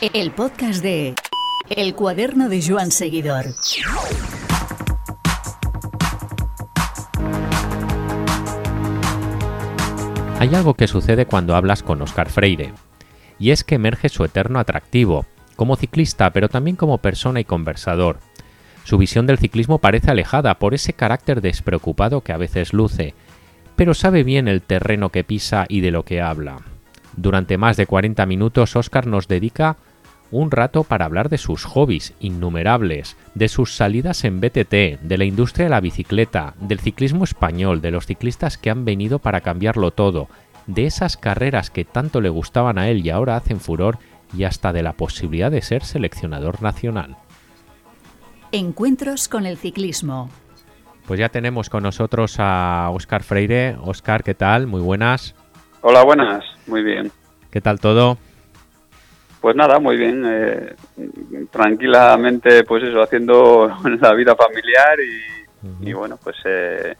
El 0.00 0.30
podcast 0.30 0.80
de 0.80 1.16
El 1.68 1.96
cuaderno 1.96 2.48
de 2.48 2.62
Joan 2.64 2.92
Seguidor. 2.92 3.46
Hay 10.38 10.54
algo 10.54 10.74
que 10.74 10.86
sucede 10.86 11.26
cuando 11.26 11.56
hablas 11.56 11.82
con 11.82 12.00
Oscar 12.00 12.30
Freire, 12.30 12.72
y 13.40 13.50
es 13.50 13.64
que 13.64 13.74
emerge 13.74 14.08
su 14.08 14.24
eterno 14.24 14.60
atractivo, 14.60 15.26
como 15.56 15.74
ciclista, 15.74 16.32
pero 16.32 16.48
también 16.48 16.76
como 16.76 16.98
persona 16.98 17.40
y 17.40 17.44
conversador. 17.44 18.20
Su 18.84 18.98
visión 18.98 19.26
del 19.26 19.38
ciclismo 19.38 19.78
parece 19.78 20.12
alejada 20.12 20.60
por 20.60 20.74
ese 20.74 20.92
carácter 20.92 21.40
despreocupado 21.40 22.20
que 22.20 22.32
a 22.32 22.36
veces 22.36 22.72
luce, 22.72 23.14
pero 23.74 23.94
sabe 23.94 24.22
bien 24.22 24.46
el 24.46 24.62
terreno 24.62 25.08
que 25.08 25.24
pisa 25.24 25.66
y 25.68 25.80
de 25.80 25.90
lo 25.90 26.04
que 26.04 26.20
habla. 26.20 26.58
Durante 27.16 27.58
más 27.58 27.76
de 27.76 27.86
40 27.86 28.26
minutos 28.26 28.76
Oscar 28.76 29.08
nos 29.08 29.26
dedica 29.26 29.76
un 30.30 30.50
rato 30.50 30.84
para 30.84 31.04
hablar 31.04 31.28
de 31.28 31.38
sus 31.38 31.64
hobbies 31.64 32.14
innumerables, 32.20 33.16
de 33.34 33.48
sus 33.48 33.74
salidas 33.74 34.24
en 34.24 34.40
BTT, 34.40 35.00
de 35.00 35.18
la 35.18 35.24
industria 35.24 35.64
de 35.64 35.70
la 35.70 35.80
bicicleta, 35.80 36.54
del 36.60 36.80
ciclismo 36.80 37.24
español, 37.24 37.80
de 37.80 37.90
los 37.90 38.06
ciclistas 38.06 38.58
que 38.58 38.70
han 38.70 38.84
venido 38.84 39.18
para 39.18 39.40
cambiarlo 39.40 39.90
todo, 39.90 40.28
de 40.66 40.86
esas 40.86 41.16
carreras 41.16 41.70
que 41.70 41.84
tanto 41.84 42.20
le 42.20 42.28
gustaban 42.28 42.78
a 42.78 42.88
él 42.88 43.04
y 43.04 43.10
ahora 43.10 43.36
hacen 43.36 43.60
furor, 43.60 43.98
y 44.36 44.44
hasta 44.44 44.72
de 44.72 44.82
la 44.82 44.92
posibilidad 44.92 45.50
de 45.50 45.62
ser 45.62 45.84
seleccionador 45.84 46.62
nacional. 46.62 47.16
Encuentros 48.52 49.28
con 49.28 49.46
el 49.46 49.56
ciclismo. 49.56 50.28
Pues 51.06 51.18
ya 51.18 51.30
tenemos 51.30 51.70
con 51.70 51.82
nosotros 51.82 52.36
a 52.38 52.90
Oscar 52.92 53.22
Freire. 53.22 53.76
Oscar, 53.80 54.22
¿qué 54.22 54.34
tal? 54.34 54.66
Muy 54.66 54.82
buenas. 54.82 55.34
Hola, 55.80 56.04
buenas. 56.04 56.44
Muy 56.66 56.82
bien. 56.82 57.10
¿Qué 57.50 57.62
tal 57.62 57.80
todo? 57.80 58.18
Pues 59.40 59.54
nada, 59.54 59.78
muy 59.78 59.96
bien. 59.96 60.24
Eh, 60.26 60.74
tranquilamente, 61.50 62.64
pues 62.64 62.84
eso, 62.84 63.02
haciendo 63.02 63.68
la 64.00 64.14
vida 64.14 64.34
familiar 64.34 64.98
y, 65.80 65.92
bueno, 65.92 66.16
pues 66.22 66.36
eh, 66.44 66.96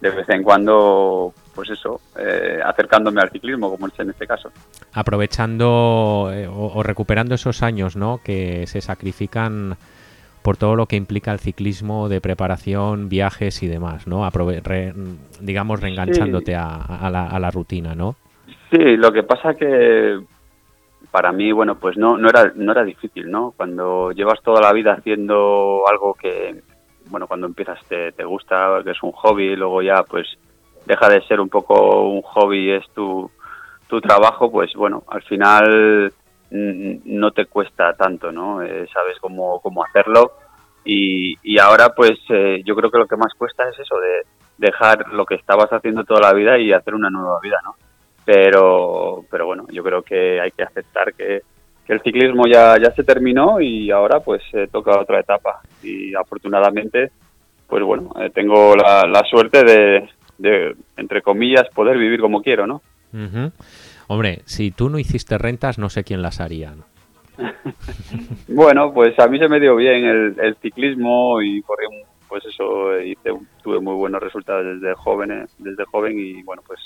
de 0.00 0.10
vez 0.10 0.28
en 0.28 0.42
cuando, 0.42 1.32
pues 1.54 1.70
eso, 1.70 2.00
eh, 2.18 2.60
acercándome 2.64 3.20
al 3.20 3.30
ciclismo, 3.30 3.70
como 3.70 3.86
es 3.88 3.98
en 3.98 4.10
este 4.10 4.26
caso. 4.26 4.50
Aprovechando 4.92 6.30
o, 6.52 6.82
recuperando 6.82 7.34
esos 7.34 7.62
años, 7.62 7.96
¿no? 7.96 8.20
Que 8.22 8.66
se 8.66 8.80
sacrifican 8.80 9.76
por 10.42 10.56
todo 10.56 10.74
lo 10.74 10.86
que 10.86 10.96
implica 10.96 11.32
el 11.32 11.38
ciclismo 11.38 12.08
de 12.08 12.20
preparación, 12.20 13.08
viajes 13.08 13.62
y 13.62 13.68
demás, 13.68 14.06
¿no? 14.06 14.26
digamos, 15.40 15.80
reenganchándote 15.80 16.56
a, 16.56 17.10
la, 17.12 17.26
a 17.26 17.38
la 17.38 17.50
rutina, 17.50 17.94
¿no? 17.94 18.16
Sí, 18.70 18.78
lo 18.96 19.12
que 19.12 19.22
pasa 19.22 19.52
que 19.52 20.18
para 21.10 21.32
mí, 21.32 21.52
bueno, 21.52 21.76
pues 21.76 21.96
no, 21.96 22.16
no, 22.16 22.28
era, 22.28 22.52
no 22.54 22.72
era 22.72 22.84
difícil, 22.84 23.30
¿no? 23.30 23.52
Cuando 23.56 24.12
llevas 24.12 24.40
toda 24.42 24.60
la 24.60 24.72
vida 24.72 24.92
haciendo 24.92 25.82
algo 25.90 26.14
que, 26.14 26.62
bueno, 27.06 27.26
cuando 27.26 27.46
empiezas 27.46 27.82
te, 27.86 28.12
te 28.12 28.24
gusta, 28.24 28.80
que 28.84 28.92
es 28.92 29.02
un 29.02 29.12
hobby, 29.12 29.56
luego 29.56 29.82
ya 29.82 30.02
pues 30.02 30.26
deja 30.86 31.08
de 31.08 31.22
ser 31.22 31.40
un 31.40 31.48
poco 31.48 32.02
un 32.02 32.22
hobby, 32.22 32.70
es 32.70 32.88
tu, 32.94 33.30
tu 33.88 34.00
trabajo, 34.00 34.50
pues 34.50 34.72
bueno, 34.74 35.02
al 35.08 35.22
final 35.22 36.12
mm, 36.50 37.00
no 37.04 37.32
te 37.32 37.46
cuesta 37.46 37.92
tanto, 37.94 38.30
¿no? 38.30 38.62
Eh, 38.62 38.86
sabes 38.92 39.18
cómo, 39.20 39.60
cómo 39.60 39.84
hacerlo 39.84 40.32
y, 40.84 41.34
y 41.42 41.58
ahora 41.58 41.90
pues 41.90 42.18
eh, 42.30 42.62
yo 42.64 42.74
creo 42.74 42.90
que 42.90 42.98
lo 42.98 43.06
que 43.06 43.16
más 43.16 43.34
cuesta 43.34 43.68
es 43.68 43.78
eso, 43.78 43.98
de 43.98 44.22
dejar 44.58 45.08
lo 45.12 45.26
que 45.26 45.34
estabas 45.34 45.70
haciendo 45.72 46.04
toda 46.04 46.20
la 46.20 46.32
vida 46.32 46.58
y 46.58 46.72
hacer 46.72 46.94
una 46.94 47.10
nueva 47.10 47.38
vida, 47.42 47.58
¿no? 47.64 47.74
Pero, 48.32 49.24
pero 49.28 49.46
bueno, 49.46 49.66
yo 49.72 49.82
creo 49.82 50.02
que 50.02 50.40
hay 50.40 50.52
que 50.52 50.62
aceptar 50.62 51.12
que, 51.14 51.42
el 51.88 52.00
ciclismo 52.02 52.44
ya, 52.46 52.76
ya 52.80 52.92
se 52.92 53.02
terminó 53.02 53.60
y 53.60 53.90
ahora 53.90 54.20
pues 54.20 54.40
toca 54.70 54.96
otra 55.00 55.18
etapa 55.18 55.60
y 55.82 56.14
afortunadamente 56.14 57.10
pues 57.66 57.82
bueno, 57.82 58.12
eh, 58.20 58.30
tengo 58.32 58.76
la, 58.76 59.08
la 59.08 59.24
suerte 59.24 59.64
de, 59.64 60.08
de, 60.38 60.76
entre 60.96 61.20
comillas, 61.20 61.68
poder 61.74 61.98
vivir 61.98 62.20
como 62.20 62.42
quiero, 62.42 62.68
¿no? 62.68 62.80
Hombre, 64.06 64.42
si 64.44 64.70
tú 64.70 64.88
no 64.88 65.00
hiciste 65.00 65.36
rentas, 65.36 65.80
no 65.80 65.90
sé 65.90 66.04
quién 66.04 66.22
las 66.22 66.40
haría. 66.40 66.74
bueno, 68.46 68.92
pues 68.94 69.18
a 69.18 69.26
mí 69.26 69.40
se 69.40 69.48
me 69.48 69.58
dio 69.58 69.74
bien 69.74 70.04
el, 70.04 70.36
el 70.40 70.54
ciclismo 70.62 71.42
y 71.42 71.60
corrí, 71.62 71.86
pues 72.28 72.44
eso, 72.44 73.00
hice, 73.00 73.32
tuve 73.64 73.80
muy 73.80 73.96
buenos 73.96 74.22
resultados 74.22 74.64
desde 74.64 74.94
jóvenes, 74.94 75.52
desde 75.58 75.84
joven 75.86 76.16
y 76.16 76.44
bueno, 76.44 76.62
pues 76.64 76.78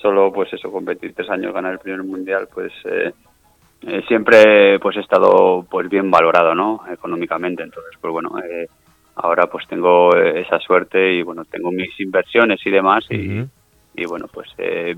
solo 0.00 0.32
pues 0.32 0.52
eso 0.52 0.70
con 0.70 0.84
23 0.84 1.30
años 1.30 1.52
ganar 1.52 1.72
el 1.72 1.78
primer 1.78 2.02
mundial 2.02 2.48
pues 2.52 2.72
eh, 2.84 3.12
eh, 3.82 4.02
siempre 4.08 4.78
pues 4.78 4.96
he 4.96 5.00
estado 5.00 5.66
pues 5.70 5.88
bien 5.88 6.10
valorado 6.10 6.54
no 6.54 6.82
económicamente. 6.90 7.62
Entonces 7.62 7.92
pues 8.00 8.12
bueno 8.12 8.30
eh, 8.38 8.66
ahora 9.16 9.46
pues 9.46 9.66
tengo 9.68 10.14
esa 10.16 10.58
suerte 10.58 11.14
y 11.14 11.22
bueno 11.22 11.44
tengo 11.44 11.70
mis 11.70 11.98
inversiones 12.00 12.60
y 12.64 12.70
demás 12.70 13.04
y, 13.10 13.44
y 13.94 14.06
bueno 14.06 14.26
pues 14.32 14.48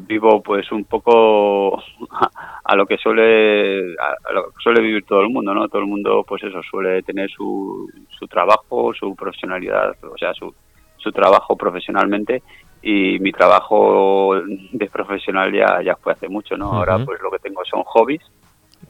vivo 0.07 0.43
pues 0.43 0.71
un 0.71 0.85
poco 0.85 1.83
a, 2.65 2.77
lo 2.77 2.87
que 2.87 2.97
suele 2.99 3.95
a, 3.97 4.33
lo 4.33 4.45
que 4.47 4.63
suele 4.63 4.83
vivir 4.83 5.05
todo 5.05 5.23
el 5.23 5.31
mundo 5.31 5.55
no 5.55 5.69
todo 5.69 5.81
el 5.81 5.89
mundo 5.89 6.25
pues 6.29 6.45
eso 6.45 6.61
suele 6.63 7.03
tener 7.03 7.31
su, 7.31 7.91
su 8.19 8.27
trabajo 8.29 8.93
su 8.95 9.17
profesionalidad 9.17 9.97
o 10.05 10.17
sea 10.19 10.33
su 10.35 10.55
su 10.99 11.11
trabajo 11.11 11.57
profesionalmente 11.57 12.43
y 12.83 13.19
mi 13.21 13.31
trabajo 13.31 14.35
de 14.45 14.87
profesional 14.89 15.53
ya, 15.53 15.81
ya 15.83 15.95
fue 15.97 16.13
hace 16.13 16.29
mucho, 16.29 16.57
¿no? 16.57 16.73
Ahora 16.73 16.99
pues 17.05 17.21
lo 17.23 17.31
que 17.31 17.39
tengo 17.39 17.65
son 17.65 17.83
hobbies 17.85 18.23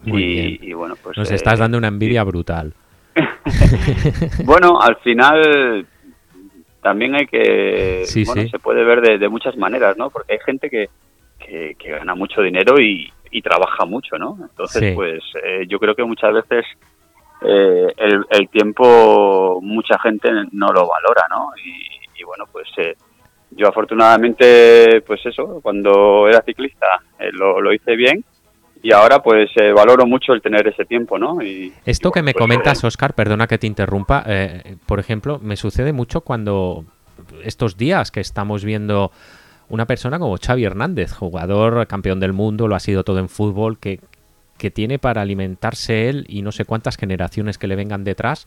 y, 0.04 0.72
bueno, 0.72 0.94
pues... 1.03 1.16
Nos 1.16 1.30
estás 1.30 1.58
dando 1.58 1.78
una 1.78 1.88
envidia 1.88 2.25
brutal. 2.25 2.72
bueno, 4.44 4.81
al 4.81 4.97
final 4.97 5.86
también 6.82 7.14
hay 7.14 7.26
que... 7.26 8.04
bueno, 8.26 8.48
se 8.48 8.58
puede 8.58 8.84
ver 8.84 9.19
de, 9.19 9.28
muchas 9.28 9.56
maneras, 9.56 9.97
¿no? 9.97 10.10
Porque 10.10 10.32
hay 10.32 10.38
gente 10.44 10.70
que, 10.70 10.88
que, 11.38 11.91
gana 11.91 12.14
mucho 12.14 12.41
dinero 12.41 12.81
y, 12.81 13.12
y, 13.31 13.42
trabaja 13.42 13.84
mucho, 13.84 14.16
¿no? 14.16 14.38
Entonces, 14.41 14.94
pues 14.94 15.22
eh, 15.44 15.66
yo 15.69 15.78
creo 15.78 15.94
que 15.94 16.04
muchas 16.04 16.32
veces 16.32 16.64
eh, 17.42 17.86
el, 17.97 18.25
el, 18.31 18.48
tiempo 18.48 19.60
mucha 19.62 19.98
gente 19.98 20.31
no 20.52 20.69
lo 20.69 20.88
valora, 20.88 21.26
¿no? 21.31 21.52
Y, 21.62 22.20
y 22.20 22.25
bueno, 22.25 22.47
pues... 22.50 22.69
Yo 23.56 23.68
afortunadamente, 23.68 25.02
pues 25.06 25.24
eso, 25.26 25.60
cuando 25.62 26.26
era 26.28 26.42
ciclista 26.42 26.86
eh, 27.18 27.30
lo, 27.32 27.60
lo, 27.60 27.72
hice 27.72 27.96
bien 27.96 28.24
y 28.82 28.92
ahora 28.92 29.22
pues 29.22 29.50
eh, 29.60 29.72
valoro 29.72 30.06
mucho 30.06 30.32
el 30.32 30.42
tener 30.42 30.66
ese 30.66 30.84
tiempo, 30.84 31.18
¿no? 31.18 31.42
Y, 31.42 31.72
Esto 31.84 32.10
que 32.10 32.22
me 32.22 32.32
pues, 32.32 32.40
comentas, 32.40 32.82
Oscar, 32.82 33.14
perdona 33.14 33.46
que 33.46 33.58
te 33.58 33.66
interrumpa, 33.66 34.24
eh, 34.26 34.76
por 34.86 34.98
ejemplo, 34.98 35.38
me 35.40 35.56
sucede 35.56 35.92
mucho 35.92 36.22
cuando 36.22 36.84
estos 37.44 37.76
días 37.76 38.10
que 38.10 38.20
estamos 38.20 38.64
viendo 38.64 39.12
una 39.69 39.86
persona 39.86 40.19
como 40.19 40.36
Xavi 40.36 40.64
Hernández, 40.64 41.12
jugador 41.12 41.86
campeón 41.86 42.20
del 42.20 42.32
mundo, 42.32 42.69
lo 42.69 42.74
ha 42.74 42.80
sido 42.80 43.04
todo 43.04 43.19
en 43.19 43.28
fútbol, 43.28 43.78
que, 43.78 44.00
que 44.58 44.70
tiene 44.70 44.98
para 44.98 45.22
alimentarse 45.22 46.08
él 46.08 46.26
y 46.28 46.42
no 46.42 46.52
sé 46.52 46.64
cuántas 46.64 46.96
generaciones 46.96 47.58
que 47.58 47.69
le 47.69 47.76
vengan 47.76 48.04
detrás 48.04 48.46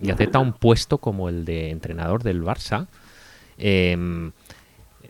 y 0.00 0.10
acepta 0.10 0.38
un 0.38 0.52
puesto 0.52 0.98
como 0.98 1.28
el 1.28 1.44
de 1.44 1.70
entrenador 1.70 2.22
del 2.22 2.42
Barça. 2.42 2.86
Eh, 3.60 4.30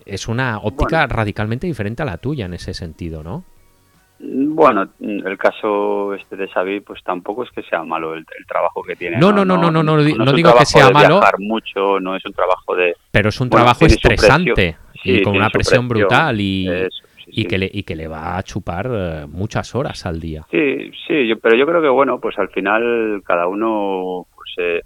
es 0.06 0.28
una 0.28 0.59
óptica 0.59 1.06
radicalmente 1.06 1.66
diferente 1.66 2.03
a 2.03 2.06
la 2.06 2.19
tuya 2.19 2.47
en 2.47 2.55
ese 2.55 2.75
sentido, 2.75 3.22
¿no? 3.22 3.44
Bueno, 4.22 4.87
el 5.00 5.38
caso 5.38 6.12
este 6.15 6.37
de 6.37 6.47
Xavi, 6.49 6.81
pues 6.81 7.03
tampoco 7.03 7.44
es 7.44 7.50
que 7.53 7.62
sea 7.62 7.83
malo 7.84 8.15
el, 8.15 8.27
trabajo 8.47 8.83
que 8.83 8.94
tiene. 8.94 9.16
No, 9.16 9.33
no, 9.33 9.47
no, 9.47 9.56
no, 9.56 9.71
no, 9.71 9.83
no, 9.83 9.97
no, 9.97 10.33
digo 10.33 10.55
que 10.59 10.66
sea 10.66 10.91
malo. 10.91 11.21
mucho, 11.38 11.99
no 12.00 12.16
es 12.16 12.25
un 12.27 12.33
trabajo 12.34 12.77
de. 12.77 12.94
Pero 13.11 13.31
es 13.31 13.41
un 13.41 13.49
trabajo 13.49 13.87
estresante 13.87 14.77
y 15.05 15.22
con 15.22 15.37
una 15.37 15.49
presión 15.49 15.88
brutal 15.88 16.38
y, 16.38 16.69
y 17.28 17.44
que 17.47 17.56
le 17.56 17.71
y 17.72 17.82
que 17.84 17.97
le 17.97 18.09
va 18.09 18.37
a 18.37 18.43
chupar 18.43 18.91
eh, 18.93 19.27
muchas 19.27 19.75
horas 19.75 20.05
al 20.05 20.21
día. 20.21 20.44
Sí, 20.50 20.91
sí, 21.06 21.27
yo, 21.27 21.38
pero 21.38 21.56
yo 21.56 21.65
creo 21.65 21.81
que 21.81 21.88
bueno, 21.88 22.20
pues 22.20 22.38
al 22.38 22.50
final 22.50 23.23
cada 23.25 23.46
uno 23.46 24.26
pues 24.35 24.50
eh, 24.58 24.82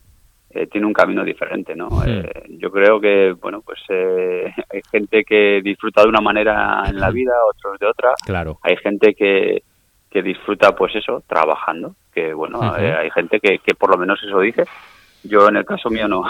eh, 0.54 0.68
tiene 0.68 0.86
un 0.86 0.92
camino 0.92 1.24
diferente, 1.24 1.74
¿no? 1.74 1.88
Eh, 2.06 2.44
yo 2.60 2.70
creo 2.70 3.00
que, 3.00 3.32
bueno, 3.32 3.60
pues 3.62 3.80
eh, 3.88 4.52
hay 4.72 4.80
gente 4.88 5.24
que 5.24 5.60
disfruta 5.64 6.02
de 6.02 6.08
una 6.08 6.20
manera 6.20 6.84
en 6.86 7.00
la 7.00 7.10
vida, 7.10 7.32
otros 7.52 7.76
de 7.80 7.86
otra. 7.86 8.12
Claro. 8.24 8.60
Hay 8.62 8.76
gente 8.76 9.14
que, 9.14 9.64
que 10.08 10.22
disfruta, 10.22 10.76
pues 10.76 10.94
eso, 10.94 11.24
trabajando. 11.26 11.96
Que, 12.12 12.32
bueno, 12.32 12.60
hay 12.62 13.10
gente 13.10 13.40
que, 13.40 13.58
que 13.58 13.74
por 13.74 13.90
lo 13.90 13.98
menos 13.98 14.22
eso 14.22 14.38
dice. 14.38 14.64
Yo 15.24 15.48
en 15.48 15.56
el 15.56 15.64
caso 15.64 15.88
mío 15.90 16.06
no. 16.06 16.22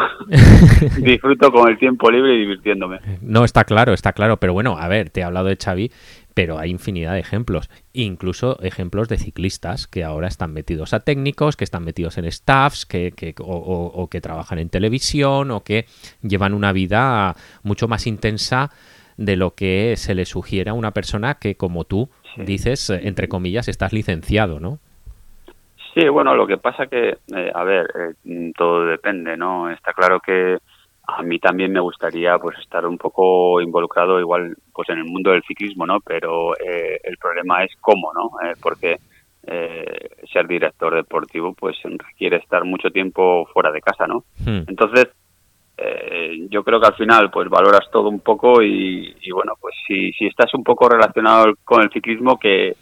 Disfruto 1.01 1.51
con 1.51 1.69
el 1.69 1.77
tiempo 1.77 2.11
libre 2.11 2.35
y 2.37 2.39
divirtiéndome. 2.39 3.01
No, 3.21 3.45
está 3.45 3.65
claro, 3.65 3.93
está 3.93 4.13
claro. 4.13 4.39
Pero 4.39 4.53
bueno, 4.53 4.79
a 4.79 4.87
ver, 4.89 5.11
te 5.11 5.21
he 5.21 5.25
hablado 5.25 5.49
de 5.49 5.57
Xavi 5.57 5.91
pero 6.35 6.59
hay 6.59 6.71
infinidad 6.71 7.13
de 7.13 7.21
ejemplos, 7.21 7.71
incluso 7.93 8.61
ejemplos 8.61 9.09
de 9.09 9.19
ciclistas 9.19 9.87
que 9.87 10.03
ahora 10.03 10.27
están 10.27 10.53
metidos 10.53 10.93
a 10.93 11.01
técnicos, 11.01 11.57
que 11.57 11.65
están 11.65 11.85
metidos 11.85 12.19
en 12.19 12.31
staffs, 12.31 12.85
que, 12.87 13.13
que 13.13 13.35
o, 13.39 14.09
que 14.11 14.21
trabajan 14.21 14.59
en 14.59 14.69
televisión 14.69 15.53
o 15.53 15.63
que 15.63 15.87
llevan 16.23 16.53
una 16.53 16.73
vida 16.73 17.37
mucho 17.63 17.87
más 17.87 18.07
intensa 18.07 18.71
de 19.17 19.37
lo 19.37 19.55
que 19.55 19.95
se 19.97 20.15
le 20.15 20.25
sugiere 20.25 20.71
a 20.71 20.75
una 20.75 20.91
persona 20.91 21.35
que, 21.35 21.55
como 21.55 21.85
tú 21.85 22.11
dices, 22.37 22.91
entre 22.91 23.29
comillas, 23.29 23.69
estás 23.69 23.93
licenciado, 23.93 24.59
¿no? 24.59 24.81
Sí, 25.95 26.09
bueno, 26.09 26.35
lo 26.35 26.49
que 26.49 26.59
pasa 26.59 26.89
que, 26.89 27.19
eh, 27.33 27.53
a 27.55 27.63
ver, 27.63 27.87
eh, 28.25 28.53
todo 28.57 28.85
depende, 28.85 29.37
¿no? 29.37 29.71
Está 29.71 29.93
claro 29.93 30.19
que 30.19 30.59
a 31.07 31.23
mí 31.23 31.39
también 31.39 31.73
me 31.73 31.81
gustaría 31.81 32.39
pues 32.39 32.59
estar 32.59 32.87
un 32.87 32.99
poco 32.99 33.61
involucrado 33.61 34.19
igual 34.21 34.57
pues 34.73 34.89
en 34.89 34.99
el 34.99 35.05
mundo 35.05 35.31
del 35.31 35.43
ciclismo, 35.43 35.87
¿no? 35.87 36.01
Pero 36.01 36.55
eh, 36.57 36.99
el 37.03 37.17
problema 37.19 37.65
es 37.65 37.73
cómo, 37.81 38.13
¿no? 38.13 38.31
porque 38.61 38.99
ser 40.33 40.49
director 40.49 40.95
deportivo 40.95 41.53
pues 41.53 41.77
requiere 41.83 42.39
estar 42.39 42.65
mucho 42.65 42.91
tiempo 42.91 43.47
fuera 43.53 43.71
de 43.71 43.83
casa, 43.83 44.07
¿no? 44.07 44.25
Hmm. 44.39 44.63
Entonces, 44.67 45.09
yo 46.49 46.65
creo 46.65 46.81
que 46.81 46.87
al 46.87 46.95
final 46.95 47.31
pues 47.31 47.51
valoras 47.51 47.91
todo 47.93 48.09
un 48.09 48.21
poco 48.21 48.63
y, 48.63 49.15
y 49.21 49.31
bueno, 49.33 49.53
pues 49.61 49.75
si, 49.87 50.13
si 50.13 50.27
estás 50.27 50.55
un 50.55 50.65
poco 50.65 50.89
relacionado 50.89 51.53
con 51.65 51.83
el 51.83 51.91
ciclismo 51.91 52.39
que 52.39 52.75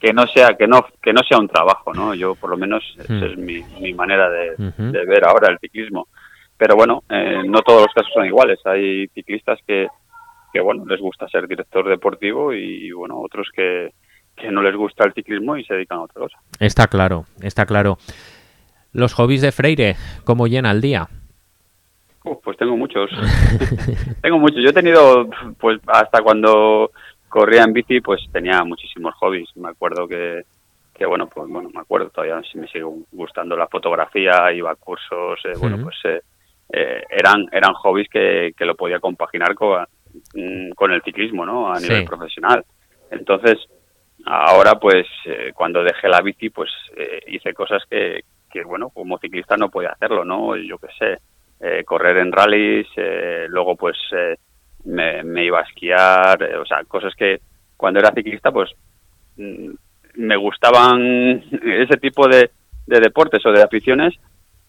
que 0.00 0.12
no 0.12 0.26
sea 0.26 0.56
que 0.58 0.66
no 0.66 0.86
que 1.02 1.12
no 1.12 1.20
sea 1.28 1.38
un 1.38 1.48
trabajo 1.48 1.92
no 1.92 2.14
yo 2.14 2.34
por 2.34 2.50
lo 2.50 2.56
menos 2.56 2.82
esa 2.98 3.12
Hmm. 3.12 3.24
es 3.24 3.36
mi, 3.36 3.62
mi 3.80 3.92
manera 3.92 4.30
de 4.30 5.06
ver 5.06 5.24
ahora 5.26 5.52
el 5.52 5.58
ciclismo 5.58 6.08
pero 6.60 6.76
bueno 6.76 7.04
eh, 7.08 7.42
no 7.42 7.62
todos 7.62 7.86
los 7.86 7.94
casos 7.94 8.12
son 8.12 8.26
iguales. 8.26 8.58
Hay 8.66 9.08
ciclistas 9.08 9.58
que 9.66 9.88
que 10.52 10.60
bueno 10.60 10.84
les 10.84 11.00
gusta 11.00 11.26
ser 11.28 11.48
director 11.48 11.88
deportivo 11.88 12.52
y 12.52 12.92
bueno 12.92 13.18
otros 13.18 13.48
que 13.56 13.94
que 14.36 14.50
no 14.50 14.60
les 14.62 14.76
gusta 14.76 15.06
el 15.06 15.14
ciclismo 15.14 15.56
y 15.56 15.64
se 15.64 15.72
dedican 15.72 15.98
a 15.98 16.02
otra 16.02 16.20
cosa. 16.20 16.38
Está 16.58 16.86
claro, 16.86 17.24
está 17.40 17.64
claro. 17.64 17.96
Los 18.92 19.14
hobbies 19.14 19.40
de 19.40 19.52
Freire, 19.52 19.96
¿cómo 20.24 20.48
llena 20.48 20.70
el 20.70 20.82
día? 20.82 21.08
Pues 22.42 22.58
tengo 22.58 22.76
muchos. 22.76 23.10
Tengo 24.22 24.38
muchos. 24.38 24.62
Yo 24.62 24.68
he 24.68 24.74
tenido 24.74 25.30
pues 25.58 25.80
hasta 25.86 26.20
cuando 26.20 26.90
corría 27.30 27.62
en 27.62 27.72
bici 27.72 28.02
pues 28.02 28.20
tenía 28.32 28.62
muchísimos 28.64 29.14
hobbies. 29.14 29.48
Me 29.56 29.70
acuerdo 29.70 30.06
que 30.06 30.42
que 30.92 31.06
bueno 31.06 31.26
pues 31.26 31.48
bueno 31.48 31.70
me 31.72 31.80
acuerdo 31.80 32.10
todavía 32.10 32.42
sí 32.52 32.58
me 32.58 32.68
sigue 32.68 32.84
gustando 33.12 33.56
la 33.56 33.68
fotografía 33.68 34.52
iba 34.52 34.70
a 34.70 34.74
cursos 34.74 35.40
eh, 35.46 35.54
bueno 35.58 35.78
pues 35.82 35.96
eh, 36.04 36.20
eh, 36.72 37.02
eran 37.10 37.46
eran 37.52 37.74
hobbies 37.74 38.08
que, 38.08 38.52
que 38.56 38.64
lo 38.64 38.74
podía 38.74 39.00
compaginar 39.00 39.54
con, 39.54 39.84
mm, 40.34 40.70
con 40.70 40.92
el 40.92 41.02
ciclismo 41.02 41.44
no 41.44 41.72
a 41.72 41.76
Sí. 41.78 41.88
nivel 41.88 42.04
profesional. 42.04 42.64
Entonces 43.10 43.58
ahora 44.26 44.74
pues 44.78 45.06
eh, 45.24 45.52
cuando 45.54 45.82
dejé 45.82 46.08
la 46.08 46.20
bici 46.20 46.50
pues 46.50 46.70
eh, 46.96 47.20
hice 47.28 47.52
cosas 47.54 47.82
que, 47.88 48.20
que 48.50 48.62
bueno 48.64 48.90
como 48.90 49.18
ciclista 49.18 49.56
no 49.56 49.70
podía 49.70 49.90
hacerlo 49.90 50.24
no 50.24 50.54
yo 50.56 50.76
qué 50.78 50.88
sé 50.98 51.18
eh, 51.60 51.84
correr 51.84 52.18
en 52.18 52.30
rallies 52.32 52.86
luego 53.48 53.76
pues 53.76 53.96
eh, 54.12 54.36
me, 54.84 55.22
me 55.22 55.44
iba 55.46 55.60
a 55.60 55.62
esquiar 55.62 56.42
o 56.54 56.66
sea 56.66 56.84
cosas 56.84 57.14
que 57.14 57.40
cuando 57.78 57.98
era 58.00 58.12
ciclista 58.12 58.52
pues 58.52 58.70
mm, 59.38 59.70
me 60.16 60.36
gustaban 60.36 61.42
ese 61.62 61.96
tipo 61.98 62.28
de, 62.28 62.50
de 62.86 63.00
deportes 63.00 63.44
o 63.46 63.52
de 63.52 63.62
aficiones 63.62 64.14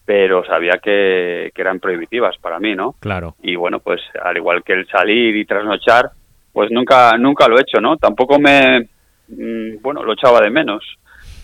pero 0.04 0.44
sabía 0.44 0.78
que, 0.82 1.50
que 1.54 1.60
eran 1.62 1.78
prohibitivas 1.80 2.36
para 2.38 2.58
mí 2.58 2.74
no 2.74 2.94
Claro. 3.00 3.36
y 3.42 3.54
bueno 3.56 3.78
pues 3.80 4.00
al 4.22 4.36
igual 4.36 4.62
que 4.64 4.72
el 4.72 4.86
salir 4.88 5.36
y 5.36 5.44
trasnochar 5.44 6.10
pues 6.52 6.70
nunca 6.70 7.12
nunca 7.18 7.46
lo 7.48 7.56
he 7.58 7.62
hecho 7.62 7.80
no 7.80 7.96
tampoco 7.96 8.38
me 8.38 8.88
mm, 9.28 9.80
bueno 9.80 10.02
lo 10.02 10.12
echaba 10.14 10.40
de 10.40 10.50
menos. 10.50 10.82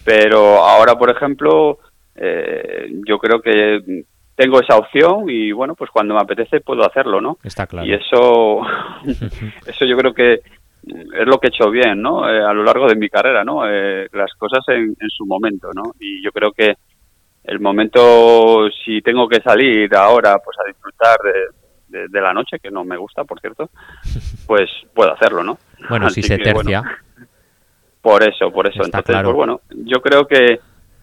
Pero 0.04 0.64
ahora 0.64 0.94
por 0.96 1.10
ejemplo 1.10 1.78
eh, 2.16 2.90
yo 3.06 3.18
creo 3.18 3.40
que 3.40 4.04
tengo 4.34 4.60
esa 4.60 4.76
opción 4.76 5.24
y 5.28 5.52
bueno 5.52 5.74
pues 5.74 5.90
cuando 5.90 6.14
me 6.14 6.20
apetece 6.20 6.60
puedo 6.60 6.84
hacerlo 6.84 7.20
no 7.20 7.38
Está 7.44 7.66
claro. 7.66 7.86
y 7.86 7.92
eso 7.94 8.60
eso 9.66 9.84
yo 9.84 9.96
creo 9.96 10.12
que 10.14 10.34
es 10.34 11.26
lo 11.26 11.38
que 11.38 11.48
he 11.48 11.50
hecho 11.50 11.70
bien 11.70 12.00
no 12.00 12.28
Eh, 12.28 12.42
a 12.42 12.52
lo 12.52 12.62
largo 12.64 12.86
de 12.88 12.96
mi 12.96 13.08
carrera 13.08 13.44
no 13.44 13.68
Eh, 13.68 14.08
las 14.12 14.32
cosas 14.34 14.60
en, 14.68 14.96
en 14.98 15.10
su 15.10 15.26
momento 15.26 15.68
no 15.74 15.92
y 16.00 16.22
yo 16.24 16.30
creo 16.32 16.52
que 16.52 16.74
el 17.48 17.60
momento 17.60 18.68
si 18.84 19.00
tengo 19.02 19.28
que 19.28 19.40
salir 19.40 19.94
ahora 19.96 20.38
pues 20.44 20.56
a 20.64 20.68
disfrutar 20.68 21.16
de, 21.24 21.98
de- 21.98 22.08
de 22.08 22.20
la 22.20 22.32
noche 22.32 22.58
que 22.60 22.70
no 22.70 22.84
me 22.84 22.96
gusta 22.96 23.24
por 23.24 23.40
cierto 23.40 23.70
pues 24.46 24.70
puedo 24.94 25.12
hacerlo 25.12 25.42
no 25.42 25.58
Bueno, 25.88 26.06
Así 26.06 26.22
si 26.22 26.28
se 26.28 26.36
bueno, 26.38 26.52
tercia. 26.70 26.82
por 28.00 28.22
eso 28.22 28.50
por 28.52 28.66
eso 28.66 28.82
Está 28.82 28.98
entonces 28.98 29.12
claro. 29.14 29.28
pues 29.30 29.36
bueno 29.36 29.60
yo 29.70 30.00
creo 30.00 30.26
que 30.26 30.60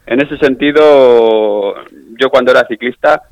en 0.07 0.21
ese 0.21 0.37
sentido 0.37 1.75
yo 2.19 2.29
cuando 2.29 2.51
era 2.51 2.65
ciclista 2.67 3.23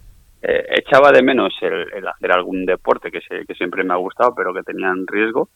eh, 0.42 0.66
echaba 0.78 1.12
de 1.12 1.22
menos 1.24 1.54
el, 1.62 1.94
el 1.94 2.08
hacer 2.08 2.32
algún 2.32 2.66
deporte 2.66 3.10
que, 3.12 3.22
se- 3.22 3.46
que 3.46 3.54
siempre 3.56 3.84
me 3.84 3.94
ha 3.94 3.98
gustado 3.98 4.34
pero 4.36 4.54
que 4.54 4.64
tenían 4.64 5.06
riesgo 5.08 5.50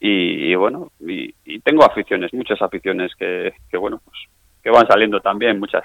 y, 0.00 0.50
y 0.50 0.54
bueno 0.54 0.92
y, 1.00 1.34
y 1.44 1.60
tengo 1.60 1.84
aficiones 1.84 2.32
muchas 2.32 2.60
aficiones 2.62 3.12
que, 3.18 3.52
que 3.70 3.76
bueno 3.76 4.00
pues 4.04 4.16
que 4.62 4.70
van 4.70 4.86
saliendo 4.86 5.20
también 5.20 5.58
muchas 5.60 5.82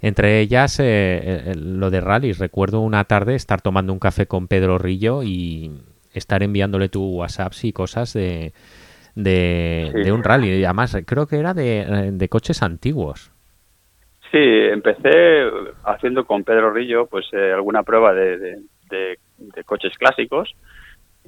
Entre 0.00 0.40
ellas, 0.40 0.78
eh, 0.80 0.84
eh, 1.50 1.54
lo 1.56 1.90
de 1.90 2.00
rallies. 2.00 2.38
Recuerdo 2.38 2.80
una 2.80 3.04
tarde 3.04 3.34
estar 3.34 3.60
tomando 3.62 3.92
un 3.92 3.98
café 3.98 4.26
con 4.26 4.46
Pedro 4.48 4.78
Rillo 4.78 5.22
y 5.22 5.70
estar 6.12 6.42
enviándole 6.42 6.88
tu 6.88 7.02
WhatsApps 7.16 7.64
y 7.64 7.72
cosas 7.72 8.12
de, 8.12 8.52
de, 9.14 9.90
Sí. 9.94 10.02
de 10.02 10.12
un 10.12 10.22
rally. 10.22 10.50
Y 10.60 10.64
además, 10.64 10.96
creo 11.06 11.26
que 11.26 11.36
era 11.38 11.54
de, 11.54 11.80
eh, 11.80 12.10
de 12.12 12.28
coches 12.28 12.62
antiguos. 12.62 13.32
Sí, 14.32 14.38
empecé 14.38 15.44
haciendo 15.84 16.24
con 16.26 16.42
Pedro 16.44 16.72
Rillo 16.72 17.06
pues 17.06 17.26
eh, 17.32 17.52
alguna 17.52 17.82
prueba 17.84 18.12
de, 18.12 18.36
de- 18.38 18.56
de- 18.90 19.18
de 19.38 19.64
coches 19.64 19.96
clásicos 19.96 20.54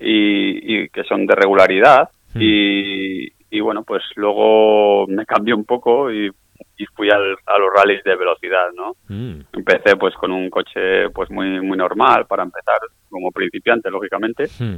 y, 0.00 0.82
y 0.82 0.88
que 0.90 1.04
son 1.04 1.26
de 1.26 1.34
regularidad 1.34 2.10
Hmm. 2.34 2.40
y, 2.42 3.28
y 3.50 3.60
bueno 3.60 3.84
pues 3.84 4.02
luego 4.16 5.06
me 5.06 5.24
cambié 5.24 5.54
un 5.54 5.64
poco 5.64 6.12
y, 6.12 6.30
y 6.76 6.84
fui 6.86 7.10
al- 7.10 7.36
a 7.46 7.58
los 7.58 7.70
rallies 7.74 8.02
de 8.04 8.16
velocidad, 8.16 8.68
¿no? 8.74 8.92
Mm, 9.08 9.40
Empecé 9.52 9.96
pues 9.96 10.14
con 10.14 10.32
un 10.32 10.48
coche 10.50 11.10
pues 11.10 11.30
muy 11.30 11.60
muy 11.60 11.76
normal 11.76 12.26
para 12.26 12.42
empezar 12.42 12.78
como 13.10 13.30
principiante 13.32 13.90
lógicamente 13.90 14.44
mm. 14.58 14.76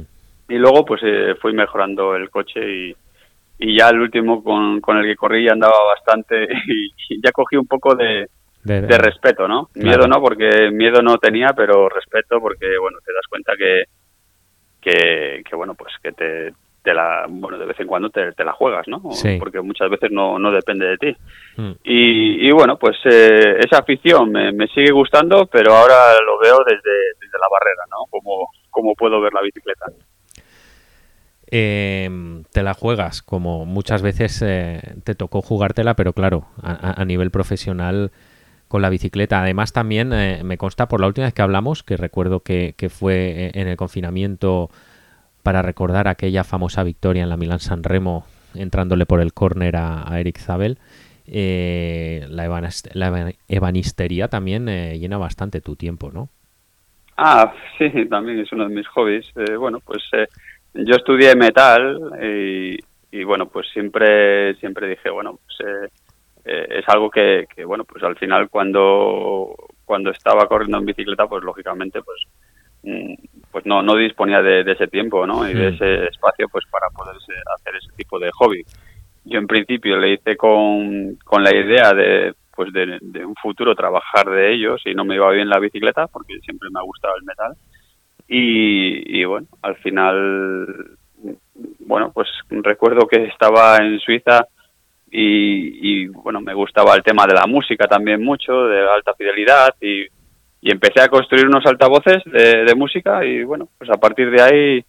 y 0.53 0.55
luego 0.57 0.83
pues 0.85 1.01
eh, 1.03 1.35
fui 1.41 1.53
mejorando 1.53 2.15
el 2.15 2.29
coche 2.29 2.59
y, 2.61 2.95
y 3.59 3.77
ya 3.77 3.89
el 3.89 3.99
último 3.99 4.43
con, 4.43 4.79
con 4.81 4.97
el 4.97 5.05
que 5.05 5.15
corrí 5.15 5.45
ya 5.45 5.53
andaba 5.53 5.75
bastante 5.95 6.43
y, 6.67 6.91
y 7.09 7.21
ya 7.23 7.31
cogí 7.31 7.55
un 7.57 7.67
poco 7.67 7.95
de, 7.95 8.27
De- 8.63 8.81
de 8.81 8.97
respeto, 8.97 9.47
¿no? 9.47 9.67
Claro. 9.73 9.87
Miedo 9.87 10.07
no, 10.07 10.21
porque 10.21 10.69
miedo 10.71 11.01
no 11.01 11.17
tenía, 11.17 11.49
pero 11.55 11.89
respeto 11.89 12.39
porque, 12.39 12.77
bueno, 12.79 12.97
te 13.05 13.11
das 13.13 13.25
cuenta 13.29 13.53
que, 13.57 13.83
que, 14.81 15.43
que, 15.47 15.55
bueno, 15.55 15.75
pues 15.75 15.93
que 16.01 16.11
te, 16.11 16.53
te 16.83 16.93
la, 16.93 17.25
bueno, 17.29 17.57
de 17.57 17.65
vez 17.65 17.79
en 17.79 17.87
cuando 17.87 18.09
te, 18.09 18.31
te 18.33 18.43
la 18.43 18.53
juegas, 18.53 18.87
¿no? 18.87 19.01
Sí. 19.11 19.37
Porque 19.39 19.61
muchas 19.61 19.89
veces 19.89 20.09
no, 20.11 20.39
no 20.39 20.51
depende 20.51 20.85
de 20.87 20.97
ti. 20.97 21.15
Mm. 21.57 21.71
Y, 21.83 22.47
y 22.47 22.51
bueno, 22.51 22.77
pues 22.77 22.97
eh, 23.05 23.57
esa 23.59 23.79
afición 23.79 24.31
me, 24.31 24.51
me 24.51 24.67
sigue 24.67 24.91
gustando, 24.91 25.45
pero 25.45 25.73
ahora 25.73 26.13
lo 26.25 26.39
veo 26.39 26.57
desde, 26.65 26.97
desde 27.19 27.37
la 27.39 27.47
barrera, 27.51 27.83
¿no? 27.91 28.05
Como, 28.09 28.47
como 28.69 28.95
puedo 28.95 29.21
ver 29.21 29.33
la 29.33 29.41
bicicleta. 29.41 29.85
Eh, 31.53 32.09
te 32.53 32.63
la 32.63 32.73
juegas, 32.73 33.21
como 33.21 33.65
muchas 33.65 34.01
veces 34.01 34.41
eh, 34.41 34.79
te 35.03 35.15
tocó 35.15 35.41
jugártela, 35.41 35.95
pero 35.95 36.13
claro, 36.13 36.45
a, 36.63 36.71
a- 36.71 37.01
a 37.01 37.05
nivel 37.05 37.29
profesional 37.29 38.11
con 38.69 38.81
la 38.81 38.89
bicicleta. 38.89 39.41
Además, 39.41 39.73
también 39.73 40.13
eh, 40.13 40.41
me 40.45 40.57
consta 40.57 40.87
por 40.87 41.01
la 41.01 41.07
última 41.07 41.27
vez 41.27 41.33
que 41.33 41.41
hablamos, 41.41 41.83
que 41.83 41.97
recuerdo 41.97 42.39
que, 42.39 42.73
que 42.77 42.89
fue 42.89 43.47
eh, 43.47 43.51
en 43.55 43.67
el 43.67 43.75
confinamiento 43.75 44.69
para 45.43 45.61
recordar 45.61 46.07
aquella 46.07 46.43
famosa 46.43 46.83
victoria 46.83 47.23
en 47.23 47.29
la 47.29 47.37
Milán 47.37 47.59
San 47.59 47.83
Remo, 47.83 48.25
entrándole 48.55 49.05
por 49.05 49.21
el 49.21 49.33
córner 49.33 49.75
a, 49.77 50.19
Eric 50.19 50.39
Zabel. 50.39 50.77
eh, 51.27 52.25
la, 52.29 52.45
ebanas- 52.45 52.89
la 52.93 53.09
eba- 53.09 53.35
ebanistería 53.47 54.27
también 54.27 54.67
eh, 54.69 54.97
llena 54.99 55.17
bastante 55.17 55.61
tu 55.61 55.75
tiempo, 55.75 56.11
¿no? 56.11 56.29
Ah, 57.17 57.53
sí, 57.77 57.89
también 58.09 58.39
es 58.39 58.51
uno 58.51 58.67
de 58.67 58.75
mis 58.75 58.87
hobbies. 58.89 59.25
Eh, 59.35 59.55
bueno, 59.55 59.79
pues 59.79 60.01
eh, 60.13 60.27
yo 60.73 60.95
estudié 60.95 61.35
metal 61.35 61.99
y, 63.11 63.23
bueno, 63.23 63.47
pues 63.47 63.67
siempre 63.73 64.55
siempre 64.55 64.87
dije, 64.87 65.09
bueno, 65.09 65.37
pues 65.45 65.57
eh, 65.69 65.89
eh, 66.45 66.67
es 66.79 66.85
algo 66.89 67.09
que, 67.09 67.47
que, 67.53 67.65
bueno, 67.65 67.83
pues 67.83 68.03
al 68.03 68.15
final 68.17 68.49
cuando 68.49 69.53
cuando 69.85 70.11
estaba 70.11 70.47
corriendo 70.47 70.77
en 70.77 70.85
bicicleta, 70.85 71.27
pues 71.27 71.43
lógicamente, 71.43 72.01
pues 72.01 72.21
pues 73.51 73.65
no 73.65 73.81
no 73.83 73.95
disponía 73.95 74.41
de, 74.41 74.63
de 74.63 74.71
ese 74.71 74.87
tiempo, 74.87 75.25
¿no? 75.27 75.47
Y 75.49 75.53
de 75.53 75.71
Mm. 75.71 75.73
ese 75.75 76.05
espacio, 76.05 76.47
pues 76.49 76.65
para 76.71 76.87
poder 76.89 77.15
hacer 77.55 77.75
ese 77.75 77.91
tipo 77.95 78.17
de 78.19 78.31
hobby. 78.31 78.63
Yo 79.25 79.37
en 79.39 79.47
principio 79.47 79.97
le 79.97 80.13
hice 80.13 80.35
con, 80.35 81.15
con 81.23 81.43
la 81.43 81.55
idea 81.55 81.93
de 81.93 82.33
pues 82.55 82.73
de, 82.73 82.97
de 83.01 83.25
un 83.25 83.35
futuro 83.35 83.75
trabajar 83.75 84.29
de 84.29 84.53
ellos 84.53 84.81
y 84.85 84.93
no 84.93 85.05
me 85.05 85.15
iba 85.15 85.29
bien 85.31 85.47
la 85.47 85.59
bicicleta 85.59 86.07
porque 86.07 86.39
siempre 86.39 86.69
me 86.71 86.79
ha 86.79 86.83
gustado 86.83 87.15
el 87.15 87.23
metal 87.23 87.53
y, 88.27 89.19
y 89.19 89.23
bueno 89.25 89.47
al 89.61 89.75
final 89.77 90.97
bueno 91.79 92.11
pues 92.13 92.27
recuerdo 92.49 93.07
que 93.07 93.23
estaba 93.25 93.77
en 93.77 93.99
Suiza 93.99 94.47
y, 95.09 96.03
y, 96.03 96.07
bueno 96.07 96.41
me 96.41 96.53
gustaba 96.53 96.95
el 96.95 97.03
tema 97.03 97.25
de 97.25 97.33
la 97.35 97.45
música 97.47 97.87
también 97.87 98.23
mucho 98.23 98.65
de 98.67 98.81
alta 98.89 99.13
fidelidad 99.13 99.73
y, 99.81 100.05
y 100.61 100.71
empecé 100.71 101.01
a 101.01 101.09
construir 101.09 101.47
unos 101.47 101.65
altavoces 101.65 102.23
de, 102.25 102.63
de 102.65 102.75
música 102.75 103.25
y 103.25 103.43
bueno 103.43 103.67
pues 103.77 103.89
a 103.89 103.97
partir 103.97 104.29
de 104.29 104.41
ahí 104.41 104.85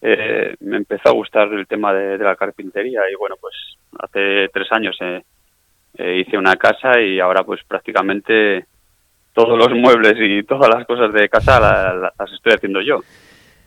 eh, 0.00 0.54
me 0.60 0.76
empezó 0.76 1.08
a 1.08 1.12
gustar 1.12 1.52
el 1.52 1.66
tema 1.66 1.92
de, 1.92 2.16
de 2.18 2.24
la 2.24 2.36
carpintería 2.36 3.00
y 3.10 3.16
bueno 3.16 3.36
pues 3.40 3.54
hace 3.98 4.48
tres 4.52 4.68
años 4.70 4.96
eh, 5.00 5.22
eh, 5.98 6.24
hice 6.24 6.38
una 6.38 6.54
casa 6.54 7.00
y 7.00 7.18
ahora 7.18 7.42
pues 7.42 7.60
prácticamente 7.66 8.66
todos 9.38 9.58
los 9.58 9.70
muebles 9.70 10.14
y 10.18 10.42
todas 10.42 10.68
las 10.74 10.86
cosas 10.86 11.12
de 11.12 11.28
casa 11.28 11.60
las 11.60 12.32
estoy 12.32 12.54
haciendo 12.54 12.80
yo. 12.80 13.00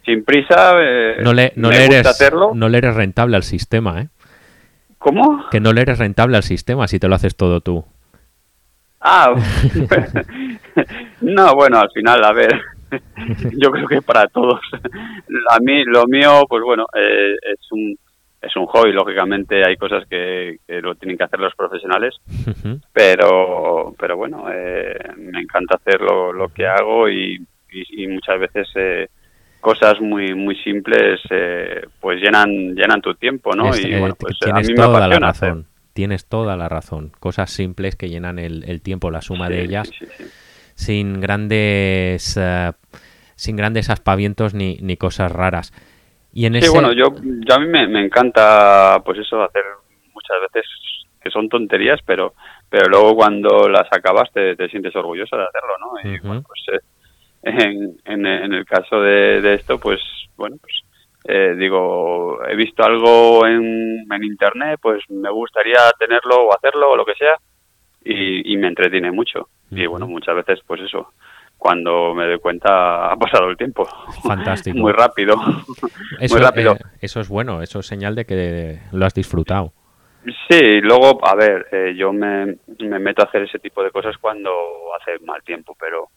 Sin 0.05 0.25
prisa, 0.25 0.73
eh, 0.79 1.17
no 1.23 1.33
le, 1.33 1.53
no 1.55 1.69
le 1.69 1.85
eres, 1.85 2.05
hacerlo. 2.05 2.51
No 2.53 2.67
le 2.69 2.79
eres 2.79 2.95
rentable 2.95 3.37
al 3.37 3.43
sistema, 3.43 4.01
¿eh? 4.01 4.07
¿Cómo? 4.97 5.45
Que 5.49 5.59
no 5.59 5.73
le 5.73 5.81
eres 5.81 5.99
rentable 5.99 6.37
al 6.37 6.43
sistema 6.43 6.87
si 6.87 6.99
te 6.99 7.07
lo 7.07 7.15
haces 7.15 7.35
todo 7.35 7.61
tú. 7.61 7.85
Ah, 9.01 9.33
no, 11.21 11.55
bueno, 11.55 11.79
al 11.79 11.89
final, 11.91 12.23
a 12.23 12.31
ver, 12.33 12.61
yo 13.57 13.71
creo 13.71 13.87
que 13.87 14.01
para 14.01 14.27
todos. 14.27 14.59
A 15.49 15.59
mí, 15.59 15.83
lo 15.85 16.05
mío, 16.05 16.43
pues 16.47 16.63
bueno, 16.63 16.85
eh, 16.93 17.35
es 17.53 17.71
un 17.71 17.97
es 18.41 18.55
un 18.55 18.65
hobby, 18.65 18.91
lógicamente 18.91 19.63
hay 19.63 19.77
cosas 19.77 20.03
que, 20.07 20.57
lo 20.67 20.95
tienen 20.95 21.15
que 21.15 21.23
hacer 21.23 21.39
los 21.39 21.53
profesionales, 21.55 22.15
pero 22.91 23.93
pero 23.99 24.17
bueno, 24.17 24.45
eh, 24.51 24.97
me 25.17 25.41
encanta 25.41 25.77
hacer 25.77 26.01
lo, 26.01 26.49
que 26.49 26.65
hago 26.65 27.07
y, 27.07 27.39
muchas 28.09 28.39
veces 28.39 28.67
eh, 28.75 29.07
cosas 29.59 30.01
muy 30.01 30.33
muy 30.33 30.55
simples 30.57 31.21
pues 31.99 32.19
llenan 32.19 32.73
llenan 32.75 33.01
tu 33.01 33.13
tiempo, 33.13 33.55
¿no? 33.55 33.75
y 33.75 33.97
bueno, 33.99 34.15
pues 34.19 34.35
a 34.51 34.59
mí 34.59 34.73
me 34.73 35.19
razón. 35.19 35.67
Tienes 36.01 36.25
toda 36.25 36.57
la 36.57 36.67
razón. 36.67 37.11
Cosas 37.19 37.51
simples 37.51 37.95
que 37.95 38.09
llenan 38.09 38.39
el, 38.39 38.81
tiempo, 38.81 39.11
la 39.11 39.21
suma 39.21 39.49
de 39.49 39.61
ellas, 39.61 39.91
sin 40.73 41.21
grandes 41.21 42.39
sin 43.35 43.55
grandes 43.55 43.91
aspavientos 43.91 44.55
ni, 44.55 44.77
ni 44.81 44.97
cosas 44.97 45.31
raras. 45.31 45.71
Y 46.33 46.47
en 46.47 46.59
sí, 46.59 46.69
bueno, 46.69 46.91
yo, 46.91 47.05
a 47.05 47.59
mí 47.59 47.67
me, 47.67 48.03
encanta, 48.03 48.99
pues 49.05 49.19
eso, 49.19 49.43
hacer 49.43 49.61
muchas 50.11 50.37
veces 50.51 50.67
que 51.21 51.29
son 51.29 51.47
tonterías, 51.49 51.99
pero 52.03 52.33
pero 52.67 52.89
luego 52.89 53.15
cuando 53.15 53.69
las 53.69 53.87
acabas 53.91 54.31
te, 54.33 54.55
sientes 54.69 54.95
orgulloso 54.95 55.37
de 55.37 55.43
hacerlo, 55.43 55.75
¿no? 55.79 56.09
Y 56.09 56.19
bueno, 56.21 56.41
pues 56.47 56.81
eh, 57.43 57.59
en, 58.05 58.25
en, 58.25 58.53
el 58.55 58.65
caso 58.65 58.99
de, 59.01 59.53
esto, 59.53 59.79
pues 59.79 59.99
bueno, 60.35 60.55
pues 60.59 60.73
eh, 61.23 61.55
digo, 61.57 62.39
he 62.47 62.55
visto 62.55 62.83
algo 62.83 63.45
en, 63.45 64.05
en 64.11 64.23
internet, 64.23 64.79
pues 64.81 65.03
me 65.09 65.29
gustaría 65.29 65.91
tenerlo 65.97 66.47
o 66.47 66.55
hacerlo 66.55 66.91
o 66.91 66.95
lo 66.95 67.05
que 67.05 67.15
sea, 67.15 67.35
y, 68.03 68.53
y 68.53 68.57
me 68.57 68.67
entretiene 68.67 69.11
mucho. 69.11 69.49
Y 69.69 69.85
bueno, 69.85 70.07
muchas 70.07 70.35
veces, 70.35 70.59
pues 70.67 70.81
eso, 70.81 71.13
cuando 71.61 72.15
me 72.15 72.25
doy 72.25 72.39
cuenta 72.39 73.11
ha 73.11 73.15
pasado 73.17 73.49
el 73.49 73.55
tiempo. 73.55 73.87
Fantástico. 74.23 74.77
Muy 74.79 74.93
rápido. 74.93 75.35
Eso, 76.19 76.35
Muy 76.35 76.43
rápido. 76.43 76.73
Eh, 76.73 76.79
eso 77.01 77.19
es 77.19 77.29
bueno, 77.29 77.61
eso 77.61 77.79
es 77.79 77.85
señal 77.85 78.15
de 78.15 78.25
que 78.25 78.79
lo 78.91 79.05
has 79.05 79.13
disfrutado. 79.13 79.73
Sí, 80.49 80.81
luego, 80.81 81.19
a 81.25 81.35
ver, 81.35 81.67
eh, 81.71 81.95
yo 81.95 82.13
me, 82.13 82.57
meto 82.77 83.23
a 83.23 83.25
hacer 83.25 83.43
ese 83.43 83.57
tipo 83.57 83.83
de 83.83 83.89
cosas 83.89 84.15
cuando 84.19 84.51
hace 84.99 85.23
mal 85.25 85.41
tiempo, 85.43 85.75
pero 85.79 86.09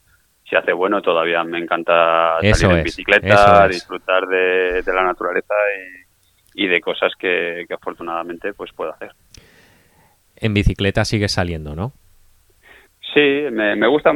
si 0.47 0.55
hace 0.55 0.73
bueno 0.73 1.01
todavía 1.01 1.43
me 1.43 1.59
encanta 1.59 2.37
salir 2.53 2.77
en 2.77 2.83
bicicleta, 2.83 3.67
disfrutar 3.67 4.27
de, 4.27 4.83
la 4.85 5.03
naturaleza 5.03 5.53
y, 6.53 6.67
de 6.67 6.79
cosas 6.81 7.13
que, 7.19 7.65
que 7.67 7.73
afortunadamente 7.73 8.53
pues 8.53 8.71
puedo 8.73 8.93
hacer. 8.93 9.11
En 10.37 10.53
bicicleta 10.53 11.05
sigue 11.05 11.27
saliendo, 11.27 11.75
¿no? 11.75 11.93
Sí, 13.13 13.45
me, 13.51 13.75
me 13.75 13.87
gusta, 13.87 14.11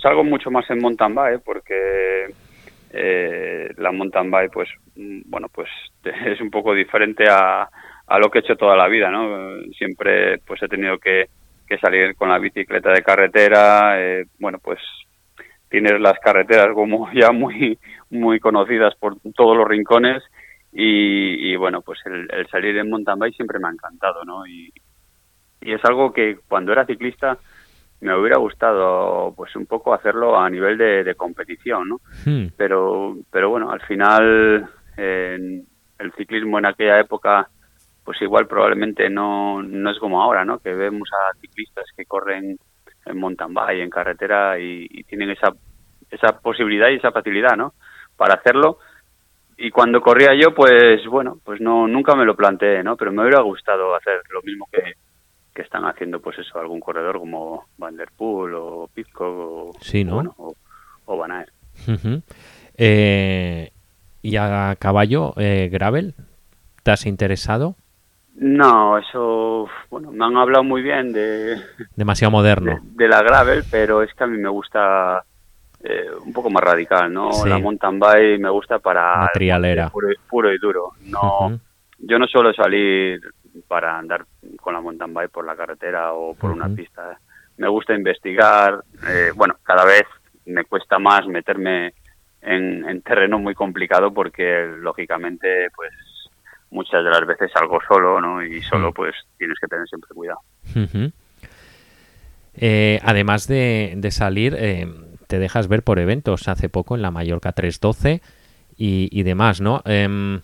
salgo 0.00 0.24
mucho 0.24 0.50
más 0.50 0.68
en 0.70 0.80
mountain 0.80 1.14
bike 1.14 1.42
porque 1.44 2.32
eh, 2.92 3.68
la 3.76 3.92
mountain 3.92 4.30
bike, 4.30 4.52
pues, 4.52 4.68
bueno, 4.96 5.48
pues 5.52 5.68
es 6.04 6.40
un 6.40 6.50
poco 6.50 6.74
diferente 6.74 7.24
a, 7.28 7.68
a 8.06 8.18
lo 8.18 8.30
que 8.30 8.38
he 8.38 8.40
hecho 8.42 8.56
toda 8.56 8.76
la 8.76 8.88
vida, 8.88 9.10
¿no? 9.10 9.62
Siempre, 9.76 10.38
pues, 10.38 10.62
he 10.62 10.68
tenido 10.68 10.98
que, 10.98 11.26
que 11.68 11.78
salir 11.78 12.16
con 12.16 12.30
la 12.30 12.38
bicicleta 12.38 12.90
de 12.92 13.02
carretera, 13.02 14.00
eh, 14.00 14.24
bueno, 14.38 14.58
pues, 14.58 14.80
tienes 15.70 15.98
las 16.00 16.18
carreteras 16.18 16.74
como 16.74 17.10
ya 17.14 17.32
muy, 17.32 17.78
muy 18.10 18.38
conocidas 18.40 18.94
por 18.96 19.16
todos 19.34 19.56
los 19.56 19.66
rincones 19.66 20.22
y, 20.72 21.52
y 21.52 21.56
bueno, 21.56 21.80
pues 21.80 21.98
el, 22.04 22.28
el, 22.30 22.46
salir 22.48 22.76
en 22.76 22.90
mountain 22.90 23.18
bike 23.18 23.34
siempre 23.34 23.58
me 23.58 23.68
ha 23.68 23.72
encantado, 23.72 24.24
¿no? 24.24 24.46
Y, 24.46 24.72
y 25.62 25.72
es 25.72 25.84
algo 25.84 26.12
que 26.12 26.38
cuando 26.48 26.72
era 26.72 26.86
ciclista 26.86 27.38
me 28.00 28.16
hubiera 28.16 28.38
gustado 28.38 29.34
pues 29.36 29.54
un 29.56 29.66
poco 29.66 29.92
hacerlo 29.92 30.38
a 30.38 30.48
nivel 30.48 30.78
de, 30.78 31.14
competición, 31.16 31.88
¿no? 31.88 32.00
Hmm. 32.24 32.46
Pero, 32.56 33.16
pero 33.30 33.50
bueno, 33.50 33.70
al 33.70 33.80
final 33.82 34.68
el 34.96 36.12
ciclismo 36.16 36.58
en 36.58 36.66
aquella 36.66 37.00
época 37.00 37.48
pues 38.04 38.20
igual 38.22 38.46
probablemente 38.46 39.08
no, 39.08 39.62
no 39.62 39.90
es 39.90 39.98
como 39.98 40.22
ahora, 40.22 40.44
¿no? 40.44 40.58
Que 40.58 40.74
vemos 40.74 41.08
a 41.12 41.38
ciclistas 41.38 41.84
que 41.96 42.06
corren 42.06 42.58
en 43.10 43.18
mountain 43.18 43.52
bike, 43.52 43.82
en 43.82 43.90
carretera 43.90 44.58
y, 44.58 44.88
tienen 45.04 45.30
esa, 45.30 45.52
esa 46.10 46.38
posibilidad 46.40 46.88
y 46.88 46.96
esa 46.96 47.12
facilidad, 47.12 47.56
¿no? 47.56 47.74
Para 48.16 48.34
hacerlo. 48.34 48.78
Y 49.56 49.70
cuando 49.70 50.00
corría 50.00 50.30
yo, 50.40 50.54
pues 50.54 51.04
bueno, 51.06 51.38
pues 51.44 51.60
no 51.60 51.86
nunca 51.86 52.14
me 52.14 52.24
lo 52.24 52.34
planteé, 52.34 52.82
¿no? 52.82 52.96
Pero 52.96 53.12
me 53.12 53.22
hubiera 53.22 53.42
gustado 53.42 53.94
hacer 53.94 54.22
lo 54.30 54.40
mismo 54.42 54.66
que, 54.72 54.94
que 55.54 55.62
están 55.62 55.84
haciendo 55.84 56.20
pues 56.20 56.38
eso 56.38 56.58
algún 56.58 56.80
corredor 56.80 57.18
como 57.18 57.66
Van 57.76 57.96
Der 57.96 58.10
Poel 58.16 58.54
o 58.54 58.88
Pitcock 58.92 59.20
o, 59.20 59.72
sí, 59.80 60.04
¿no? 60.04 60.34
o, 60.38 61.16
Van 61.16 61.32
Aert. 61.32 61.52
Eh, 62.82 63.70
y 64.22 64.36
a 64.36 64.76
caballo 64.78 65.34
eh, 65.36 65.68
gravel 65.70 66.14
¿te 66.82 66.90
has 66.90 67.06
interesado? 67.06 67.76
No, 68.40 68.96
eso, 68.96 69.68
bueno, 69.90 70.10
me 70.12 70.24
han 70.24 70.34
hablado 70.38 70.64
muy 70.64 70.80
bien 70.80 71.12
de... 71.12 71.60
Demasiado 71.94 72.30
moderno. 72.30 72.78
De, 72.82 73.06
la 73.06 73.22
gravel, 73.22 73.64
pero 73.70 74.02
es 74.02 74.14
que 74.14 74.24
a 74.24 74.26
mí 74.26 74.38
me 74.38 74.48
gusta 74.48 75.22
eh, 75.84 76.06
un 76.24 76.32
poco 76.32 76.48
más 76.48 76.64
radical, 76.64 77.12
¿no? 77.12 77.28
La 77.44 77.58
mountain 77.58 77.98
bike 77.98 78.40
me 78.40 78.48
gusta 78.48 78.78
para... 78.78 79.28
Trialera. 79.34 79.90
Puro, 79.90 80.08
puro, 80.26 80.54
y 80.54 80.58
duro. 80.58 80.92
No, 81.04 81.60
Yo 81.98 82.18
no 82.18 82.26
suelo 82.26 82.54
salir 82.54 83.20
para 83.68 83.98
andar 83.98 84.24
con 84.58 84.72
la 84.72 84.80
mountain 84.80 85.12
bike 85.12 85.30
por 85.30 85.44
la 85.44 85.54
carretera 85.54 86.14
o 86.14 86.34
por 86.34 86.50
una 86.50 86.68
pista. 86.74 87.18
Me 87.58 87.68
gusta 87.68 87.94
investigar, 87.94 88.82
eh, 89.06 89.32
bueno, 89.34 89.56
cada 89.62 89.84
vez 89.84 90.04
me 90.46 90.64
cuesta 90.64 90.98
más 90.98 91.26
meterme 91.26 91.92
en, 92.42 93.02
terreno 93.02 93.38
muy 93.38 93.54
complicado 93.54 94.12
porque 94.12 94.66
lógicamente 94.78 95.68
pues 95.74 95.92
muchas 96.70 97.04
de 97.04 97.10
las 97.10 97.26
veces 97.26 97.50
salgo 97.52 97.78
solo, 97.86 98.20
¿no? 98.20 98.42
Y 98.42 98.62
solo 98.62 98.92
pues 98.92 99.14
tienes 99.38 99.58
que 99.60 99.66
tener 99.66 99.86
siempre 99.88 100.10
cuidado. 100.14 100.40
Eh, 102.54 103.00
además 103.02 103.46
de, 103.46 104.08
salir, 104.10 104.54
eh, 104.58 104.86
te 105.26 105.38
dejas 105.38 105.68
ver 105.68 105.82
por 105.82 105.98
eventos. 105.98 106.48
Hace 106.48 106.68
poco 106.68 106.94
en 106.94 107.02
la 107.02 107.10
Mallorca 107.10 107.52
312 107.52 108.20
y, 108.76 109.08
y 109.12 109.22
demás, 109.22 109.60
¿no? 109.60 109.82
Em, 109.84 110.40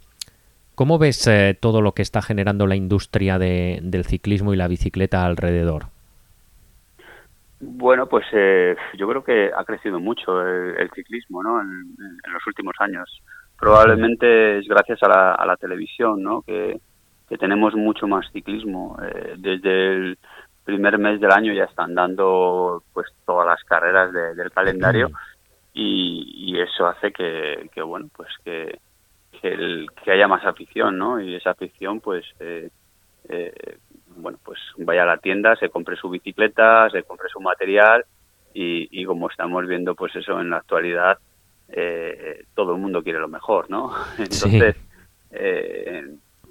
¿Cómo 0.77 0.99
ves 0.99 1.27
eh, 1.27 1.57
todo 1.59 1.81
lo 1.81 1.93
que 1.93 2.03
está 2.03 2.21
generando 2.21 2.67
la 2.67 2.77
industria 2.77 3.39
del 3.39 4.05
ciclismo 4.05 4.53
y 4.53 4.59
la 4.59 4.69
bicicleta 4.69 5.25
alrededor? 5.25 5.87
Bueno, 7.61 8.07
pues 8.07 8.27
eh, 8.33 8.77
yo 8.99 9.09
creo 9.09 9.25
que 9.25 9.51
ha 9.57 9.65
crecido 9.65 9.99
mucho 9.99 10.47
el, 10.47 10.91
ciclismo 10.95 11.43
¿no? 11.43 11.63
En, 11.63 11.97
los 12.31 12.47
últimos 12.47 12.75
años. 12.79 13.23
Probablemente 13.59 14.59
es 14.59 14.69
gracias 14.69 15.03
a 15.03 15.45
la, 15.47 15.57
televisión 15.57 16.23
¿no? 16.23 16.43
que, 16.43 16.79
tenemos 17.39 17.75
mucho 17.75 18.07
más 18.07 18.31
ciclismo. 18.33 18.97
Eh, 19.03 19.35
desde 19.39 19.95
el 19.95 20.19
primer 20.65 20.99
mes 20.99 21.21
del 21.21 21.33
año 21.33 21.53
ya 21.53 21.65
están 21.65 21.95
dando 21.95 22.83
pues 22.93 23.07
todas 23.25 23.47
las 23.47 23.63
carreras 23.65 24.13
del 24.13 24.51
calendario 24.51 25.11
y, 25.73 26.53
y, 26.53 26.61
eso 26.61 26.87
hace 26.87 27.13
que, 27.13 27.69
que 27.73 27.83
bueno 27.83 28.09
pues 28.17 28.29
que, 28.45 28.79
que, 29.41 29.49
el, 29.49 29.87
que 30.03 30.13
haya 30.13 30.29
más 30.29 30.45
afición, 30.45 30.99
¿no? 30.99 31.21
Y 31.21 31.35
esa 31.35 31.51
afición, 31.51 32.01
pues, 32.01 32.25
eh, 32.41 32.71
eh, 33.29 33.79
bueno, 34.17 34.39
pues 34.45 34.59
vaya 34.79 35.03
a 35.03 35.07
la 35.07 35.19
tienda, 35.19 35.57
se 35.57 35.69
compre 35.69 35.97
su 35.97 36.09
bicicleta, 36.09 36.89
se 36.91 37.03
compre 37.03 37.29
su 37.29 37.41
material 37.41 38.05
y, 38.59 39.05
como 39.05 39.29
estamos 39.29 39.67
viendo, 39.67 39.95
pues 39.95 40.17
eso 40.17 40.41
en 40.41 40.49
la 40.49 40.57
actualidad, 40.59 41.19
eh, 41.69 42.45
todo 42.55 42.75
el 42.75 42.81
mundo 42.81 43.03
quiere 43.03 43.19
lo 43.19 43.29
mejor, 43.29 43.71
¿no? 43.71 43.93
Entonces, 44.19 44.77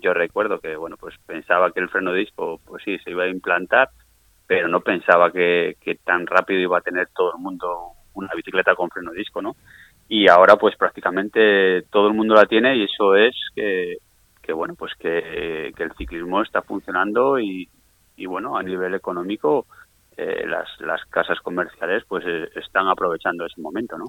yo 0.02 0.14
recuerdo 0.14 0.60
que, 0.60 0.76
bueno, 0.76 0.98
pues 0.98 1.16
pensaba 1.26 1.72
que 1.72 1.80
el 1.80 1.90
freno 1.90 2.14
disco, 2.14 2.60
pues 2.66 2.84
sí, 2.84 2.98
se 3.00 3.12
iba 3.12 3.24
a 3.24 3.30
implantar, 3.30 3.90
pero 4.46 4.68
no 4.68 4.82
pensaba 4.82 5.32
que, 5.32 5.78
que 5.82 5.96
tan 5.96 6.28
rápido 6.28 6.60
iba 6.60 6.78
a 6.78 6.82
tener 6.82 7.08
todo 7.16 7.34
el 7.36 7.42
mundo 7.42 7.94
una 8.14 8.30
bicicleta 8.36 8.76
con 8.76 8.90
freno 8.90 9.12
disco, 9.12 9.42
¿no? 9.42 9.56
y 10.08 10.28
ahora 10.30 10.56
pues 10.56 10.76
prácticamente 10.76 11.84
todo 11.90 12.08
el 12.08 12.14
mundo 12.14 12.36
la 12.36 12.46
tiene 12.46 12.76
y 12.76 12.84
eso 12.84 13.16
es 13.16 13.36
que, 13.56 13.98
que 14.42 14.54
bueno 14.54 14.76
pues 14.76 14.94
que, 14.96 15.74
el 15.76 15.92
ciclismo 15.98 16.42
está 16.42 16.62
funcionando 16.62 17.40
y, 17.40 17.68
y 18.16 18.26
bueno 18.26 18.58
a 18.58 18.64
nivel 18.64 18.94
económico 18.94 19.66
eh, 20.18 20.46
las, 20.48 20.70
las 20.80 21.04
casas 21.06 21.40
comerciales 21.42 22.04
pues 22.08 22.24
eh, 22.28 22.50
están 22.56 22.88
aprovechando 22.88 23.46
ese 23.46 23.60
momento 23.60 23.98
no 23.98 24.06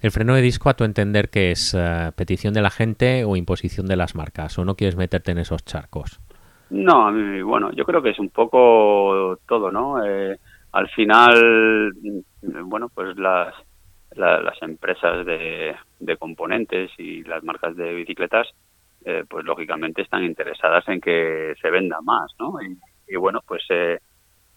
el 0.00 0.10
freno 0.10 0.34
de 0.34 0.42
disco 0.42 0.68
a 0.70 0.74
tu 0.74 0.84
entender 0.84 1.30
que 1.30 1.50
es 1.50 1.74
eh, 1.74 2.12
petición 2.16 2.54
de 2.54 2.62
la 2.62 2.70
gente 2.70 3.24
o 3.24 3.36
imposición 3.36 3.86
de 3.86 3.96
las 3.96 4.14
marcas 4.14 4.58
o 4.58 4.64
no 4.64 4.74
quieres 4.74 4.96
meterte 4.96 5.32
en 5.32 5.38
esos 5.38 5.64
charcos 5.64 6.20
No, 6.70 7.12
bueno, 7.44 7.70
yo 7.72 7.84
creo 7.84 8.02
que 8.02 8.10
es 8.10 8.18
un 8.18 8.30
poco 8.30 9.38
todo, 9.46 9.70
¿no? 9.70 10.04
Eh, 10.04 10.38
al 10.72 10.88
final, 10.90 11.92
bueno, 12.42 12.88
pues 12.94 13.16
las, 13.16 13.54
las 14.14 14.62
empresas 14.62 15.26
de, 15.26 15.74
de, 15.98 16.16
componentes 16.16 16.90
y 16.98 17.24
las 17.24 17.42
marcas 17.42 17.76
de 17.76 17.92
bicicletas, 17.94 18.48
eh, 19.04 19.24
pues 19.28 19.44
lógicamente 19.44 20.02
están 20.02 20.24
interesadas 20.24 20.86
en 20.88 21.00
que 21.00 21.54
se 21.60 21.70
venda 21.70 22.00
más, 22.02 22.32
¿no? 22.38 22.54
Y, 23.08 23.16
bueno, 23.16 23.40
pues 23.46 23.62
eh, 23.70 23.98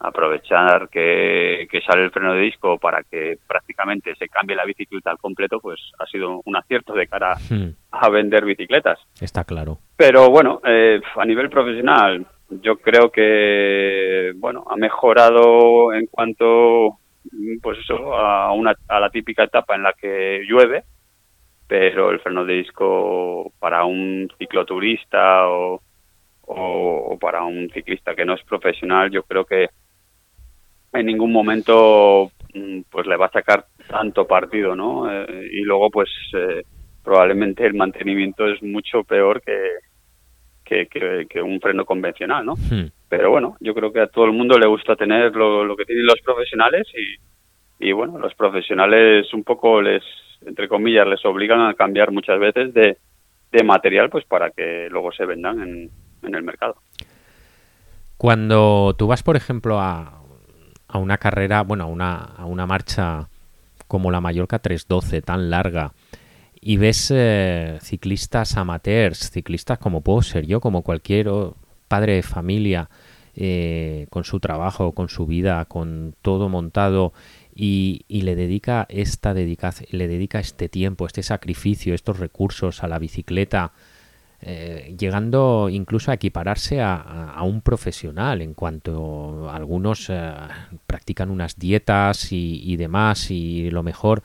aprovechar 0.03 0.89
que, 0.89 1.67
sale 1.87 2.03
el 2.03 2.11
freno 2.11 2.33
de 2.33 2.41
disco 2.41 2.77
para 2.77 3.03
que 3.03 3.37
prácticamente 3.47 4.13
se 4.15 4.27
cambie 4.27 4.55
la 4.55 4.65
bicicleta 4.65 5.11
al 5.11 5.17
completo, 5.17 5.59
pues 5.59 5.79
ha 5.97 6.05
sido 6.05 6.41
un 6.43 6.55
acierto 6.55 6.93
de 6.93 7.07
cara 7.07 7.35
hmm. 7.49 7.69
a 7.91 8.09
vender 8.09 8.45
bicicletas. 8.45 8.99
Está 9.19 9.43
claro. 9.43 9.79
Pero 9.95 10.29
bueno, 10.29 10.61
eh, 10.65 11.01
a 11.15 11.25
nivel 11.25 11.49
profesional, 11.49 12.25
yo 12.61 12.77
creo 12.77 13.09
que 13.11 14.33
bueno 14.35 14.65
ha 14.69 14.75
mejorado 14.75 15.93
en 15.93 16.07
cuanto 16.07 16.99
pues 17.61 17.79
eso 17.79 18.13
a 18.13 18.51
una 18.51 18.75
a 18.87 18.99
la 18.99 19.09
típica 19.09 19.45
etapa 19.45 19.75
en 19.75 19.83
la 19.83 19.93
que 19.93 20.43
llueve 20.47 20.83
pero 21.67 22.11
el 22.11 22.19
freno 22.19 22.45
de 22.45 22.55
disco 22.55 23.51
para 23.57 23.85
un 23.85 24.29
cicloturista 24.37 25.47
o, 25.47 25.81
o, 26.41 27.17
para 27.19 27.43
un 27.43 27.69
ciclista 27.73 28.13
que 28.13 28.25
no 28.25 28.35
es 28.35 28.43
profesional 28.43 29.09
yo 29.09 29.23
creo 29.23 29.45
que 29.45 29.69
en 30.93 31.05
ningún 31.05 31.31
momento 31.31 32.31
mm, 32.53 32.81
pues 32.89 33.07
le 33.07 33.17
va 33.17 33.27
a 33.27 33.31
sacar 33.31 33.65
tanto 33.87 34.25
partido 34.25 34.75
no 34.75 35.11
eh, 35.11 35.49
y 35.51 35.61
luego 35.61 35.89
pues 35.89 36.09
eh, 36.33 36.63
probablemente 37.03 37.65
el 37.65 37.73
mantenimiento 37.73 38.47
es 38.47 38.61
mucho 38.63 39.03
peor 39.03 39.41
que 39.41 39.53
que, 40.63 41.41
un 41.41 41.59
freno 41.59 41.85
convencional, 41.85 42.45
¿no? 42.45 42.55
Hmm. 42.55 42.89
Pero 43.09 43.29
bueno, 43.29 43.57
yo 43.59 43.73
creo 43.73 43.91
que 43.91 44.01
a 44.01 44.07
todo 44.07 44.25
el 44.25 44.31
mundo 44.31 44.57
le 44.57 44.67
gusta 44.67 44.95
tener 44.95 45.35
lo, 45.35 45.75
que 45.75 45.85
tienen 45.85 46.05
los 46.05 46.19
profesionales 46.21 46.87
y, 46.95 47.87
y, 47.87 47.91
bueno, 47.91 48.17
los 48.17 48.33
profesionales 48.33 49.31
un 49.33 49.43
poco 49.43 49.81
les, 49.81 50.03
entre 50.45 50.67
comillas, 50.67 51.07
les 51.07 51.23
obligan 51.25 51.61
a 51.61 51.73
cambiar 51.75 52.11
muchas 52.11 52.39
veces 52.39 52.73
de, 52.73 52.97
de 53.51 53.63
material 53.63 54.09
pues 54.09 54.25
para 54.25 54.49
que 54.49 54.87
luego 54.89 55.11
se 55.11 55.25
vendan 55.25 55.61
en, 55.61 55.89
en 56.23 56.35
el 56.35 56.43
mercado. 56.43 56.75
Cuando 58.17 58.95
tú 58.97 59.07
vas, 59.07 59.21
por 59.21 59.35
ejemplo, 59.35 59.79
a, 59.79 60.22
a 60.93 60.99
una 60.99 61.17
carrera, 61.17 61.63
bueno, 61.63 61.85
a 61.85 61.87
una, 61.87 62.17
a 62.17 62.45
una 62.45 62.67
marcha 62.67 63.27
como 63.87 64.11
la 64.11 64.21
Mallorca 64.21 64.59
312 64.59 65.23
tan 65.23 65.49
larga, 65.49 65.93
y 66.61 66.77
ves 66.77 67.11
eh, 67.11 67.79
ciclistas 67.81 68.57
amateurs, 68.57 69.31
ciclistas 69.31 69.79
como 69.79 70.01
puedo 70.01 70.21
ser 70.21 70.45
yo, 70.45 70.61
como 70.61 70.83
cualquier 70.83 71.31
padre 71.87 72.13
de 72.13 72.21
familia, 72.21 72.91
eh, 73.35 74.05
con 74.11 74.23
su 74.23 74.39
trabajo, 74.39 74.91
con 74.91 75.09
su 75.09 75.25
vida, 75.25 75.65
con 75.65 76.13
todo 76.21 76.47
montado 76.47 77.11
y, 77.55 78.05
le 78.07 78.35
dedica 78.35 78.85
esta 78.87 79.33
le 79.33 80.07
dedica 80.07 80.39
este 80.39 80.69
tiempo, 80.69 81.07
este 81.07 81.23
sacrificio, 81.23 81.95
estos 81.95 82.19
recursos 82.19 82.83
a 82.83 82.87
la 82.87 82.99
bicicleta, 82.99 83.71
eh, 84.45 84.95
llegando 84.97 85.69
incluso 85.69 86.11
a 86.11 86.15
equipararse 86.15 86.81
a, 86.81 87.41
un 87.43 87.61
profesional 87.61 88.41
en 88.41 88.53
cuanto 88.53 89.49
algunos 89.49 90.11
practican 90.85 91.29
unas 91.29 91.57
dietas 91.57 92.31
y, 92.31 92.75
demás 92.77 93.31
y 93.31 93.69
lo 93.69 93.83
mejor 93.83 94.21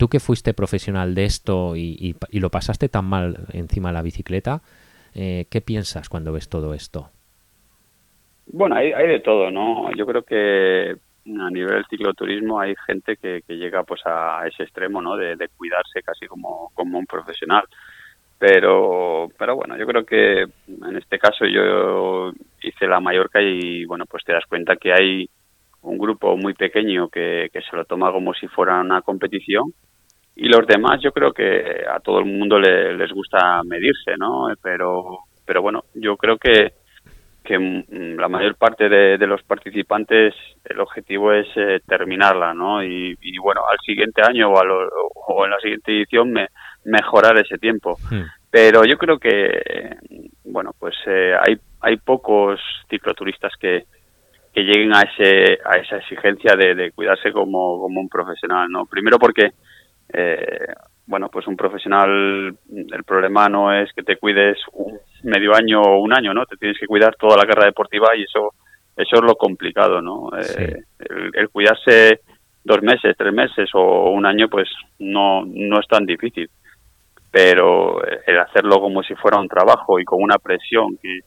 tú 0.00 0.08
que 0.08 0.18
fuiste 0.18 0.54
profesional 0.54 1.14
de 1.14 1.24
esto 1.26 1.76
y, 1.76 2.16
lo 2.32 2.48
pasaste 2.48 2.88
tan 2.88 3.04
mal 3.04 3.46
encima 3.52 3.90
de 3.90 3.92
la 3.92 4.02
bicicleta, 4.02 4.62
eh, 5.14 5.44
¿qué 5.50 5.60
piensas 5.60 6.08
cuando 6.08 6.32
ves 6.32 6.48
todo 6.48 6.72
esto? 6.72 7.10
Bueno, 8.46 8.76
hay, 8.76 8.90
de 8.92 9.20
todo, 9.20 9.50
¿no? 9.50 9.92
Yo 9.94 10.06
creo 10.06 10.22
que 10.22 10.96
a 11.26 11.50
nivel 11.50 11.74
del 11.74 11.84
cicloturismo 11.90 12.58
hay 12.58 12.74
gente 12.86 13.18
que, 13.18 13.42
llega 13.46 13.82
pues 13.84 14.00
a 14.06 14.42
ese 14.48 14.62
extremo, 14.62 15.02
¿no? 15.02 15.16
De, 15.16 15.36
cuidarse 15.56 16.02
casi 16.02 16.26
como, 16.26 16.70
como 16.72 16.98
un 16.98 17.06
profesional. 17.06 17.64
Pero, 18.40 19.28
pero 19.38 19.54
bueno, 19.54 19.76
yo 19.76 19.86
creo 19.86 20.06
que 20.06 20.44
en 20.66 20.96
este 20.96 21.18
caso 21.18 21.44
yo 21.44 22.32
hice 22.62 22.86
la 22.86 22.98
Mallorca 22.98 23.38
y 23.42 23.84
bueno, 23.84 24.06
pues 24.06 24.24
te 24.24 24.32
das 24.32 24.46
cuenta 24.48 24.76
que 24.76 24.94
hay 24.94 25.28
un 25.82 25.98
grupo 25.98 26.38
muy 26.38 26.54
pequeño 26.54 27.10
que, 27.10 27.50
que 27.52 27.60
se 27.60 27.76
lo 27.76 27.84
toma 27.84 28.10
como 28.10 28.32
si 28.32 28.48
fuera 28.48 28.80
una 28.80 29.02
competición 29.02 29.74
y 30.36 30.48
los 30.48 30.66
demás 30.66 31.02
yo 31.02 31.12
creo 31.12 31.34
que 31.34 31.84
a 31.86 32.00
todo 32.00 32.20
el 32.20 32.24
mundo 32.24 32.58
le, 32.58 32.96
les 32.96 33.12
gusta 33.12 33.60
medirse, 33.62 34.16
¿no? 34.16 34.46
Pero, 34.62 35.18
pero 35.44 35.60
bueno, 35.60 35.84
yo 35.92 36.16
creo 36.16 36.38
que, 36.38 36.72
que 37.44 37.58
la 38.16 38.28
mayor 38.28 38.54
parte 38.54 38.88
de, 38.88 39.18
los 39.26 39.42
participantes 39.42 40.34
el 40.64 40.80
objetivo 40.80 41.34
es 41.34 41.46
eh, 41.56 41.80
terminarla, 41.86 42.54
¿no? 42.54 42.82
Y, 42.82 43.18
bueno, 43.42 43.60
al 43.70 43.76
siguiente 43.84 44.22
año 44.26 44.50
o, 44.50 44.62
o 45.26 45.44
en 45.44 45.50
la 45.50 45.60
siguiente 45.60 45.92
edición 45.92 46.32
me, 46.32 46.48
mejorar 46.84 47.38
ese 47.38 47.58
tiempo. 47.58 47.98
Hmm. 48.10 48.22
Pero 48.50 48.84
yo 48.84 48.98
creo 48.98 49.18
que, 49.18 49.96
bueno, 50.44 50.72
pues 50.78 50.94
eh, 51.06 51.34
hay, 51.40 51.56
hay 51.80 51.96
pocos 51.98 52.60
cicloturistas 52.88 53.52
que, 53.60 53.84
que 54.52 54.62
lleguen 54.62 54.94
a 54.94 55.02
ese 55.02 55.58
a 55.64 55.78
esa 55.78 55.98
exigencia 55.98 56.56
de, 56.56 56.74
de 56.74 56.90
cuidarse 56.90 57.30
como, 57.32 57.78
como 57.80 58.00
un 58.00 58.08
profesional, 58.08 58.68
¿no? 58.68 58.86
Primero 58.86 59.18
porque 59.18 59.52
eh, 60.12 60.74
bueno, 61.06 61.28
pues 61.28 61.46
un 61.48 61.56
profesional, 61.56 62.56
el 62.68 63.04
problema 63.04 63.48
no 63.48 63.72
es 63.72 63.92
que 63.92 64.04
te 64.04 64.16
cuides 64.16 64.58
un 64.72 64.96
medio 65.24 65.54
año 65.54 65.80
o 65.80 66.00
un 66.00 66.12
año, 66.12 66.32
¿no? 66.32 66.46
Te 66.46 66.56
tienes 66.56 66.78
que 66.78 66.86
cuidar 66.86 67.16
toda 67.16 67.36
la 67.36 67.46
carrera 67.46 67.66
deportiva 67.66 68.14
y 68.16 68.22
eso, 68.22 68.54
eso 68.96 69.16
es 69.16 69.22
lo 69.22 69.34
complicado, 69.34 70.00
¿no? 70.00 70.30
Eh, 70.38 70.84
el, 71.34 71.48
cuidarse 71.48 72.20
dos 72.62 72.80
meses, 72.82 73.16
tres 73.18 73.32
meses 73.32 73.68
o 73.74 74.10
un 74.10 74.24
año, 74.24 74.48
pues 74.48 74.68
no, 75.00 75.44
no 75.44 75.80
es 75.80 75.88
tan 75.88 76.06
difícil. 76.06 76.48
Pero 77.30 78.02
el 78.04 78.38
hacerlo 78.40 78.80
como 78.80 79.02
si 79.02 79.14
fuera 79.14 79.38
un 79.38 79.48
trabajo 79.48 80.00
y 80.00 80.04
con 80.04 80.22
una 80.22 80.38
presión 80.38 80.96
que, 81.00 81.20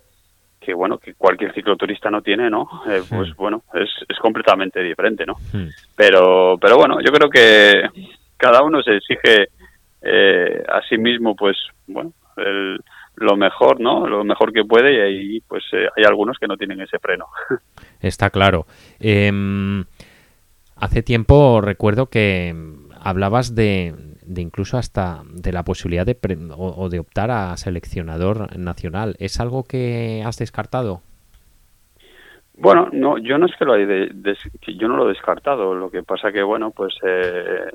que 0.60 0.74
bueno, 0.74 0.98
que 0.98 1.14
cualquier 1.14 1.54
cicloturista 1.54 2.10
no 2.10 2.22
tiene, 2.22 2.50
¿no? 2.50 2.68
Eh, 2.88 3.02
pues 3.10 3.36
bueno, 3.36 3.64
es, 3.74 3.90
es 4.08 4.18
completamente 4.20 4.82
diferente, 4.82 5.26
¿no? 5.26 5.36
Pero, 5.96 6.58
pero 6.60 6.78
bueno, 6.78 7.00
yo 7.02 7.12
creo 7.12 7.30
que 7.30 7.84
cada 8.38 8.64
uno 8.64 8.82
se 8.82 8.98
exige 8.98 9.48
eh, 10.02 10.64
a 10.68 10.82
sí 10.90 10.98
mismo, 10.98 11.36
pues, 11.36 11.58
bueno, 11.88 12.12
lo 13.16 13.38
mejor, 13.38 13.80
¿no? 13.80 14.08
Lo 14.08 14.24
mejor 14.24 14.52
que 14.52 14.64
puede 14.66 14.94
y 14.94 15.00
ahí, 15.00 15.40
pues, 15.48 15.64
eh, 15.72 15.88
hay 15.96 16.04
algunos 16.04 16.38
que 16.38 16.48
no 16.48 16.58
tienen 16.58 16.82
ese 16.82 17.00
freno. 17.00 17.28
Está 18.02 18.30
claro. 18.30 18.66
Em, 19.00 19.86
hace 20.76 21.04
tiempo 21.04 21.62
recuerdo 21.62 22.08
que 22.08 22.54
hablabas 23.00 23.56
de, 23.56 23.94
de 24.26 24.42
incluso 24.42 24.78
hasta 24.78 25.24
de 25.32 25.52
la 25.52 25.64
posibilidad 25.64 26.06
de 26.06 26.18
o, 26.56 26.90
de 26.90 27.00
optar 27.00 27.32
a 27.32 27.56
seleccionador 27.58 28.58
nacional. 28.58 29.16
¿Es 29.20 29.40
algo 29.40 29.64
que 29.64 30.24
has 30.26 30.38
descartado? 30.38 31.02
Bueno, 32.56 32.90
no, 32.92 33.18
yo 33.18 33.38
no 33.38 33.48
es 33.48 33.56
que 33.58 33.66
lo 33.66 33.74
haya 33.74 33.88
yo 34.68 34.88
no 34.88 34.98
lo 34.98 35.06
he 35.06 35.14
descartado. 35.14 35.74
Lo 35.74 35.90
que 35.90 36.04
pasa 36.04 36.32
que 36.32 36.44
bueno, 36.44 36.72
pues 36.72 36.94
eh, 37.04 37.66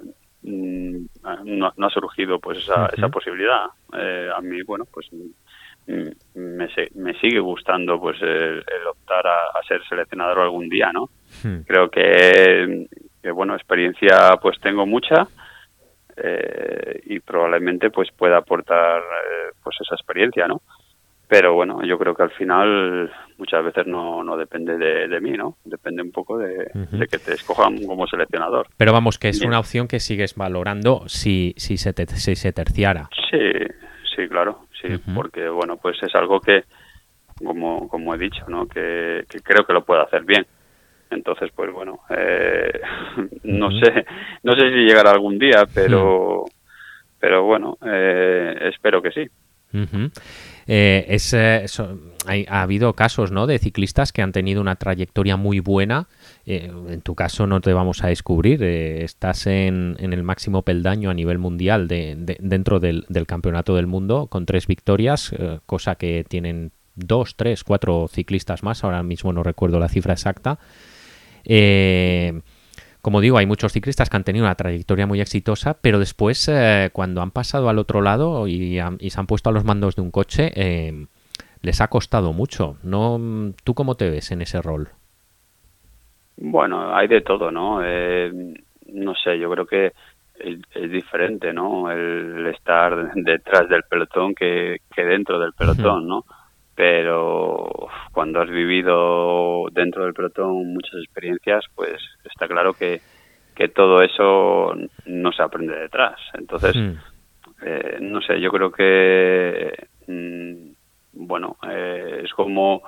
Mm, 0.43 1.07
no, 1.45 1.87
ha 1.87 1.91
surgido 1.91 2.39
pues 2.39 2.59
esa, 2.59 2.87
esa 2.87 3.09
posibilidad. 3.09 3.67
Eh, 3.93 4.31
a 4.35 4.41
mí, 4.41 4.63
bueno, 4.63 4.85
pues 4.93 5.09
mm, 5.13 6.09
me, 6.35 6.69
me 6.95 7.15
sigue 7.21 7.41
gustando 7.41 8.01
pues 8.01 8.21
el, 8.23 8.63
optar 8.91 9.27
a, 9.27 9.63
ser 9.67 9.83
seleccionador 9.89 10.41
algún 10.41 10.69
día, 10.69 10.91
¿no? 10.93 11.11
Hmm. 11.43 11.63
Creo 11.67 11.91
que, 11.91 12.87
que, 13.23 13.31
bueno, 13.31 13.55
experiencia 13.55 14.37
pues 14.41 14.59
tengo 14.61 14.87
mucha 14.87 15.27
eh, 16.23 17.01
y 17.07 17.21
probablemente 17.21 17.91
pues 17.91 18.11
pueda 18.13 18.39
aportar 18.39 19.01
eh, 19.01 19.53
pues 19.63 19.77
esa 19.81 19.95
experiencia, 19.95 20.47
¿no? 20.47 20.63
pero 21.29 21.55
bueno, 21.55 21.83
yo 21.85 21.99
creo 21.99 22.15
que 22.15 22.23
al 22.23 22.31
final 22.31 23.13
muchas 23.37 23.63
veces 23.63 23.87
no, 23.87 24.25
no 24.25 24.37
depende 24.37 24.79
de, 24.79 25.21
mí, 25.21 25.33
¿no? 25.33 25.59
Depende 25.65 26.01
un 26.01 26.11
poco 26.11 26.39
de, 26.39 26.71
que 27.11 27.19
te 27.19 27.35
escojan 27.35 27.85
como 27.87 28.07
seleccionador. 28.07 28.67
Pero 28.79 28.93
vamos, 28.95 29.19
que 29.19 29.29
es 29.29 29.43
una 29.43 29.59
opción 29.59 29.89
que 29.89 30.01
sigues 30.01 30.35
valorando 30.35 31.07
si, 31.07 31.55
si, 31.59 31.77
se, 31.77 31.93
te, 31.93 32.07
si 32.07 32.35
se 32.35 32.53
terciara. 32.53 33.11
Sí, 33.31 33.51
sí, 34.17 34.27
claro, 34.27 34.61
sí, 34.81 34.89
porque 35.15 35.51
bueno, 35.51 35.77
pues 35.77 36.03
es 36.03 36.15
algo 36.15 36.41
que, 36.41 36.65
como, 37.45 37.89
como 37.89 38.15
he 38.15 38.19
dicho, 38.19 38.47
¿no? 38.49 38.67
Que, 38.67 39.25
creo 39.45 39.67
que 39.67 39.75
lo 39.75 39.85
puedo 39.85 40.01
hacer 40.01 40.25
bien. 40.25 40.47
Entonces, 41.11 41.51
pues 41.55 41.73
bueno, 41.73 42.01
eh, 42.11 42.81
no 43.45 43.71
sé, 43.71 44.05
no 44.43 44.53
sé 44.53 44.69
si 44.71 44.85
llegará 44.85 45.11
algún 45.11 45.39
día, 45.39 45.67
pero, 45.73 46.45
pero 47.19 47.45
bueno, 47.45 47.79
eh, 47.85 48.71
espero 48.73 49.03
que 49.03 49.13
sí. 49.13 49.29
Eh, 50.67 51.07
es, 51.09 51.33
eh, 51.35 51.65
ha 52.49 52.63
habido 52.63 52.93
casos 52.93 53.33
¿no? 53.33 53.47
de 53.47 53.59
ciclistas 53.59 54.13
que 54.13 54.23
han 54.23 54.33
tenido 54.33 54.61
una 54.61 54.77
trayectoria 54.77 55.37
muy 55.37 55.61
buena. 55.61 56.09
Eh, 56.47 56.71
en 56.89 57.01
tu 57.03 57.15
caso 57.15 57.47
no 57.47 57.61
te 57.61 57.73
vamos 57.73 58.03
a 58.05 58.09
descubrir. 58.09 58.63
estás 58.63 59.47
en, 59.47 59.97
el 59.99 60.23
máximo 60.23 60.63
peldaño 60.63 61.11
a 61.11 61.15
nivel 61.15 61.39
mundial 61.39 61.89
de, 61.89 62.17
dentro 62.41 62.81
del, 62.81 63.07
campeonato 63.27 63.77
del 63.77 63.87
mundo 63.87 64.27
con 64.27 64.47
tres 64.47 64.67
victorias, 64.67 65.35
cosa 65.67 65.95
que 65.97 66.25
tienen 66.29 66.73
dos, 66.95 67.37
tres, 67.37 67.65
cuatro 67.65 68.09
ciclistas 68.09 68.63
más, 68.63 68.85
ahora 68.85 69.03
mismo 69.03 69.33
no 69.33 69.43
recuerdo 69.43 69.79
la 69.79 69.89
cifra 69.89 70.15
exacta. 70.15 70.59
Eh, 71.49 72.41
como 73.01 73.21
digo, 73.23 73.39
hay 73.39 73.47
muchos 73.47 73.73
ciclistas 73.73 74.11
que 74.11 74.17
han 74.17 74.25
tenido 74.25 74.45
una 74.45 74.55
trayectoria 74.55 75.07
muy 75.07 75.21
exitosa, 75.21 75.79
pero 75.81 75.99
después, 75.99 76.47
eh, 76.49 76.91
cuando 76.93 77.23
han 77.23 77.31
pasado 77.31 77.69
al 77.69 77.79
otro 77.79 78.03
lado 78.03 78.47
y, 78.49 78.79
se 79.09 79.21
han 79.21 79.27
puesto 79.27 79.51
a 79.51 79.53
los 79.55 79.65
mandos 79.65 79.97
de 79.97 80.03
un 80.03 80.11
coche, 80.11 80.51
eh, 80.55 81.07
les 81.63 81.81
ha 81.81 81.89
costado 81.89 82.33
mucho. 82.33 82.77
¿No? 82.83 83.19
¿Tú 83.65 83.73
cómo 83.75 83.95
te 83.95 84.11
ves 84.11 84.31
en 84.33 84.43
ese 84.43 84.61
rol? 84.61 84.89
Bueno, 86.37 86.95
hay 86.95 87.09
de 87.09 87.21
todo, 87.21 87.51
¿no? 87.51 87.81
Eh, 87.83 88.31
no 88.93 89.15
sé, 89.15 89.39
yo 89.39 89.51
creo 89.51 89.67
que 89.67 89.93
es, 90.39 90.91
diferente, 90.91 91.53
¿no? 91.53 91.91
El, 91.91 92.47
estar 92.49 93.15
detrás 93.15 93.69
del 93.69 93.85
pelotón 93.85 94.35
que, 94.35 94.83
que 94.95 95.05
dentro 95.05 95.39
del 95.41 95.53
pelotón, 95.53 96.07
¿no? 96.07 96.25
Pero 96.79 97.89
cuando 98.13 98.41
has 98.41 98.49
vivido 98.49 99.65
dentro 99.73 100.05
del 100.05 100.15
pelotón 100.15 100.75
muchas 100.75 101.01
experiencias, 101.03 101.65
pues 101.75 102.01
está 102.25 102.47
claro 102.47 102.73
que, 102.73 103.01
que 103.57 103.67
todo 103.67 104.01
eso 104.01 104.77
no 105.07 105.33
se 105.33 105.43
aprende 105.43 105.77
detrás. 105.77 106.21
Entonces, 106.35 106.77
eh, 107.67 107.99
no 108.01 108.21
sé, 108.21 108.41
yo 108.41 108.53
creo 108.53 108.71
que, 108.71 109.89
mm, 110.07 111.25
bueno, 111.27 111.57
eh, 111.69 112.21
es 112.23 112.33
como 112.33 112.85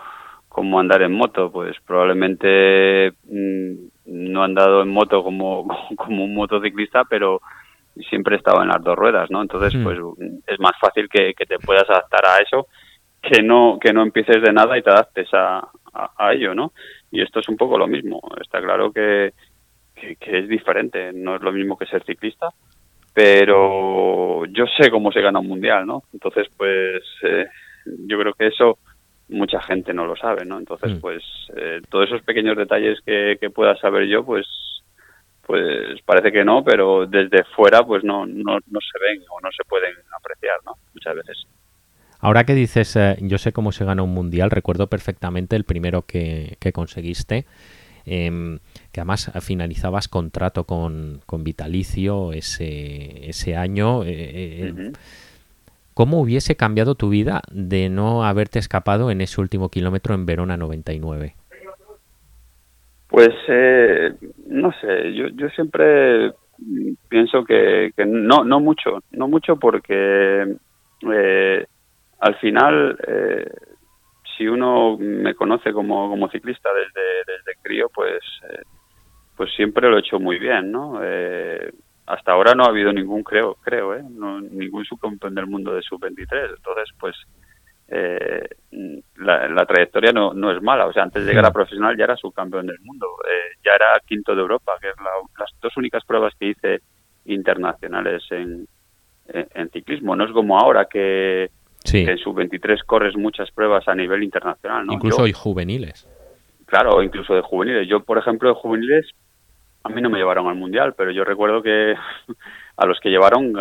como 0.49 0.79
andar 0.79 1.03
en 1.03 1.13
moto, 1.13 1.51
pues 1.51 1.77
probablemente 1.85 3.13
mm, 3.25 3.73
no 4.07 4.43
he 4.43 4.45
andado 4.45 4.83
en 4.83 4.89
moto 4.89 5.25
como, 5.25 5.67
como 5.97 6.25
un 6.25 6.35
motociclista, 6.37 7.05
pero 7.07 7.41
siempre 8.09 8.37
he 8.37 8.39
estado 8.39 8.63
en 8.63 8.69
las 8.69 8.83
dos 8.85 8.97
ruedas, 8.97 9.29
¿no? 9.33 9.43
Entonces, 9.43 9.75
hmm. 9.75 9.83
pues 9.83 9.99
es 10.47 10.61
más 10.61 10.79
fácil 10.81 11.09
que, 11.09 11.35
te 11.35 11.59
puedas 11.59 11.91
adaptar 11.91 12.25
a 12.25 12.39
eso 12.39 12.69
que 13.23 13.43
no 13.43 13.79
que 13.81 13.93
no 13.93 14.03
empieces 14.03 14.43
de 14.43 14.53
nada 14.53 14.79
y 14.79 14.83
te 14.83 14.91
adaptes 14.91 15.29
a, 15.33 15.69
a, 15.93 16.33
ello, 16.33 16.55
¿no? 16.55 16.73
Y 17.11 17.23
esto 17.23 17.41
es 17.41 17.49
un 17.49 17.57
poco 17.57 17.79
lo 17.79 17.87
mismo. 17.87 18.21
Está 18.41 18.61
claro 18.61 18.93
que, 18.93 19.33
que, 19.95 20.39
es 20.39 20.49
diferente, 20.49 21.13
no 21.13 21.37
es 21.37 21.43
lo 21.43 21.53
mismo 21.53 21.77
que 21.77 21.87
ser 21.87 22.05
ciclista, 22.05 22.49
pero 23.13 24.45
yo 24.47 24.65
sé 24.79 24.91
cómo 24.91 25.13
se 25.13 25.21
gana 25.21 25.41
un 25.41 25.49
mundial, 25.49 25.87
¿no? 25.87 26.05
Entonces, 26.13 26.49
pues 26.57 27.03
eh, 27.23 27.47
yo 27.85 28.19
creo 28.19 28.33
que 28.35 28.47
eso 28.47 28.79
mucha 29.29 29.61
gente 29.63 29.93
no 29.93 30.07
lo 30.07 30.17
sabe, 30.17 30.45
¿no? 30.45 30.59
Entonces, 30.59 30.93
mm. 30.95 31.01
pues 31.01 31.23
eh, 31.57 31.81
todos 31.89 32.07
esos 32.07 32.23
pequeños 32.23 32.57
detalles 32.57 33.01
que, 33.05 33.51
pueda 33.55 33.77
saber 33.77 34.07
yo, 34.07 34.25
pues 34.25 34.47
pues 35.47 36.01
parece 36.05 36.31
que 36.31 36.45
no, 36.45 36.63
pero 36.63 37.07
desde 37.07 37.43
fuera 37.43 37.83
pues 37.83 38.05
no, 38.05 38.25
no, 38.25 38.59
no 38.71 38.79
se 38.81 38.99
ven 39.01 39.21
o 39.31 39.41
no 39.41 39.49
se 39.51 39.65
pueden 39.69 39.95
apreciar, 40.17 40.57
¿no? 40.65 40.75
Muchas 40.95 41.17
veces. 41.17 41.45
Ahora 42.21 42.45
que 42.45 42.55
dices, 42.55 42.97
eh, 42.97 43.17
yo 43.21 43.39
sé 43.39 43.53
cómo 43.53 43.73
se 43.73 43.85
gana 43.85 44.03
un 44.03 44.13
mundial, 44.13 44.51
recuerdo 44.51 44.89
perfectamente 44.89 45.57
el 45.57 45.65
primero 45.65 46.03
que, 46.03 46.57
que 46.61 46.73
conseguiste, 46.73 47.47
em, 48.05 48.59
que 48.93 49.01
además 49.01 49.31
finalizabas 49.41 50.09
contrato 50.09 50.65
con, 50.65 51.21
con 51.27 51.45
Vitalicio 51.45 52.33
ese, 52.33 53.29
ese 53.29 53.57
año. 53.57 54.03
Eh, 54.05 54.93
¿Cómo 55.95 56.21
hubiese 56.21 56.57
cambiado 56.57 56.95
tu 56.95 57.11
vida 57.11 57.43
de 57.51 57.91
no 57.91 58.25
haberte 58.25 58.59
escapado 58.59 59.11
en 59.11 59.21
ese 59.21 59.41
último 59.41 59.69
kilómetro 59.69 60.15
en 60.15 60.25
Verona 60.25 60.57
99? 60.57 61.35
Pues 63.09 63.31
eh, 63.49 64.15
no 64.47 64.73
sé, 64.81 65.13
yo, 65.15 65.29
yo 65.35 65.49
siempre 65.51 66.33
pienso 67.09 67.45
que, 67.45 67.93
no, 68.07 68.45
no 68.45 68.61
mucho, 68.61 69.03
no 69.11 69.27
mucho 69.27 69.57
porque 69.57 70.57
eh, 71.13 71.67
al 72.21 72.37
final, 72.37 72.99
eh, 73.07 73.51
si 74.37 74.47
uno 74.47 74.97
me 74.99 75.35
conoce 75.35 75.73
como, 75.73 76.09
como 76.09 76.29
ciclista 76.31 76.71
desde, 76.73 77.25
desde 77.27 77.61
crío, 77.63 77.89
pues, 77.95 78.23
pues 79.37 79.51
siempre 79.55 79.89
lo 79.89 79.97
he 79.97 80.01
hecho 80.01 80.21
muy 80.21 80.39
bien, 80.39 80.71
¿no? 80.71 81.01
hasta 82.11 82.33
ahora 82.33 82.55
no 82.55 82.65
ha 82.65 82.69
habido 82.69 82.93
ningún, 82.93 83.23
creo, 83.23 83.55
creo, 83.63 83.95
¿eh? 83.95 84.03
ningún 84.03 84.85
subcampeón 84.85 85.35
del 85.35 85.47
mundo 85.47 85.75
de 85.75 85.83
sub-23. 85.83 86.57
Entonces, 86.57 86.89
pues 86.99 87.15
eh, 87.89 88.49
la, 89.17 89.67
trayectoria 89.67 90.13
no, 90.13 90.35
no 90.35 90.51
es 90.51 90.61
mala. 90.61 90.87
O 90.87 90.93
sea, 90.93 91.05
antes 91.05 91.25
de 91.25 91.31
llegar 91.31 91.47
a 91.47 91.53
profesional 91.53 91.97
ya 91.97 92.05
era 92.05 92.17
subcampeón 92.17 92.67
del 92.67 92.81
mundo, 92.81 93.07
eh, 93.29 93.57
ya 93.65 93.73
era 93.75 94.01
quinto 94.05 94.35
de 94.35 94.41
Europa, 94.41 94.77
que 94.81 94.89
es 94.89 94.95
las 95.39 95.51
dos 95.61 95.77
únicas 95.77 96.05
pruebas 96.05 96.35
que 96.39 96.47
hice 96.47 96.81
internacionales 97.27 98.25
en, 98.31 98.67
en, 99.29 99.71
ciclismo. 99.71 100.17
No 100.17 100.25
es 100.25 100.33
como 100.33 100.59
ahora 100.59 100.87
que, 100.87 101.51
en 101.93 102.19
sub-23 102.19 102.85
corres 102.85 103.17
muchas 103.17 103.51
pruebas 103.51 103.87
a 103.89 103.95
nivel 103.95 104.23
internacional. 104.23 104.87
¿no? 104.87 104.93
Incluso 104.93 105.25
hay 105.25 105.33
juveniles. 105.33 106.07
Claro, 106.67 107.03
incluso 107.03 107.35
de 107.35 107.43
juveniles. 107.43 107.89
Yo, 107.89 108.01
por 108.01 108.19
ejemplo, 108.19 108.49
de 108.49 108.55
juveniles 108.55 109.07
a 109.83 109.89
mí 109.89 110.03
no 110.03 110.11
me 110.11 110.19
llevaron 110.19 110.47
al 110.47 110.57
mundial, 110.57 110.95
pero 110.97 111.11
yo 111.11 111.25
recuerdo 111.25 111.63
que 111.63 111.95
a 112.77 112.87
los 112.87 113.01
que 113.01 113.09
llevaron 113.09 113.53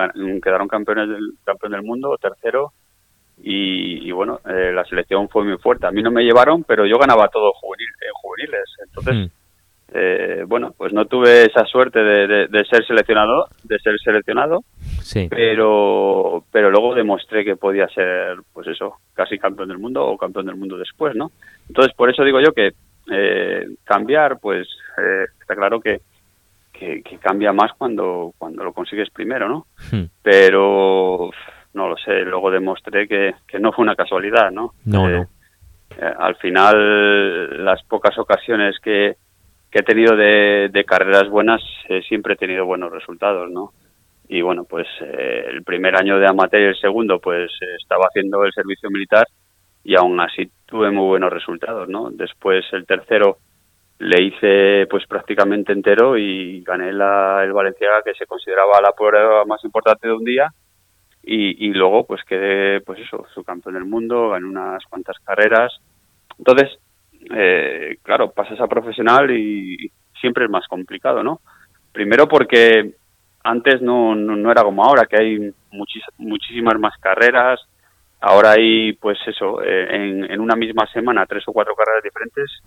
quedaron 0.43 0.67
campeones 0.67 1.09
del 1.09 1.33
campeón 1.43 1.71
del 1.71 1.83
mundo, 1.83 2.17
tercero, 2.21 2.73
y, 3.41 4.11
bueno, 4.11 4.41
eh, 4.45 4.73
la 4.73 4.83
selección 4.83 5.29
fue 5.29 5.45
muy 5.45 5.57
fuerte. 5.59 5.87
A 5.87 5.91
mí 5.91 6.03
no 6.03 6.11
me 6.11 6.23
llevaron, 6.23 6.65
pero 6.65 6.85
yo 6.85 6.97
ganaba 6.97 7.29
todo 7.29 7.53
juvenil, 7.53 7.87
en 8.01 8.13
juveniles. 8.13 8.75
Entonces, 8.85 9.15
hmm. 9.15 9.38
Eh, 9.93 10.43
bueno, 10.47 10.73
pues 10.77 10.93
no 10.93 11.05
tuve 11.05 11.45
esa 11.45 11.65
suerte 11.65 11.99
de, 11.99 12.65
ser 12.69 12.85
seleccionado, 12.85 13.47
de 13.63 13.79
ser 13.79 13.99
seleccionado, 13.99 14.63
sí. 15.01 15.27
pero 15.29 16.43
pero 16.51 16.71
luego 16.71 16.95
demostré 16.95 17.43
que 17.43 17.55
podía 17.55 17.87
ser, 17.87 18.37
pues 18.53 18.67
eso, 18.67 18.95
casi 19.13 19.37
campeón 19.37 19.69
del 19.69 19.79
mundo 19.79 20.05
o 20.05 20.17
campeón 20.17 20.45
del 20.45 20.55
mundo 20.55 20.77
después, 20.77 21.15
¿no? 21.15 21.31
Entonces, 21.67 21.93
por 21.95 22.09
eso 22.09 22.23
digo 22.23 22.39
yo 22.39 22.53
que 22.53 22.73
eh, 23.11 23.67
cambiar, 23.83 24.39
pues 24.39 24.67
está 25.41 25.55
claro 25.55 25.79
que 25.79 26.01
que, 26.79 27.19
cambia 27.21 27.51
más 27.51 27.71
cuando, 27.77 28.33
cuando 28.37 28.63
lo 28.63 28.73
consigues 28.73 29.09
primero, 29.09 29.49
¿no? 29.49 29.67
Hmm. 29.91 30.05
Pero 30.21 31.29
no 31.73 31.89
lo 31.89 31.97
sé, 31.97 32.21
luego 32.21 32.49
demostré 32.49 33.07
que, 33.07 33.35
que 33.47 33.59
no 33.59 33.71
fue 33.71 33.83
una 33.83 33.95
casualidad, 33.95 34.51
¿no? 34.51 34.73
No, 34.85 35.09
eh, 35.09 35.27
eh, 35.97 36.13
al 36.17 36.35
final, 36.35 37.63
las 37.63 37.83
pocas 37.83 38.17
ocasiones 38.17 38.79
que, 38.79 39.17
que 39.71 39.79
he 39.79 39.83
tenido 39.83 40.15
de, 40.15 40.69
de 40.71 40.85
carreras 40.85 41.29
buenas, 41.29 41.61
eh, 41.87 42.01
siempre 42.07 42.33
he 42.33 42.37
tenido 42.37 42.65
buenos 42.65 42.91
resultados, 42.91 43.49
¿no? 43.49 43.73
Y 44.27 44.41
bueno, 44.41 44.63
pues 44.63 44.87
el 45.01 45.63
primer 45.63 45.95
año 45.95 46.19
de 46.19 46.27
amateur 46.27 46.61
y 46.61 46.65
el 46.65 46.79
segundo, 46.79 47.19
pues 47.19 47.51
estaba 47.81 48.05
haciendo 48.07 48.43
el 48.45 48.53
servicio 48.53 48.89
militar 48.91 49.25
y 49.83 49.95
aún 49.95 50.19
así 50.19 50.51
tuve 50.67 50.91
muy 50.91 51.07
buenos 51.07 51.33
resultados, 51.33 51.89
¿no? 51.89 52.11
Después 52.11 52.63
el 52.73 52.85
tercero 52.85 53.37
le 53.99 54.23
hice 54.23 54.87
pues 54.89 55.05
prácticamente 55.07 55.73
entero 55.73 56.17
y 56.17 56.61
gané 56.61 56.93
la, 56.93 57.43
el 57.43 57.51
Valenciaga 57.51 58.01
que 58.03 58.13
se 58.13 58.25
consideraba 58.25 58.79
la 58.81 58.93
prueba 58.93 59.43
más 59.45 59.63
importante 59.65 60.07
de 60.07 60.13
un 60.13 60.23
día 60.23 60.49
y, 61.21 61.67
y 61.67 61.73
luego 61.73 62.05
pues 62.05 62.23
quedé 62.23 62.79
pues 62.81 62.99
eso 62.99 63.25
subcampeón 63.33 63.75
del 63.75 63.83
mundo 63.83 64.29
gané 64.29 64.45
unas 64.45 64.81
cuantas 64.85 65.17
carreras 65.19 65.73
entonces 66.37 66.79
eh, 67.35 67.97
claro 68.01 68.31
pasas 68.31 68.59
a 68.59 68.67
profesional 68.67 69.31
y 69.31 69.91
siempre 70.19 70.45
es 70.45 70.51
más 70.51 70.67
complicado 70.67 71.23
no 71.23 71.41
primero 71.91 72.27
porque 72.27 72.95
antes 73.43 73.81
no, 73.81 74.15
no, 74.15 74.51
era 74.51 74.63
como 74.63 74.83
ahora 74.83 75.05
que 75.05 75.17
hay 75.17 75.53
muchísimas 76.17 76.79
más 76.79 76.97
carreras 76.99 77.59
ahora 78.21 78.51
hay 78.51 78.93
pues 78.93 79.17
eso 79.27 79.61
eh, 79.61 79.87
en, 79.95 80.31
en 80.31 80.39
una 80.39 80.55
misma 80.55 80.85
semana 80.87 81.25
tres 81.25 81.43
o 81.47 81.53
cuatro 81.53 81.75
carreras 81.75 82.03
diferentes 82.03 82.61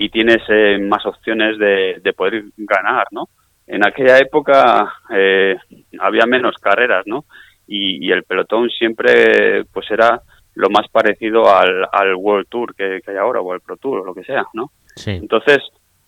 y 0.00 0.10
tienes 0.10 0.42
eh, 0.48 0.78
más 0.78 1.04
opciones 1.06 1.58
de, 1.58 2.00
de, 2.00 2.12
poder 2.12 2.44
ganar, 2.56 3.06
¿no? 3.10 3.28
En 3.66 3.84
aquella 3.84 4.16
época 4.18 4.92
eh, 5.10 5.56
había 5.98 6.24
menos 6.24 6.54
carreras, 6.60 7.04
¿no? 7.06 7.24
Y, 7.66 8.10
el 8.12 8.22
pelotón 8.22 8.70
siempre 8.70 9.64
pues 9.72 9.90
era 9.90 10.22
lo 10.58 10.70
más 10.70 10.88
parecido 10.88 11.54
al, 11.54 11.86
al 11.92 12.16
World 12.16 12.48
Tour 12.48 12.74
que, 12.74 13.00
hay 13.06 13.16
ahora 13.16 13.40
o 13.40 13.52
al 13.52 13.60
Pro 13.60 13.76
Tour 13.76 14.00
o 14.00 14.04
lo 14.04 14.12
que 14.12 14.24
sea, 14.24 14.44
¿no? 14.54 14.72
Sí. 14.96 15.12
Entonces 15.12 15.58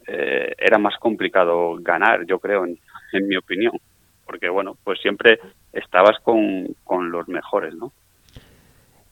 eh, 0.09 0.53
era 0.59 0.77
más 0.77 0.97
complicado 0.99 1.77
ganar, 1.81 2.27
yo 2.27 2.41
creo, 2.41 2.65
en, 2.65 2.77
en 3.13 3.29
mi 3.29 3.37
opinión, 3.37 3.75
porque 4.27 4.49
bueno, 4.49 4.77
pues 4.83 5.01
siempre 5.01 5.39
estabas 5.73 6.19
con, 6.25 6.67
con 6.83 7.13
los 7.13 7.29
mejores, 7.29 7.77
¿no? 7.77 7.93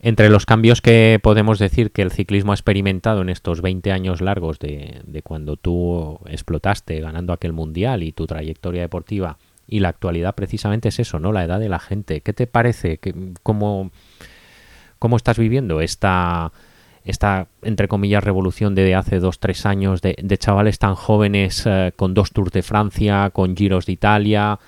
Entre 0.01 0.29
los 0.29 0.45
cambios 0.45 0.81
que 0.81 1.21
podemos 1.23 1.61
decir 1.61 1.93
que 1.93 2.03
el 2.03 2.11
ciclismo 2.11 2.51
ha 2.51 2.57
experimentado 2.57 3.23
en 3.23 3.29
estos 3.29 3.63
20 3.63 3.93
años 3.93 4.21
largos 4.21 4.59
de, 4.59 5.03
cuando 5.23 5.57
tú 5.57 6.19
explotaste 6.27 7.01
ganando 7.01 7.33
aquel 7.33 7.53
mundial 7.53 8.03
y 8.03 8.11
tu 8.11 8.27
trayectoria 8.27 8.83
deportiva 8.83 9.39
y 9.69 9.81
la 9.81 9.91
actualidad 9.91 10.35
precisamente 10.35 10.89
es 10.89 10.99
eso, 10.99 11.21
¿no? 11.21 11.33
La 11.33 11.45
edad 11.45 11.61
de 11.61 11.69
la 11.69 11.79
gente. 11.79 12.23
¿Qué 12.23 12.33
te 12.33 12.49
parece? 12.49 12.99
cómo, 13.43 13.91
¿Cómo 14.99 15.17
estás 15.17 15.39
viviendo 15.39 15.81
esta, 15.81 16.53
esta, 17.05 17.49
entre 17.63 17.89
comillas, 17.89 18.25
revolución 18.25 18.75
de 18.75 18.95
hace 18.95 19.21
dos, 19.21 19.39
tres 19.39 19.67
años 19.67 20.03
de, 20.03 20.39
chavales 20.39 20.79
tan 20.79 20.95
jóvenes 20.95 21.65
eh, 21.67 21.93
con 21.97 22.15
dos 22.15 22.33
Tours 22.33 22.53
de 22.53 22.63
Francia, 22.63 23.31
con 23.31 23.57
Giros 23.57 23.87
de 23.87 23.93
Italia, 23.93 24.59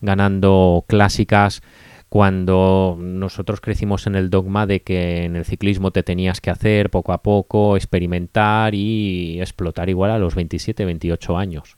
ganando 0.00 0.84
clásicas? 0.88 1.62
cuando 2.08 2.96
nosotros 2.98 3.60
crecimos 3.60 4.06
en 4.06 4.14
el 4.14 4.30
dogma 4.30 4.66
de 4.66 4.80
que 4.80 5.24
en 5.24 5.36
el 5.36 5.44
ciclismo 5.44 5.90
te 5.90 6.02
tenías 6.02 6.40
que 6.40 6.50
hacer 6.50 6.90
poco 6.90 7.12
a 7.12 7.22
poco, 7.22 7.76
experimentar 7.76 8.74
y 8.74 9.40
explotar 9.40 9.90
igual 9.90 10.10
a 10.12 10.18
los 10.18 10.34
27, 10.34 10.84
28 10.84 11.36
años. 11.36 11.77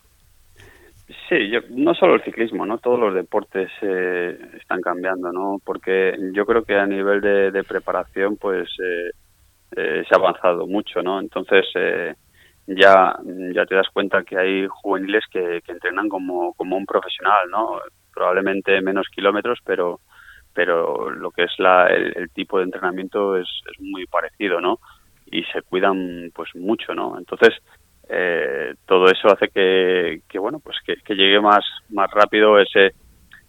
Sí, 1.31 1.49
yo, 1.49 1.61
no 1.71 1.95
solo 1.95 2.17
el 2.17 2.25
ciclismo, 2.25 2.67
no 2.67 2.79
todos 2.79 2.99
los 2.99 3.15
deportes 3.15 3.71
eh, 3.83 4.37
están 4.61 4.81
cambiando, 4.81 5.31
¿no? 5.31 5.61
Porque 5.65 6.19
yo 6.33 6.45
creo 6.45 6.65
que 6.65 6.75
a 6.75 6.87
nivel 6.87 7.21
de, 7.21 7.63
preparación, 7.63 8.37
pues 8.37 8.69
eh, 8.83 9.11
eh, 9.77 10.03
se 10.09 10.13
ha 10.13 10.19
avanzado 10.19 10.67
mucho, 10.67 11.03
¿no? 11.03 11.21
Entonces 11.21 11.65
ya 12.67 13.17
ya 13.55 13.65
te 13.65 13.75
das 13.77 13.89
cuenta 13.93 14.25
que 14.25 14.37
hay 14.37 14.67
juveniles 14.69 15.23
que, 15.31 15.63
entrenan 15.69 16.09
como, 16.09 16.53
como 16.55 16.77
un 16.77 16.85
profesional, 16.85 17.49
¿no? 17.49 17.79
Probablemente 18.13 18.81
menos 18.83 19.07
kilómetros, 19.15 19.61
pero 19.65 20.01
pero 20.53 21.11
lo 21.11 21.31
que 21.31 21.45
es 21.45 21.53
la, 21.59 21.87
el, 21.87 22.29
tipo 22.31 22.59
de 22.59 22.65
entrenamiento 22.65 23.37
es, 23.37 23.47
es 23.73 23.81
muy 23.81 24.05
parecido, 24.07 24.61
¿no? 24.61 24.81
Y 25.31 25.45
se 25.45 25.63
cuidan 25.63 26.33
pues 26.35 26.51
mucho, 26.57 26.93
¿no? 26.93 27.17
Entonces 27.17 27.55
eh, 28.13 28.75
todo 28.87 29.07
eso 29.07 29.29
hace 29.29 29.49
que, 29.49 30.23
que 30.29 30.39
bueno 30.39 30.59
pues 30.59 30.77
que, 30.85 31.15
llegue 31.15 31.41
más 31.41 31.65
más 31.91 32.11
rápido 32.11 32.59
ese 32.59 32.93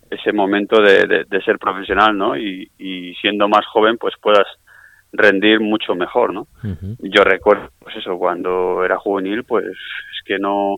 ese 0.10 0.34
momento 0.34 0.82
de, 0.82 1.26
de, 1.28 1.42
ser 1.42 1.58
profesional 1.58 2.16
no 2.16 2.38
y, 2.38 2.70
y, 2.78 3.16
siendo 3.16 3.48
más 3.48 3.66
joven 3.66 3.98
pues 3.98 4.14
puedas 4.22 4.46
rendir 5.14 5.62
mucho 5.62 5.96
mejor 5.96 6.34
no 6.34 6.48
yo 7.00 7.24
recuerdo 7.24 7.70
pues 7.80 7.96
eso 7.96 8.18
cuando 8.18 8.84
era 8.86 8.98
juvenil 8.98 9.44
pues 9.46 9.66
es 9.66 10.24
que 10.26 10.38
no 10.38 10.76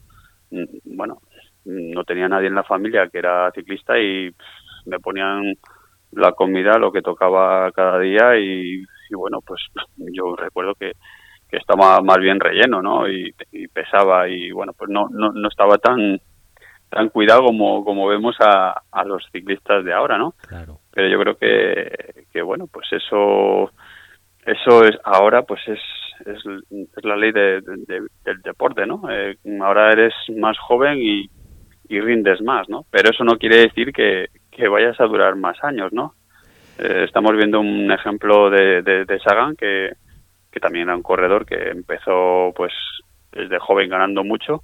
bueno 0.86 1.20
no 1.66 2.04
tenía 2.06 2.30
nadie 2.30 2.48
en 2.48 2.56
la 2.56 2.64
familia 2.64 3.10
que 3.10 3.18
era 3.18 3.52
ciclista 3.52 4.00
y 4.00 4.34
me 4.86 5.00
ponían 5.00 5.56
la 6.12 6.32
comida 6.32 6.78
lo 6.78 6.92
que 6.92 7.02
tocaba 7.02 7.70
cada 7.74 8.00
día 8.00 8.38
y, 8.40 8.82
y 9.10 9.16
bueno 9.16 9.40
pues 9.46 9.62
yo 9.98 10.36
recuerdo 10.38 10.74
que 10.76 10.94
que 11.54 11.60
estaba 11.60 12.02
más 12.02 12.18
bien 12.18 12.40
relleno, 12.40 12.82
¿no? 12.82 13.08
Y, 13.08 13.32
pesaba 13.72 14.28
y 14.28 14.52
bueno, 14.52 14.74
pues 14.76 14.90
no, 14.90 15.08
no, 15.12 15.32
no 15.32 15.48
estaba 15.48 15.78
tan 15.78 16.20
tan 16.90 17.10
cuidado 17.10 17.44
como, 17.46 17.86
como 17.86 18.08
vemos 18.08 18.36
a, 18.40 18.82
a 18.92 19.04
los 19.04 19.24
ciclistas 19.32 19.86
de 19.86 19.94
ahora, 19.94 20.18
¿no? 20.18 20.34
Claro. 20.48 20.80
Pero 20.92 21.10
yo 21.10 21.20
creo 21.20 21.38
que, 21.38 22.26
que 22.32 22.42
bueno, 22.42 22.66
pues 22.66 22.88
eso 22.92 23.72
eso 24.44 24.84
es 24.84 24.98
ahora 25.04 25.44
pues 25.44 25.62
es, 25.68 25.80
es, 26.26 27.04
la 27.04 27.16
ley 27.18 27.32
de, 27.32 27.62
del 27.62 28.42
deporte, 28.44 28.88
¿no? 28.88 29.04
Eh, 29.12 29.38
ahora 29.62 29.92
eres 29.92 30.14
más 30.36 30.58
joven 30.58 30.98
y, 30.98 31.30
y 31.88 32.00
rindes 32.00 32.42
más, 32.42 32.68
¿no? 32.68 32.86
Pero 32.90 33.12
eso 33.12 33.24
no 33.24 33.38
quiere 33.38 33.58
decir 33.58 33.94
que, 33.94 34.30
que 34.50 34.68
vayas 34.68 35.00
a 35.00 35.06
durar 35.06 35.36
más 35.36 35.64
años, 35.64 35.94
¿no? 35.94 36.16
Eh, 36.80 37.04
estamos 37.06 37.34
viendo 37.34 37.60
un 37.60 37.92
ejemplo 37.92 38.50
de, 38.50 38.82
de 38.82 39.20
Sagan 39.20 39.56
que, 39.56 39.94
que 40.54 40.60
también 40.60 40.84
era 40.84 40.96
un 40.96 41.02
corredor 41.02 41.46
que 41.46 41.56
empezó 41.70 42.54
pues 42.56 42.72
desde 43.32 43.58
joven 43.58 43.90
ganando 43.90 44.24
mucho 44.24 44.64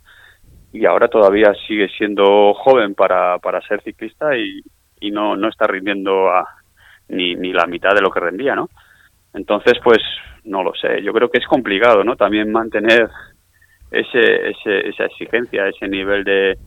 y 0.72 0.86
ahora 0.86 1.08
todavía 1.08 1.52
sigue 1.68 1.90
siendo 1.98 2.54
joven 2.54 2.94
para, 2.94 3.40
para 3.40 3.60
ser 3.62 3.82
ciclista 3.82 4.38
y, 4.38 4.62
y 5.00 5.10
no, 5.10 5.36
no 5.36 5.50
está 5.50 5.66
rindiendo 5.66 6.30
a, 6.30 6.48
ni, 7.08 7.36
ni 7.36 7.52
la 7.52 7.66
mitad 7.66 7.96
de 7.96 8.02
lo 8.02 8.12
que 8.12 8.20
rendía, 8.20 8.56
¿no? 8.56 8.70
Entonces, 9.34 9.74
pues, 9.84 10.00
no 10.44 10.64
lo 10.64 10.74
sé. 10.76 11.02
Yo 11.02 11.12
creo 11.12 11.30
que 11.30 11.40
es 11.40 11.48
complicado, 11.48 12.04
¿no? 12.04 12.16
También 12.16 12.52
mantener 12.52 13.10
ese, 13.90 14.50
ese, 14.50 14.90
esa 14.90 15.06
exigencia, 15.06 15.68
ese 15.68 15.88
nivel 15.88 16.24
de, 16.24 16.58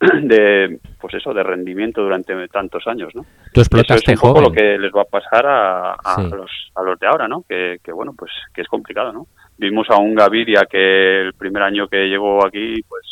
de 0.22 0.78
pues 1.00 1.14
eso 1.14 1.32
de 1.32 1.42
rendimiento 1.42 2.02
durante 2.02 2.48
tantos 2.48 2.86
años 2.86 3.14
no 3.14 3.24
tú 3.52 3.60
explotaste 3.60 4.12
es 4.12 4.22
un 4.22 4.28
poco 4.28 4.40
lo 4.40 4.52
que 4.52 4.76
les 4.78 4.92
va 4.92 5.02
a 5.02 5.04
pasar 5.04 5.46
a, 5.46 5.92
a, 5.92 6.22
los 6.22 6.50
a 6.74 6.82
los 6.82 6.98
de 6.98 7.06
ahora 7.06 7.28
no 7.28 7.44
que, 7.48 7.78
que, 7.82 7.92
bueno 7.92 8.12
pues 8.16 8.32
que 8.52 8.62
es 8.62 8.68
complicado 8.68 9.12
no 9.12 9.26
vimos 9.56 9.88
a 9.90 9.96
un 9.96 10.14
Gaviria 10.14 10.66
que 10.68 11.20
el 11.20 11.34
primer 11.34 11.62
año 11.62 11.86
que 11.88 12.08
llegó 12.08 12.44
aquí 12.44 12.82
pues 12.88 13.04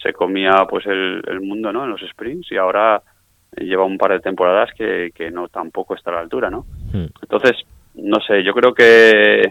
se 0.00 0.12
comía 0.12 0.64
pues 0.68 0.86
el, 0.86 1.22
el 1.26 1.40
mundo 1.40 1.72
no 1.72 1.84
en 1.84 1.90
los 1.90 2.00
sprints 2.00 2.52
y 2.52 2.56
ahora 2.56 3.02
lleva 3.56 3.84
un 3.84 3.98
par 3.98 4.12
de 4.12 4.20
temporadas 4.20 4.70
que, 4.76 5.10
que 5.14 5.30
no 5.30 5.48
tampoco 5.48 5.94
está 5.94 6.10
a 6.10 6.14
la 6.14 6.20
altura 6.20 6.48
no 6.48 6.64
hmm. 6.92 7.06
entonces 7.22 7.56
no 7.94 8.20
sé 8.20 8.42
yo 8.44 8.52
creo 8.54 8.72
que 8.72 9.42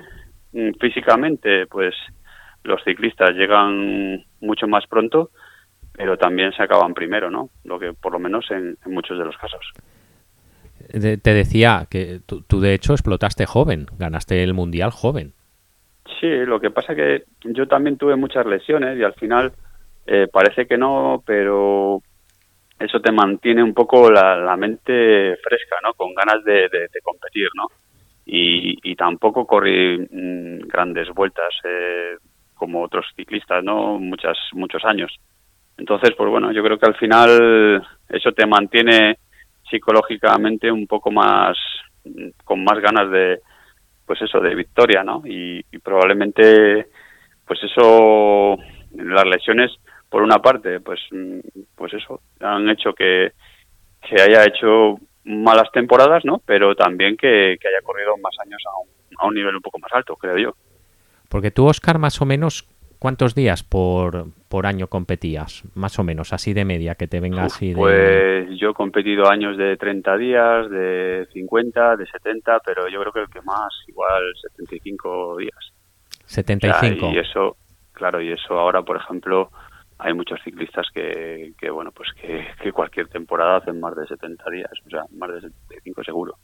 mm, 0.53 0.71
físicamente 0.79 1.67
pues 1.67 1.93
los 2.63 2.83
ciclistas 2.83 3.31
llegan 3.31 4.23
mucho 4.39 4.67
más 4.67 4.87
pronto 4.87 5.31
pero 5.93 6.17
también 6.17 6.51
se 6.53 6.63
acaban 6.63 6.93
primero, 6.93 7.29
¿no? 7.29 7.49
Lo 7.63 7.79
que 7.79 7.93
por 7.93 8.13
lo 8.13 8.19
menos 8.19 8.49
en, 8.51 8.77
muchos 8.85 9.17
de 9.17 9.25
los 9.25 9.37
casos. 9.37 9.73
te 10.89 11.33
decía 11.33 11.87
que 11.89 12.19
tú, 12.25 12.59
de 12.59 12.73
hecho 12.73 12.93
explotaste 12.93 13.45
joven, 13.45 13.87
ganaste 13.97 14.43
el 14.43 14.53
mundial 14.53 14.91
joven. 14.91 15.33
Sí, 16.19 16.27
lo 16.45 16.59
que 16.59 16.71
pasa 16.71 16.95
que 16.95 17.23
yo 17.43 17.67
también 17.67 17.97
tuve 17.97 18.15
muchas 18.15 18.45
lesiones 18.45 18.97
y 18.97 19.03
al 19.03 19.13
final 19.13 19.51
eh, 20.05 20.27
parece 20.31 20.67
que 20.67 20.77
no, 20.77 21.23
pero 21.25 22.01
eso 22.79 22.99
te 22.99 23.11
mantiene 23.11 23.63
un 23.63 23.73
poco 23.73 24.09
la, 24.09 24.55
mente 24.57 25.35
fresca, 25.37 25.77
¿no? 25.83 25.93
Con 25.93 26.13
ganas 26.13 26.43
de, 26.43 26.69
competir, 27.03 27.47
¿no? 27.55 27.67
Y, 28.25 28.95
tampoco 28.95 29.47
corrí 29.47 29.97
mm, 29.97 30.67
grandes 30.67 31.09
vueltas 31.09 31.53
eh, 31.63 32.17
como 32.53 32.83
otros 32.83 33.05
ciclistas, 33.15 33.63
¿no? 33.63 33.97
Muchas, 33.97 34.37
muchos 34.53 34.83
años. 34.85 35.11
Entonces, 35.81 36.11
pues 36.15 36.29
bueno, 36.29 36.51
yo 36.51 36.61
creo 36.61 36.77
que 36.77 36.85
al 36.85 36.95
final 36.95 37.83
eso 38.07 38.31
te 38.33 38.45
mantiene 38.45 39.17
psicológicamente 39.67 40.71
un 40.71 40.85
poco 40.85 41.09
más, 41.09 41.57
con 42.45 42.63
más 42.63 42.79
ganas 42.79 43.09
de, 43.09 43.39
pues 44.05 44.21
eso, 44.21 44.39
de 44.39 44.53
victoria, 44.53 45.03
¿no? 45.03 45.23
Y, 45.25 45.63
probablemente, 45.83 46.85
pues 47.47 47.63
eso, 47.63 48.59
las 48.91 49.25
lesiones, 49.25 49.71
por 50.07 50.21
una 50.21 50.37
parte, 50.37 50.81
pues, 50.81 50.99
pues 51.73 51.93
eso, 51.95 52.21
han 52.41 52.69
hecho 52.69 52.93
que, 52.93 53.31
que 54.07 54.21
haya 54.21 54.43
hecho 54.43 54.99
malas 55.23 55.71
temporadas, 55.73 56.23
¿no? 56.25 56.43
Pero 56.45 56.75
también 56.75 57.17
que, 57.17 57.53
haya 57.53 57.81
corrido 57.83 58.15
más 58.17 58.35
años 58.45 58.61
a 58.67 58.77
un, 58.77 58.87
a 59.17 59.25
un 59.25 59.33
nivel 59.33 59.55
un 59.55 59.63
poco 59.63 59.79
más 59.79 59.91
alto, 59.93 60.15
creo 60.15 60.37
yo. 60.37 60.55
Porque 61.27 61.49
tú, 61.49 61.65
Oscar, 61.65 61.97
más 61.97 62.21
o 62.21 62.25
menos, 62.25 62.67
¿Cuántos 63.01 63.33
días 63.33 63.63
por, 63.63 64.25
por 64.47 64.67
año 64.67 64.85
competías? 64.85 65.63
Más 65.73 65.97
o 65.97 66.03
menos, 66.03 66.33
así 66.33 66.53
de 66.53 66.65
media, 66.65 66.93
que 66.93 67.07
te 67.07 67.19
venga 67.19 67.45
así 67.45 67.69
de... 67.69 67.75
Pues 67.75 68.59
yo 68.59 68.69
he 68.69 68.73
competido 68.75 69.27
años 69.27 69.57
de 69.57 69.75
30 69.75 70.17
días, 70.17 70.69
de 70.69 71.27
50, 71.33 71.95
de 71.95 72.05
70, 72.05 72.59
pero 72.63 72.87
yo 72.89 72.99
creo 73.01 73.11
que 73.11 73.19
el 73.21 73.29
que 73.29 73.41
más, 73.41 73.73
igual 73.87 74.21
75 74.55 75.37
días. 75.37 75.73
75. 76.25 77.09
y 77.11 77.17
eso, 77.17 77.57
claro, 77.91 78.21
y 78.21 78.33
eso 78.33 78.59
ahora, 78.59 78.83
por 78.83 78.97
ejemplo, 78.97 79.49
hay 79.97 80.13
muchos 80.13 80.39
ciclistas 80.43 80.85
que, 80.93 81.53
que 81.57 81.71
bueno, 81.71 81.91
pues 81.91 82.09
que, 82.13 82.49
que 82.61 82.71
cualquier 82.71 83.07
temporada 83.07 83.57
hacen 83.57 83.79
más 83.79 83.95
de 83.95 84.05
70 84.05 84.47
días, 84.51 84.71
o 84.85 84.89
sea, 84.91 85.05
más 85.17 85.33
de 85.33 85.41
75 85.41 86.03
seguro. 86.03 86.35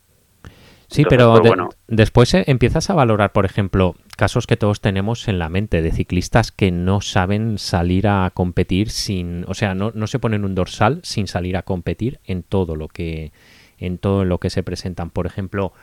Sí, 0.90 1.04
pero 1.08 1.42
pues, 1.42 1.54
después 1.88 2.34
eh, 2.34 2.46
empiezas 2.48 2.90
a 2.90 2.94
valorar, 2.94 3.34
por 3.34 3.46
ejemplo, 3.46 3.96
casos 4.16 4.48
que 4.48 4.56
todos 4.56 4.80
tenemos 4.80 5.28
en 5.28 5.38
la 5.38 5.50
mente 5.50 5.82
de 5.82 5.92
ciclistas 5.92 6.52
que 6.52 6.72
no 6.72 7.02
saben 7.02 7.58
salir 7.58 8.08
a 8.08 8.32
competir 8.34 8.90
sin, 8.90 9.44
o 9.48 9.54
sea, 9.54 9.76
no, 9.76 9.92
no 9.94 10.08
se 10.08 10.20
ponen 10.20 10.46
un 10.46 10.56
dorsal 10.56 11.02
sin 11.04 11.28
salir 11.28 11.58
a 11.58 11.64
competir 11.64 12.20
en 12.26 12.42
todo 12.42 12.76
lo 12.76 12.88
que, 12.88 13.34
en 13.80 13.98
todo 13.98 14.24
lo 14.24 14.40
que 14.40 14.50
se 14.50 14.64
presentan. 14.64 15.10
Por 15.10 15.26
ejemplo, 15.26 15.74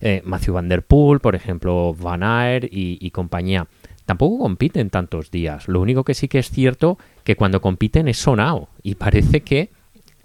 eh, 0.00 0.20
Matthew 0.24 0.54
Van 0.54 0.68
Der 0.68 0.82
Poel, 0.82 1.20
por 1.20 1.36
ejemplo, 1.36 1.94
Van 1.94 2.24
Aert 2.24 2.64
y, 2.64 2.98
y 3.00 3.10
compañía. 3.12 3.68
Tampoco 4.04 4.40
compiten 4.40 4.90
tantos 4.90 5.30
días. 5.30 5.68
Lo 5.68 5.80
único 5.80 6.02
que 6.02 6.14
sí 6.14 6.26
que 6.26 6.40
es 6.40 6.50
cierto 6.50 6.98
que 7.22 7.36
cuando 7.36 7.60
compiten 7.60 8.08
es 8.08 8.18
sonado 8.18 8.68
y 8.82 8.96
parece 8.96 9.42
que 9.42 9.70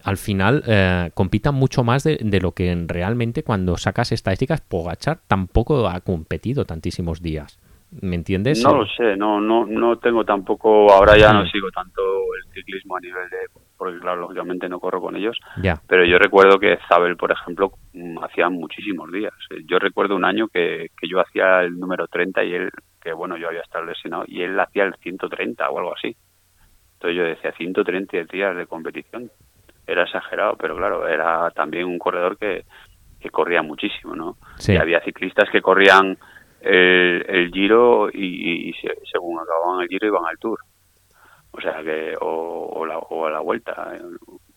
al 0.05 0.17
final 0.17 0.63
eh, 0.67 1.09
compitan 1.15 1.55
mucho 1.55 1.83
más 1.83 2.03
de, 2.03 2.39
lo 2.39 2.51
que 2.51 2.75
realmente 2.87 3.43
cuando 3.43 3.75
sacas 3.75 4.11
estadísticas, 4.11 4.61
Pogachar 4.61 5.17
tampoco 5.27 5.87
ha 5.87 5.99
competido 6.01 6.63
tantísimos 6.63 7.23
días. 7.23 7.59
¿Me 8.01 8.15
entiendes? 8.15 8.63
No 8.63 8.75
lo 8.75 8.85
sé, 8.85 9.15
no, 9.17 9.41
no, 9.41 9.65
no 9.65 9.97
tengo 9.97 10.23
tampoco, 10.23 10.91
ahora 10.91 11.17
ya 11.17 11.33
no 11.33 11.45
sigo 11.47 11.69
tanto 11.71 12.01
el 12.03 12.53
ciclismo 12.53 12.97
a 12.97 12.99
nivel 12.99 13.29
de, 13.29 13.37
porque 13.77 13.99
claro, 13.99 14.21
lógicamente 14.21 14.69
no 14.69 14.79
corro 14.79 15.01
con 15.01 15.15
ellos, 15.15 15.39
ya. 15.61 15.81
pero 15.87 16.05
yo 16.05 16.19
recuerdo 16.19 16.59
que 16.59 16.77
Zabel, 16.87 17.15
por 17.15 17.31
ejemplo, 17.31 17.71
hacía 18.21 18.49
muchísimos 18.49 19.11
días. 19.11 19.33
Yo 19.65 19.79
recuerdo 19.79 20.15
un 20.15 20.25
año 20.25 20.47
que, 20.49 20.89
que 20.99 21.07
yo 21.07 21.19
hacía 21.19 21.61
el 21.61 21.79
número 21.79 22.07
30 22.07 22.43
y 22.43 22.53
él, 22.53 22.69
que 23.01 23.13
bueno, 23.13 23.37
yo 23.37 23.47
había 23.47 23.61
estado 23.61 23.85
lesionado, 23.85 24.25
y 24.27 24.41
él 24.41 24.59
hacía 24.59 24.83
el 24.83 24.95
130 24.95 25.69
o 25.69 25.79
algo 25.79 25.93
así. 25.95 26.15
Entonces 26.93 27.17
yo 27.17 27.23
decía 27.23 27.53
130 27.53 28.23
días 28.31 28.55
de 28.55 28.67
competición 28.67 29.31
era 29.87 30.03
exagerado, 30.03 30.55
pero 30.57 30.75
claro, 30.75 31.07
era 31.07 31.49
también 31.51 31.85
un 31.85 31.99
corredor 31.99 32.37
que, 32.37 32.65
que 33.19 33.29
corría 33.29 33.61
muchísimo, 33.61 34.15
¿no? 34.15 34.37
Y 34.67 34.75
había 34.75 35.01
ciclistas 35.01 35.49
que 35.49 35.61
corrían 35.61 36.17
el, 36.61 37.25
el 37.27 37.51
Giro 37.51 38.09
y, 38.11 38.73
según 39.11 39.39
acababan 39.39 39.81
el 39.81 39.87
Giro 39.87 40.07
iban 40.07 40.25
al 40.25 40.37
Tour. 40.37 40.59
o 41.51 41.61
sea 41.61 41.83
que 41.83 42.13
o, 42.19 42.85
la, 42.85 42.97
o 42.97 43.25
a 43.25 43.31
la 43.31 43.39
vuelta 43.39 43.93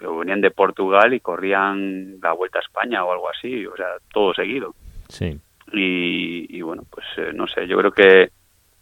venían 0.00 0.40
de 0.40 0.50
Portugal 0.50 1.12
y 1.12 1.20
corrían 1.20 2.18
la 2.20 2.32
vuelta 2.32 2.58
a 2.58 2.62
España 2.62 3.04
o 3.04 3.12
algo 3.12 3.28
así 3.28 3.66
o 3.66 3.76
sea 3.76 3.86
todo 4.12 4.32
seguido 4.34 4.74
sí 5.08 5.38
y, 5.72 6.60
bueno 6.62 6.84
pues 6.90 7.06
eh, 7.18 7.32
no 7.34 7.46
sé 7.46 7.66
yo 7.68 7.76
creo 7.78 7.92
que 7.92 8.30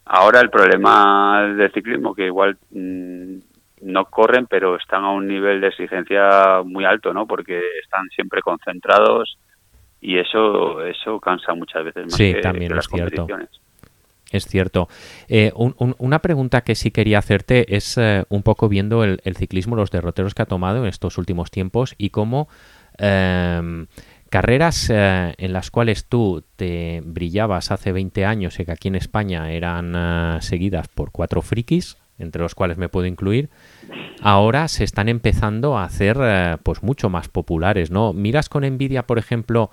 ahora 0.05 0.41
el 0.41 0.51
problema 0.51 1.43
del 1.57 1.73
ciclismo 1.73 2.15
que 2.15 2.27
igual 2.27 2.57
mm, 2.71 3.39
no 3.87 4.07
corren 4.07 4.47
pero 4.47 4.77
están 4.77 5.05
a 5.05 5.11
un 5.11 5.27
nivel 5.27 5.61
de 5.61 5.69
exigencia 5.69 6.63
muy 6.65 6.85
alto 6.85 7.15
no 7.15 7.27
porque 7.27 7.61
están 7.83 8.09
siempre 8.15 8.43
concentrados 8.43 9.39
y 10.01 10.19
eso 10.19 10.85
eso 10.85 11.21
cansa 11.21 11.55
muchas 11.55 11.85
veces 11.85 12.05
más 12.05 12.15
sí, 12.15 12.35
también 12.43 12.77
es 12.77 12.87
cierto. 12.89 13.27
Es 14.33 14.45
cierto. 14.47 14.89
Eh, 15.29 15.53
una 15.55 16.19
pregunta 16.19 16.63
que 16.63 16.75
sí 16.75 16.91
quería 16.91 17.19
hacerte 17.19 17.77
es 17.77 17.97
eh, 17.97 18.25
un 18.29 18.43
poco 18.43 18.69
viendo 18.69 19.05
el, 19.05 19.21
ciclismo, 19.37 19.77
los 19.77 19.93
derroteros 19.93 20.35
que 20.35 20.43
ha 20.43 20.47
tomado 20.47 20.79
en 20.79 20.87
estos 20.87 21.17
últimos 21.17 21.53
tiempos 21.53 21.95
y 21.97 22.11
cómo 22.11 22.49
em, 22.99 23.87
carreras 24.29 24.91
eh, 24.91 25.33
en 25.39 25.53
las 25.53 25.71
cuales 25.71 26.07
tú 26.07 26.43
te 26.57 27.03
brillabas 27.05 27.71
hace 27.71 27.93
20 27.93 28.25
años 28.25 28.59
y 28.59 28.65
que 28.65 28.73
aquí 28.73 28.89
en 28.89 28.97
España 28.97 29.53
eran 29.53 30.43
seguidas 30.43 30.89
por 30.89 31.13
cuatro 31.13 31.41
frikis, 31.41 31.97
entre 32.19 32.43
los 32.43 32.55
cuales 32.55 32.79
me 32.79 32.89
puedo 32.89 33.07
incluir, 33.07 33.51
ahora 34.23 34.69
se 34.69 34.85
están 34.85 35.09
empezando 35.09 35.77
a 35.77 35.85
hacer 35.85 36.17
pues 36.63 36.83
mucho 36.83 37.11
más 37.11 37.29
populares, 37.29 37.91
¿no? 37.91 38.13
Miras 38.13 38.49
con 38.49 38.65
envidia, 38.65 39.07
por 39.07 39.19
ejemplo, 39.19 39.71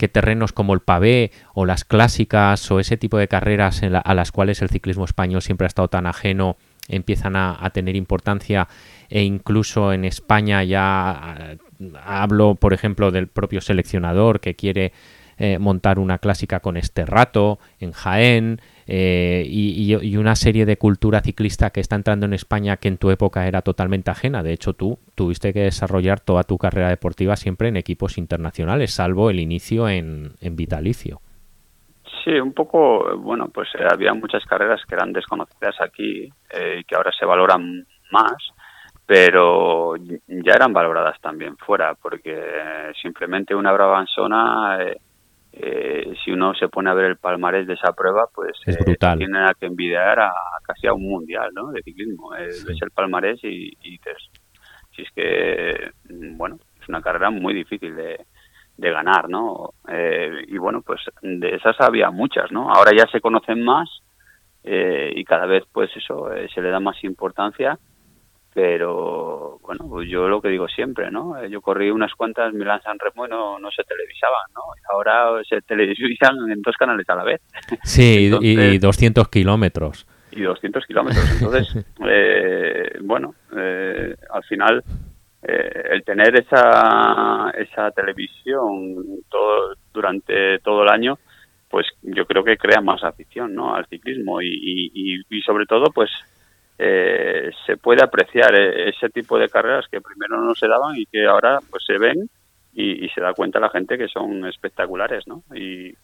que 0.00 0.08
terrenos 0.08 0.52
como 0.52 0.72
el 0.72 0.80
pavé 0.80 1.30
o 1.52 1.66
las 1.66 1.84
clásicas 1.84 2.70
o 2.70 2.80
ese 2.80 2.96
tipo 2.96 3.18
de 3.18 3.28
carreras 3.28 3.82
a 3.82 4.14
las 4.14 4.32
cuales 4.32 4.62
el 4.62 4.70
ciclismo 4.70 5.04
español 5.04 5.42
siempre 5.42 5.66
ha 5.66 5.68
estado 5.68 5.88
tan 5.88 6.06
ajeno 6.06 6.56
empiezan 6.88 7.36
a, 7.36 7.70
tener 7.74 7.96
importancia 7.96 8.66
e 9.10 9.22
incluso 9.22 9.92
en 9.92 10.06
España 10.06 10.64
ya 10.64 11.56
hablo 12.02 12.54
por 12.54 12.72
ejemplo 12.72 13.10
del 13.10 13.28
propio 13.28 13.60
seleccionador 13.60 14.40
que 14.40 14.56
quiere 14.56 14.92
eh, 15.36 15.58
montar 15.58 15.98
una 15.98 16.18
clásica 16.18 16.60
con 16.60 16.78
este 16.78 17.04
rato 17.04 17.58
en 17.78 17.92
Jaén 17.92 18.60
eh, 18.92 19.44
y, 19.46 20.16
una 20.16 20.34
serie 20.34 20.66
de 20.66 20.76
cultura 20.76 21.20
ciclista 21.20 21.70
que 21.70 21.78
está 21.78 21.94
entrando 21.94 22.26
en 22.26 22.32
España 22.32 22.76
que 22.76 22.88
en 22.88 22.98
tu 22.98 23.12
época 23.12 23.46
era 23.46 23.62
totalmente 23.62 24.10
ajena. 24.10 24.42
De 24.42 24.52
hecho, 24.52 24.72
tú 24.72 24.98
tuviste 25.14 25.52
que 25.52 25.60
desarrollar 25.60 26.18
toda 26.18 26.42
tu 26.42 26.58
carrera 26.58 26.88
deportiva 26.88 27.36
siempre 27.36 27.68
en 27.68 27.76
equipos 27.76 28.18
internacionales, 28.18 28.92
salvo 28.92 29.30
el 29.30 29.38
inicio 29.38 29.88
en, 29.88 30.32
Vitalicio. 30.42 31.20
Sí, 32.24 32.32
un 32.32 32.52
poco, 32.52 33.16
bueno, 33.18 33.48
pues 33.54 33.68
eh, 33.78 33.86
había 33.88 34.12
muchas 34.12 34.44
carreras 34.44 34.80
que 34.88 34.96
eran 34.96 35.12
desconocidas 35.12 35.76
aquí 35.80 36.28
eh, 36.50 36.78
y 36.80 36.84
que 36.84 36.96
ahora 36.96 37.12
se 37.16 37.24
valoran 37.24 37.86
más, 38.10 38.34
pero 39.06 39.94
ya 39.98 40.52
eran 40.52 40.72
valoradas 40.72 41.20
también 41.20 41.56
fuera, 41.58 41.94
porque 41.94 42.92
simplemente 43.00 43.54
una 43.54 43.70
brabanzona 43.70 44.82
eh, 44.82 44.96
si 45.52 46.30
uno 46.30 46.54
se 46.54 46.68
pone 46.68 46.90
a 46.90 46.94
ver 46.94 47.06
el 47.06 47.16
palmarés 47.16 47.66
de 47.66 47.74
esa 47.74 47.92
prueba, 47.92 48.26
pues 48.34 48.52
es 48.66 48.76
eh, 48.76 48.96
tiene 48.98 49.46
que 49.58 49.66
envidiar 49.66 50.20
a, 50.20 50.32
casi 50.62 50.86
a 50.86 50.92
un 50.92 51.08
mundial 51.08 51.50
¿no? 51.54 51.70
de 51.70 51.82
ciclismo. 51.82 52.34
Eh, 52.34 52.48
ves 52.66 52.78
el 52.82 52.90
palmarés 52.90 53.40
y, 53.42 53.70
dices, 53.82 54.16
si 54.94 55.02
es 55.02 55.10
que, 55.12 55.90
mm, 56.08 56.36
bueno, 56.36 56.58
es 56.80 56.88
una 56.88 57.02
carrera 57.02 57.30
muy 57.30 57.54
difícil 57.54 57.94
de, 57.94 58.24
de 58.76 58.90
ganar, 58.90 59.28
¿no? 59.28 59.74
Eh, 59.88 60.44
y 60.48 60.58
bueno, 60.58 60.82
pues 60.82 61.00
de 61.22 61.56
esas 61.56 61.76
había 61.80 62.10
muchas, 62.10 62.50
¿no? 62.52 62.70
Ahora 62.70 62.92
ya 62.96 63.06
se 63.10 63.20
conocen 63.20 63.62
más 63.64 63.88
y 64.62 65.24
cada 65.24 65.46
vez, 65.46 65.64
pues 65.72 65.90
eso, 65.96 66.28
se 66.54 66.60
le 66.60 66.68
da 66.68 66.80
más 66.80 67.02
importancia 67.02 67.78
pero 68.52 69.58
bueno, 69.62 69.86
pues 69.88 70.08
yo 70.08 70.28
lo 70.28 70.40
que 70.40 70.48
digo 70.48 70.66
siempre, 70.66 71.10
¿no? 71.10 71.40
Eh, 71.40 71.48
yo 71.48 71.60
corrí 71.60 71.90
unas 71.90 72.12
cuantas 72.14 72.52
Milán 72.52 72.82
San 72.82 72.98
Remo 72.98 73.26
y 73.26 73.30
no, 73.30 73.58
no 73.58 73.70
se 73.70 73.84
televisaban, 73.84 74.50
¿no? 74.54 74.62
ahora 74.92 75.42
se 75.48 75.60
televisan 75.66 76.50
en 76.50 76.60
dos 76.60 76.76
canales 76.76 77.08
a 77.08 77.14
la 77.14 77.24
vez. 77.24 77.40
Sí, 77.84 78.30
y 78.40 78.78
200 78.78 79.28
kilómetros. 79.28 80.06
Y 80.32 80.42
200 80.42 80.86
kilómetros. 80.86 81.30
Entonces, 81.32 81.86
eh, 82.06 82.98
bueno, 83.02 83.34
eh, 83.56 84.16
al 84.32 84.44
final, 84.44 84.82
el 85.42 86.04
tener 86.04 86.36
esa, 86.36 87.50
esa 87.56 87.90
televisión 87.92 89.22
todo, 89.28 89.74
durante 89.92 90.58
todo 90.58 90.82
el 90.82 90.88
año, 90.90 91.18
pues 91.68 91.86
yo 92.02 92.26
creo 92.26 92.44
que 92.44 92.56
crea 92.56 92.80
más 92.80 93.02
afición, 93.04 93.54
¿no? 93.54 93.74
Al 93.74 93.86
ciclismo 93.86 94.42
y, 94.42 94.48
y, 94.92 95.20
y 95.30 95.40
sobre 95.42 95.66
todo, 95.66 95.86
pues 95.92 96.10
eh, 96.82 97.50
se 97.66 97.76
puede 97.76 98.02
apreciar 98.02 98.54
eh, 98.54 98.88
ese 98.88 99.10
tipo 99.10 99.38
de 99.38 99.50
carreras 99.50 99.84
que 99.90 100.00
primero 100.00 100.40
no 100.40 100.54
se 100.54 100.66
daban 100.66 100.96
y 100.96 101.04
que 101.04 101.26
ahora 101.26 101.58
pues 101.68 101.84
se 101.86 101.98
ven 101.98 102.30
y, 102.72 103.06
se 103.10 103.20
da 103.20 103.34
cuenta 103.34 103.60
la 103.60 103.68
gente 103.68 103.98
que 103.98 104.08
son 104.08 104.46
espectaculares, 104.46 105.26
¿no? 105.26 105.42
Y, 105.54 105.94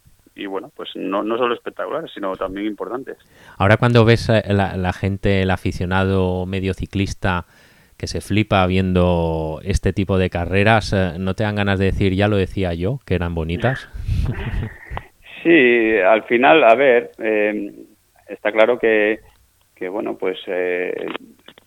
bueno, 0.46 0.70
pues 0.76 0.90
no, 0.94 1.22
no 1.22 1.38
solo 1.38 1.54
espectaculares, 1.54 2.10
sino 2.12 2.36
también 2.36 2.66
importantes. 2.66 3.16
Ahora 3.56 3.78
cuando 3.78 4.04
ves 4.04 4.28
eh, 4.28 4.42
la, 4.48 4.76
la 4.76 4.92
gente, 4.92 5.40
el 5.40 5.50
aficionado 5.50 6.44
medio 6.44 6.74
ciclista 6.74 7.46
que 7.96 8.06
se 8.06 8.20
flipa 8.20 8.66
viendo 8.66 9.60
este 9.64 9.94
tipo 9.94 10.18
de 10.18 10.28
carreras, 10.28 10.94
¿no 11.18 11.32
te 11.32 11.44
dan 11.44 11.56
ganas 11.56 11.78
de 11.78 11.86
decir, 11.86 12.12
ya 12.12 12.28
lo 12.28 12.36
decía 12.36 12.74
yo, 12.74 13.00
que 13.06 13.14
eran 13.14 13.34
bonitas? 13.34 13.88
Sí, 15.42 15.96
al 15.98 16.24
final, 16.24 16.64
a 16.64 16.74
ver, 16.74 17.12
está 18.26 18.50
claro 18.50 18.80
que 18.80 19.20
que 19.76 19.88
bueno, 19.88 20.16
pues 20.16 20.38
eh, 20.46 21.06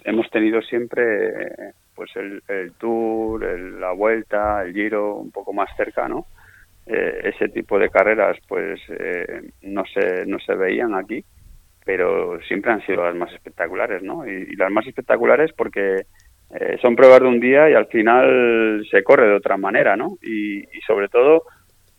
hemos 0.03 0.29
tenido 0.31 0.61
siempre 0.63 1.73
pues 1.95 2.09
el, 2.15 2.73
Tour, 2.79 3.43
la 3.79 3.91
Vuelta, 3.91 4.63
el 4.63 4.73
Giro 4.73 5.15
un 5.15 5.31
poco 5.31 5.53
más 5.53 5.69
cerca, 5.77 6.07
¿no? 6.07 6.25
Eh, 6.87 7.31
ese 7.35 7.49
tipo 7.49 7.77
de 7.77 7.89
carreras 7.89 8.37
pues 8.47 8.79
eh, 8.89 9.51
no 9.61 9.83
se 9.85 10.25
no 10.25 10.39
se 10.39 10.55
veían 10.55 10.95
aquí, 10.95 11.23
pero 11.85 12.41
siempre 12.41 12.71
han 12.71 12.85
sido 12.85 13.03
las 13.03 13.15
más 13.15 13.31
espectaculares, 13.33 14.01
¿no? 14.01 14.27
Y, 14.27 14.55
las 14.55 14.71
más 14.71 14.87
espectaculares 14.87 15.51
porque 15.55 16.05
son 16.81 16.95
pruebas 16.95 17.19
de 17.19 17.27
un 17.27 17.39
día 17.39 17.69
y 17.69 17.75
al 17.75 17.85
final 17.85 18.83
se 18.89 19.03
corre 19.03 19.27
de 19.27 19.35
otra 19.35 19.55
manera, 19.55 19.95
¿no? 19.95 20.17
y 20.23 20.63
sobre 20.87 21.07
todo 21.07 21.43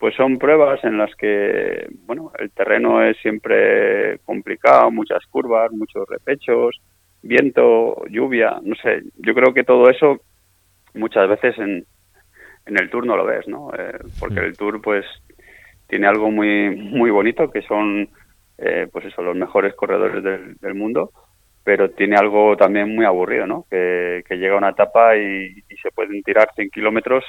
pues 0.00 0.14
son 0.16 0.38
pruebas 0.38 0.82
en 0.82 0.96
las 0.96 1.14
que, 1.14 1.86
bueno, 2.06 2.32
el 2.38 2.50
terreno 2.52 3.04
es 3.04 3.18
siempre 3.18 4.18
complicado, 4.24 4.90
muchas 4.90 5.24
curvas, 5.26 5.70
muchos 5.72 6.08
repechos, 6.08 6.80
viento, 7.22 8.02
lluvia, 8.08 8.58
no 8.62 8.74
sé, 8.76 9.02
yo 9.18 9.34
creo 9.34 9.52
que 9.52 9.62
todo 9.62 9.90
eso 9.90 10.22
muchas 10.94 11.28
veces 11.28 11.58
en, 11.58 11.84
en 12.64 12.80
el 12.80 12.88
Tour 12.88 13.06
no 13.06 13.14
lo 13.14 13.26
ves, 13.26 13.46
¿no? 13.46 13.72
Eh, 13.78 13.98
porque 14.18 14.40
el 14.40 14.56
Tour, 14.56 14.80
pues, 14.80 15.04
tiene 15.86 16.06
algo 16.06 16.30
muy, 16.30 16.74
muy 16.74 17.10
bonito, 17.10 17.50
que 17.50 17.60
son, 17.60 18.08
eh, 18.56 18.88
pues 18.90 19.04
eso, 19.04 19.20
los 19.20 19.36
mejores 19.36 19.74
corredores 19.74 20.24
del, 20.24 20.54
del, 20.54 20.74
mundo, 20.74 21.12
pero 21.62 21.90
tiene 21.90 22.16
algo 22.16 22.56
también 22.56 22.94
muy 22.94 23.04
aburrido, 23.04 23.46
¿no? 23.46 23.66
Que, 23.68 24.24
que 24.26 24.36
llega 24.36 24.56
una 24.56 24.70
etapa 24.70 25.14
y, 25.18 25.62
y 25.68 25.76
se 25.76 25.90
pueden 25.90 26.22
tirar 26.22 26.48
100 26.54 26.70
kilómetros 26.70 27.22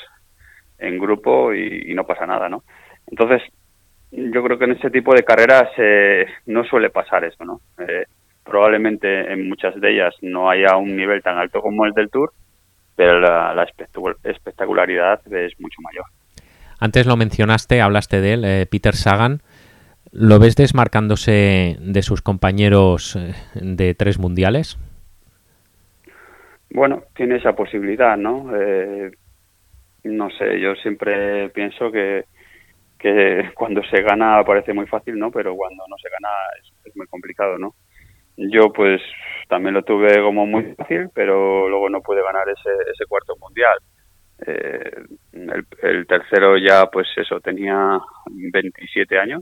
en 0.82 1.00
grupo 1.00 1.54
y, 1.54 1.94
no 1.94 2.06
pasa 2.06 2.26
nada, 2.26 2.50
¿no? 2.50 2.63
Entonces, 3.08 3.41
yo 4.12 4.44
creo 4.44 4.58
que 4.58 4.65
en 4.65 4.72
ese 4.72 4.89
tipo 4.89 5.13
de 5.13 5.24
carreras 5.24 5.70
eh, 5.78 6.26
no 6.48 6.63
suele 6.65 6.89
pasar 6.89 7.24
eso, 7.24 7.46
¿no? 7.46 7.62
Eh, 7.78 8.06
probablemente 8.44 9.32
en 9.32 9.48
muchas 9.48 9.80
de 9.80 9.94
ellas 9.94 10.15
no 10.22 10.50
haya 10.50 10.76
un 10.76 10.96
nivel 10.96 11.22
tan 11.22 11.38
alto 11.38 11.62
como 11.62 11.86
el 11.86 11.94
del 11.94 12.10
Tour, 12.10 12.34
pero 12.96 13.20
la, 13.20 13.67
espectacularidad 14.24 15.22
es 15.34 15.60
mucho 15.60 15.82
mayor. 15.82 16.06
Antes 16.80 17.06
lo 17.06 17.15
mencionaste, 17.15 17.80
hablaste 17.80 18.22
de 18.22 18.34
él, 18.34 18.44
eh, 18.44 18.65
Peter 18.70 18.96
Sagan. 18.96 19.41
¿Lo 20.12 20.39
ves 20.39 20.56
desmarcándose 20.56 21.78
de 21.80 22.02
sus 22.02 22.22
compañeros 22.22 23.17
de 23.54 23.94
tres 23.94 24.20
mundiales? 24.20 24.78
Bueno, 26.70 27.04
tiene 27.15 27.38
esa 27.38 27.54
posibilidad, 27.54 28.17
¿no? 28.17 28.52
No 30.04 30.30
sé, 30.32 30.60
yo 30.60 30.76
siempre 30.76 31.50
pienso 31.50 31.92
que, 31.92 32.26
que 32.98 33.52
cuando 33.56 33.82
se 33.84 34.02
gana 34.02 34.44
parece 34.46 34.73
muy 34.73 34.88
fácil, 34.88 35.17
¿no? 35.17 35.32
Pero 35.32 35.56
cuando 35.56 35.84
no 35.88 35.96
se 35.98 36.10
gana 36.10 36.30
es, 36.86 36.96
muy 36.96 37.08
complicado, 37.08 37.58
¿no? 37.58 37.75
Yo 38.38 38.71
pues 38.73 39.02
también 39.48 39.75
lo 39.75 39.84
tuve 39.84 40.21
como 40.21 40.46
muy 40.46 40.73
fácil, 40.75 41.10
pero 41.13 41.67
luego 41.69 41.90
no 41.90 42.02
pude 42.02 42.23
ganar 42.23 42.48
ese, 42.50 42.69
ese 42.92 43.06
cuarto 43.06 43.36
mundial. 43.40 43.78
Eh, 44.46 45.04
el, 45.84 46.08
tercero 46.08 46.58
ya 46.58 46.88
pues 46.88 47.08
eso, 47.15 47.40
tenía 47.40 48.00
27 48.25 49.19
años 49.19 49.42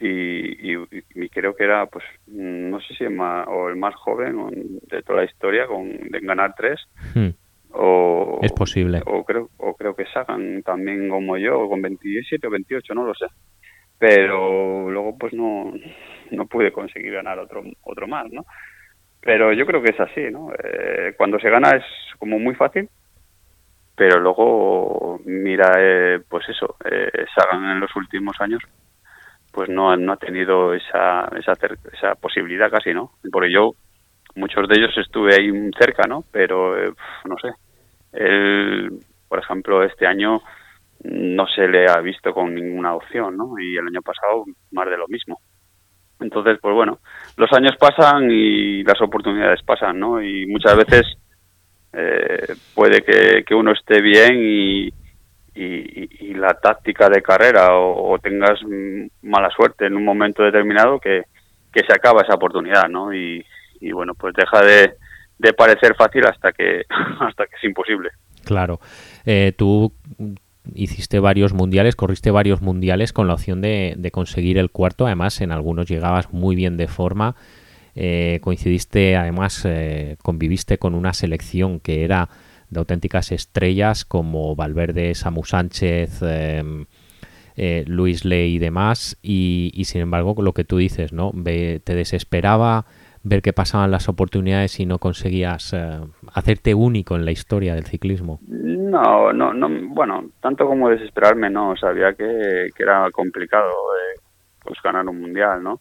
y, 0.00 0.72
y, 0.72 1.28
creo 1.28 1.54
que 1.54 1.64
era 1.64 1.86
pues 1.86 2.04
no 2.26 2.80
sé 2.80 2.94
si 2.94 3.04
el 3.04 3.10
más, 3.10 3.46
o 3.46 3.68
el 3.68 3.76
más 3.76 3.94
joven 3.94 4.80
de 4.88 5.02
toda 5.02 5.20
la 5.20 5.24
historia 5.24 5.66
con 5.66 5.88
de 5.88 6.20
ganar 6.20 6.54
tres. 6.56 6.80
Hmm. 7.14 7.30
O, 7.74 8.38
es 8.42 8.52
posible. 8.52 9.02
O 9.06 9.24
creo, 9.24 9.50
o 9.58 9.74
creo 9.74 9.94
que 9.94 10.06
Sagan 10.06 10.62
también 10.62 11.08
como 11.08 11.36
yo, 11.36 11.68
con 11.68 11.82
27 11.82 12.46
o 12.46 12.50
28, 12.50 12.94
no 12.94 13.04
lo 13.04 13.14
sé. 13.14 13.26
Pero 13.98 14.90
luego 14.90 15.16
pues 15.18 15.32
no, 15.32 15.72
no 16.30 16.46
pude 16.46 16.72
conseguir 16.72 17.12
ganar 17.12 17.38
otro, 17.38 17.62
otro 17.82 18.06
más, 18.06 18.30
¿no? 18.32 18.44
pero 19.24 19.54
yo 19.54 19.64
creo 19.64 19.82
que 19.82 19.90
es 19.90 20.00
así, 20.00 20.30
¿no? 20.30 20.52
Eh, 20.52 21.14
cuando 21.16 21.38
se 21.38 21.48
gana 21.48 21.70
es 21.70 21.84
como 22.18 22.38
muy 22.38 22.54
fácil, 22.54 22.90
pero 23.96 24.20
luego 24.20 25.18
mira, 25.24 25.72
eh, 25.78 26.20
pues 26.28 26.46
eso, 26.50 26.76
eh, 26.84 27.24
Sagan 27.34 27.70
en 27.70 27.80
los 27.80 27.96
últimos 27.96 28.38
años, 28.40 28.62
pues 29.50 29.70
no, 29.70 29.96
no 29.96 30.12
ha 30.12 30.16
tenido 30.18 30.74
esa, 30.74 31.30
esa, 31.38 31.52
esa 31.92 32.14
posibilidad 32.16 32.70
casi, 32.70 32.92
¿no? 32.92 33.12
Porque 33.32 33.50
yo, 33.50 33.70
muchos 34.34 34.68
de 34.68 34.78
ellos 34.78 34.92
estuve 34.98 35.34
ahí 35.34 35.50
cerca, 35.78 36.06
¿no? 36.06 36.24
Pero, 36.30 36.76
eh, 36.76 36.92
no 37.24 37.36
sé, 37.38 37.48
él, 38.14 38.90
por 39.28 39.38
ejemplo, 39.38 39.82
este 39.82 40.06
año 40.06 40.42
no 41.04 41.46
se 41.48 41.68
le 41.68 41.86
ha 41.88 42.00
visto 42.00 42.32
con 42.32 42.54
ninguna 42.54 42.94
opción, 42.94 43.36
¿no? 43.36 43.58
Y 43.58 43.76
el 43.76 43.86
año 43.86 44.02
pasado 44.02 44.44
más 44.72 44.88
de 44.88 44.96
lo 44.96 45.06
mismo. 45.08 45.38
Entonces, 46.20 46.58
pues 46.60 46.74
bueno, 46.74 46.98
los 47.36 47.52
años 47.52 47.76
pasan 47.78 48.30
y 48.30 48.82
las 48.84 49.00
oportunidades 49.02 49.62
pasan, 49.62 49.98
¿no? 49.98 50.22
Y 50.22 50.46
muchas 50.46 50.76
veces 50.76 51.02
eh, 51.92 52.54
puede 52.74 53.02
que, 53.02 53.54
uno 53.54 53.72
esté 53.72 54.00
bien 54.00 54.36
y, 54.36 54.88
y, 55.54 56.34
la 56.34 56.54
táctica 56.54 57.08
de 57.08 57.22
carrera 57.22 57.76
o, 57.76 58.18
tengas 58.18 58.60
mala 59.22 59.50
suerte 59.50 59.86
en 59.86 59.96
un 59.96 60.04
momento 60.04 60.42
determinado 60.42 60.98
que, 60.98 61.22
se 61.72 61.92
acaba 61.92 62.22
esa 62.22 62.34
oportunidad, 62.34 62.88
¿no? 62.88 63.12
Y, 63.12 63.44
y 63.80 63.92
bueno, 63.92 64.14
pues 64.14 64.32
deja 64.34 64.64
de, 64.64 64.94
de, 65.38 65.52
parecer 65.52 65.94
fácil 65.96 66.24
hasta 66.26 66.52
que, 66.52 66.82
hasta 67.20 67.46
que 67.46 67.56
es 67.56 67.64
imposible. 67.64 68.10
Claro. 68.44 68.80
Eh, 69.24 69.52
tú 69.56 69.92
hiciste 70.74 71.18
varios 71.18 71.52
mundiales, 71.52 71.96
corriste 71.96 72.30
varios 72.30 72.62
mundiales 72.62 73.12
con 73.12 73.26
la 73.26 73.34
opción 73.34 73.60
de, 73.60 73.94
de, 73.96 74.10
conseguir 74.10 74.58
el 74.58 74.70
cuarto. 74.70 75.06
Además, 75.06 75.40
en 75.40 75.52
algunos 75.52 75.88
llegabas 75.88 76.32
muy 76.32 76.56
bien 76.56 76.76
de 76.76 76.88
forma. 76.88 77.36
Eh, 77.96 78.40
coincidiste, 78.42 79.16
además, 79.16 79.62
eh, 79.64 80.16
conviviste 80.22 80.78
con 80.78 80.94
una 80.94 81.12
selección 81.12 81.78
que 81.80 82.04
era 82.04 82.28
de 82.70 82.80
auténticas 82.80 83.30
estrellas 83.30 84.04
como 84.04 84.56
Valverde, 84.56 85.14
Samu 85.14 85.44
Sánchez, 85.44 86.20
em, 86.22 86.86
eh, 87.56 87.84
Luis 87.86 88.24
Ley 88.24 88.56
y 88.56 88.58
demás. 88.58 89.16
Y, 89.22 89.70
y, 89.74 89.84
sin 89.84 90.00
embargo, 90.00 90.34
lo 90.42 90.54
que 90.54 90.64
tú 90.64 90.78
dices, 90.78 91.12
¿no? 91.12 91.32
te 91.44 91.94
desesperaba 91.94 92.86
ver 93.24 93.40
que 93.40 93.54
pasaban 93.54 93.90
las 93.90 94.08
oportunidades 94.08 94.78
y 94.78 94.86
no 94.86 94.98
conseguías 94.98 95.72
eh, 95.72 95.98
hacerte 96.32 96.74
único 96.74 97.16
en 97.16 97.24
la 97.24 97.30
historia 97.32 97.74
del 97.74 97.86
ciclismo? 97.86 98.38
No, 98.46 99.32
no, 99.32 99.52
no, 99.54 99.68
bueno, 99.88 100.26
tanto 100.40 100.66
como 100.66 100.90
desesperarme, 100.90 101.48
no, 101.50 101.74
sabía 101.76 102.12
que, 102.12 102.68
era 102.78 103.10
complicado 103.10 103.70
eh, 103.70 104.20
pues 104.62 104.78
ganar 104.84 105.08
un 105.08 105.22
mundial, 105.22 105.62
¿no? 105.62 105.80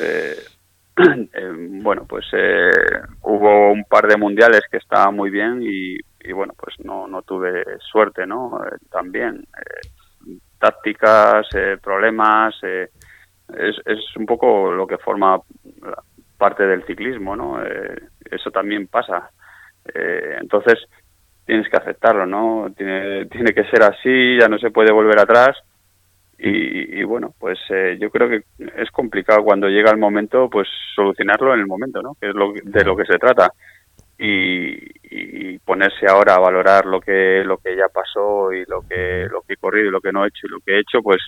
Eh, 0.00 0.36
bueno, 1.82 2.06
pues 2.08 2.24
hubo 3.22 3.72
un 3.72 3.84
par 3.84 4.08
de 4.08 4.16
mundiales 4.16 4.62
que 4.70 4.78
estaban 4.78 5.14
muy 5.14 5.30
bien 5.30 5.62
y, 5.62 5.96
y 6.20 6.32
bueno, 6.32 6.54
pues 6.58 6.74
no, 6.82 7.06
no 7.06 7.22
tuve 7.22 7.62
suerte, 7.78 8.26
¿no? 8.26 8.58
también 8.90 9.46
tácticas, 10.58 11.46
problemas, 11.82 12.54
es, 12.62 13.76
es 13.86 14.16
un 14.16 14.26
poco 14.26 14.70
lo 14.72 14.86
que 14.86 14.98
forma 14.98 15.38
parte 16.40 16.66
del 16.66 16.84
ciclismo, 16.86 17.36
¿no? 17.36 17.62
Eh, 17.62 18.00
eso 18.30 18.50
también 18.50 18.86
pasa. 18.86 19.30
Eh, 19.94 20.38
entonces, 20.40 20.78
tienes 21.44 21.68
que 21.68 21.76
aceptarlo, 21.76 22.24
¿no? 22.24 22.72
Tiene, 22.74 23.26
tiene 23.30 23.52
que 23.52 23.64
ser 23.64 23.82
así, 23.82 24.38
ya 24.40 24.48
no 24.48 24.58
se 24.58 24.70
puede 24.70 24.90
volver 24.90 25.20
atrás. 25.20 25.56
Y, 26.42 27.02
bueno, 27.04 27.34
pues 27.38 27.58
eh, 27.68 27.98
yo 28.00 28.08
creo 28.08 28.30
que 28.30 28.44
es 28.78 28.90
complicado 28.92 29.44
cuando 29.44 29.68
llega 29.68 29.90
el 29.90 29.98
momento, 29.98 30.48
pues 30.48 30.66
solucionarlo 30.94 31.52
en 31.52 31.60
el 31.60 31.66
momento, 31.66 32.00
¿no? 32.00 32.16
Que 32.18 32.30
es 32.30 32.34
lo, 32.34 32.54
de 32.54 32.82
lo 32.82 32.96
que 32.96 33.04
se 33.04 33.18
trata. 33.18 33.52
Y, 34.18 35.58
ponerse 35.66 36.06
ahora 36.08 36.34
a 36.34 36.40
valorar 36.40 36.86
lo 36.86 37.00
que 37.00 37.42
lo 37.44 37.58
que 37.58 37.76
ya 37.76 37.88
pasó 37.88 38.52
y 38.52 38.64
lo 38.66 38.80
que 38.82 39.26
lo 39.30 39.42
que 39.42 39.54
he 39.54 39.56
corrido 39.56 39.88
y 39.88 39.90
lo 39.90 40.00
que 40.00 40.10
no 40.10 40.24
he 40.24 40.28
hecho 40.28 40.46
y 40.46 40.50
lo 40.50 40.58
que 40.64 40.72
he 40.72 40.80
hecho, 40.80 41.00
pues 41.02 41.18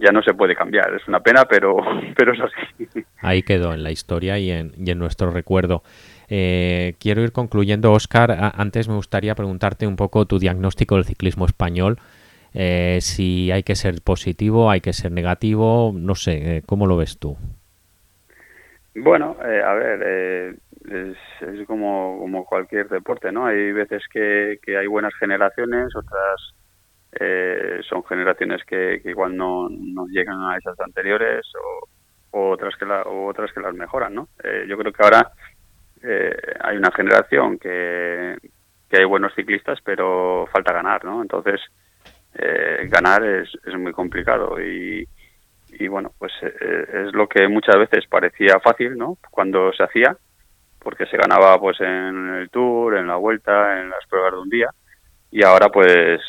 ya 0.00 0.12
no 0.12 0.22
se 0.22 0.34
puede 0.34 0.54
cambiar. 0.54 0.94
Es 0.94 1.06
una 1.08 1.20
pena, 1.20 1.44
pero, 1.44 1.76
pero 2.16 2.32
es 2.32 2.40
así. 2.40 3.04
Ahí 3.20 3.42
quedó 3.42 3.74
en 3.74 3.82
la 3.82 3.90
historia 3.90 4.38
y 4.38 4.50
en, 4.50 4.72
y 4.76 4.90
en 4.90 4.98
nuestro 4.98 5.30
recuerdo. 5.30 5.82
Eh, 6.28 6.94
quiero 7.00 7.22
ir 7.22 7.32
concluyendo, 7.32 7.92
Oscar. 7.92 8.52
Antes 8.54 8.88
me 8.88 8.94
gustaría 8.94 9.34
preguntarte 9.34 9.86
un 9.86 9.96
poco 9.96 10.26
tu 10.26 10.38
diagnóstico 10.38 10.96
del 10.96 11.04
ciclismo 11.04 11.46
español. 11.46 11.98
Eh, 12.54 12.98
si 13.00 13.50
hay 13.50 13.62
que 13.62 13.74
ser 13.74 14.00
positivo, 14.02 14.70
hay 14.70 14.80
que 14.80 14.92
ser 14.92 15.12
negativo, 15.12 15.92
no 15.94 16.14
sé, 16.14 16.56
eh, 16.56 16.62
¿cómo 16.64 16.86
lo 16.86 16.96
ves 16.96 17.18
tú? 17.18 17.36
Bueno, 18.94 19.36
a 19.38 19.74
ver, 19.74 20.56
es, 20.90 21.66
como, 21.66 22.18
como 22.18 22.44
cualquier 22.46 22.88
deporte, 22.88 23.30
¿no? 23.30 23.46
Hay 23.46 23.70
veces 23.72 24.02
que, 24.10 24.58
que 24.62 24.76
hay 24.76 24.86
buenas 24.86 25.14
generaciones, 25.20 25.94
otras 25.94 26.54
eh, 27.12 27.80
son 27.88 28.04
generaciones 28.04 28.62
que, 28.64 29.00
igual 29.04 29.34
no, 29.34 29.68
no, 29.70 30.06
llegan 30.08 30.42
a 30.42 30.58
esas 30.58 30.78
anteriores 30.80 31.46
o, 32.30 32.52
otras 32.52 32.76
que 32.76 32.84
la, 32.84 33.02
otras 33.04 33.50
que 33.52 33.60
las 33.60 33.74
mejoran 33.74 34.14
no 34.14 34.28
eh, 34.44 34.66
yo 34.68 34.76
creo 34.76 34.92
que 34.92 35.02
ahora 35.02 35.32
eh, 36.02 36.36
hay 36.60 36.76
una 36.76 36.92
generación 36.92 37.58
que, 37.58 38.36
que 38.90 38.98
hay 38.98 39.04
buenos 39.04 39.34
ciclistas 39.34 39.78
pero 39.82 40.46
falta 40.52 40.74
ganar 40.74 41.04
no 41.04 41.22
entonces 41.22 41.60
ganar 42.90 43.24
es, 43.24 43.48
es 43.66 43.74
muy 43.76 43.92
complicado 43.92 44.60
y, 44.60 45.08
y 45.70 45.88
bueno 45.88 46.12
pues 46.18 46.30
es 46.42 47.12
lo 47.12 47.26
que 47.26 47.48
muchas 47.48 47.76
veces 47.76 48.06
parecía 48.06 48.60
fácil 48.60 48.96
no 48.96 49.16
cuando 49.30 49.72
se 49.72 49.82
hacía 49.82 50.16
porque 50.78 51.06
se 51.06 51.16
ganaba 51.16 51.58
pues 51.58 51.80
en 51.80 52.34
el 52.34 52.50
tour 52.50 52.96
en 52.96 53.08
la 53.08 53.16
vuelta 53.16 53.80
en 53.80 53.90
las 53.90 54.06
pruebas 54.08 54.32
de 54.32 54.38
un 54.38 54.50
día 54.50 54.68
y 55.32 55.42
ahora 55.42 55.68
pues 55.68 56.20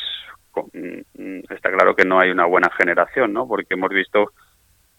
está 1.50 1.72
claro 1.72 1.96
que 1.96 2.06
no 2.06 2.20
hay 2.20 2.32
una 2.32 2.46
buena 2.46 2.70
generación, 2.72 3.34
¿no? 3.34 3.48
Porque 3.48 3.74
hemos 3.74 3.90
visto 3.90 4.34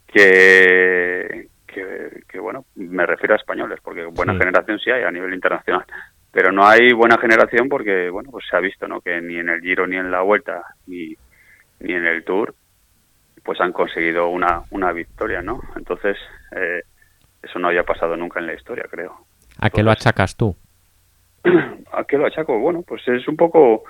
que, 0.07 1.49
que, 1.67 2.39
bueno, 2.39 2.65
me 2.75 3.07
refiero 3.07 3.35
a 3.35 3.39
españoles, 3.39 3.81
porque 3.83 4.05
buena 4.05 4.35
generación 4.35 4.79
sí 4.79 4.91
hay 4.91 5.03
a 5.03 5.11
nivel 5.11 5.35
internacional, 5.35 5.85
pero 6.33 6.53
no 6.53 6.67
hay 6.67 6.93
buena 6.93 7.19
generación 7.19 7.69
porque, 7.69 8.11
bueno, 8.11 8.31
pues 8.31 8.45
se 8.49 8.57
ha 8.57 8.61
visto, 8.61 8.89
¿no? 8.89 9.01
Que 9.01 9.21
ni 9.21 9.37
en 9.37 9.49
el 9.49 9.61
Giro, 9.61 9.87
ni 9.87 9.97
en 9.97 10.11
la 10.11 10.23
Vuelta, 10.23 10.63
ni, 10.87 11.15
ni 11.81 11.93
en 11.93 12.07
el 12.07 12.25
Tour, 12.25 12.55
pues 13.45 13.61
han 13.61 13.73
conseguido 13.73 14.29
una, 14.29 14.63
una 14.71 14.93
victoria, 14.93 15.43
¿no? 15.43 15.61
Entonces, 15.77 16.17
eh, 16.57 16.83
eso 17.43 17.59
no 17.59 17.69
había 17.69 17.85
pasado 17.85 18.17
nunca 18.17 18.41
en 18.41 18.47
la 18.47 18.55
historia, 18.55 18.85
creo. 18.91 19.27
¿A 19.59 19.71
qué 19.71 19.83
lo 19.83 19.91
achacas 19.91 20.37
tú? 20.37 20.57
¿A 21.93 22.05
qué 22.05 22.19
lo 22.19 22.27
achaco? 22.27 22.59
Bueno, 22.59 22.83
pues 22.83 23.07
es 23.09 23.27
un 23.29 23.37
poco 23.37 23.85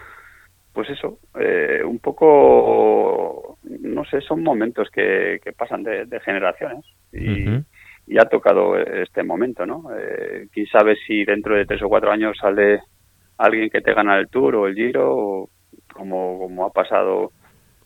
pues 0.80 0.96
eso, 0.96 1.18
eh, 1.38 1.82
un 1.84 1.98
poco, 1.98 3.58
no 3.64 4.02
sé, 4.06 4.22
son 4.22 4.42
momentos 4.42 4.88
que, 4.88 5.38
que 5.44 5.52
pasan 5.52 5.82
de, 5.82 6.06
generaciones 6.24 6.86
y, 7.12 8.16
ha 8.16 8.24
tocado 8.24 8.78
este 8.78 9.22
momento, 9.22 9.66
¿no? 9.66 9.90
Eh, 9.94 10.48
quién 10.50 10.66
sabe 10.68 10.96
si 11.06 11.22
dentro 11.26 11.54
de 11.54 11.66
tres 11.66 11.82
o 11.82 11.88
cuatro 11.90 12.10
años 12.10 12.34
sale 12.40 12.80
alguien 13.36 13.68
que 13.68 13.82
te 13.82 13.92
gana 13.92 14.18
el 14.18 14.28
Tour 14.28 14.54
o 14.54 14.66
el 14.68 14.74
Giro, 14.74 15.50
como, 15.92 16.38
como 16.38 16.64
ha 16.64 16.72
pasado, 16.72 17.30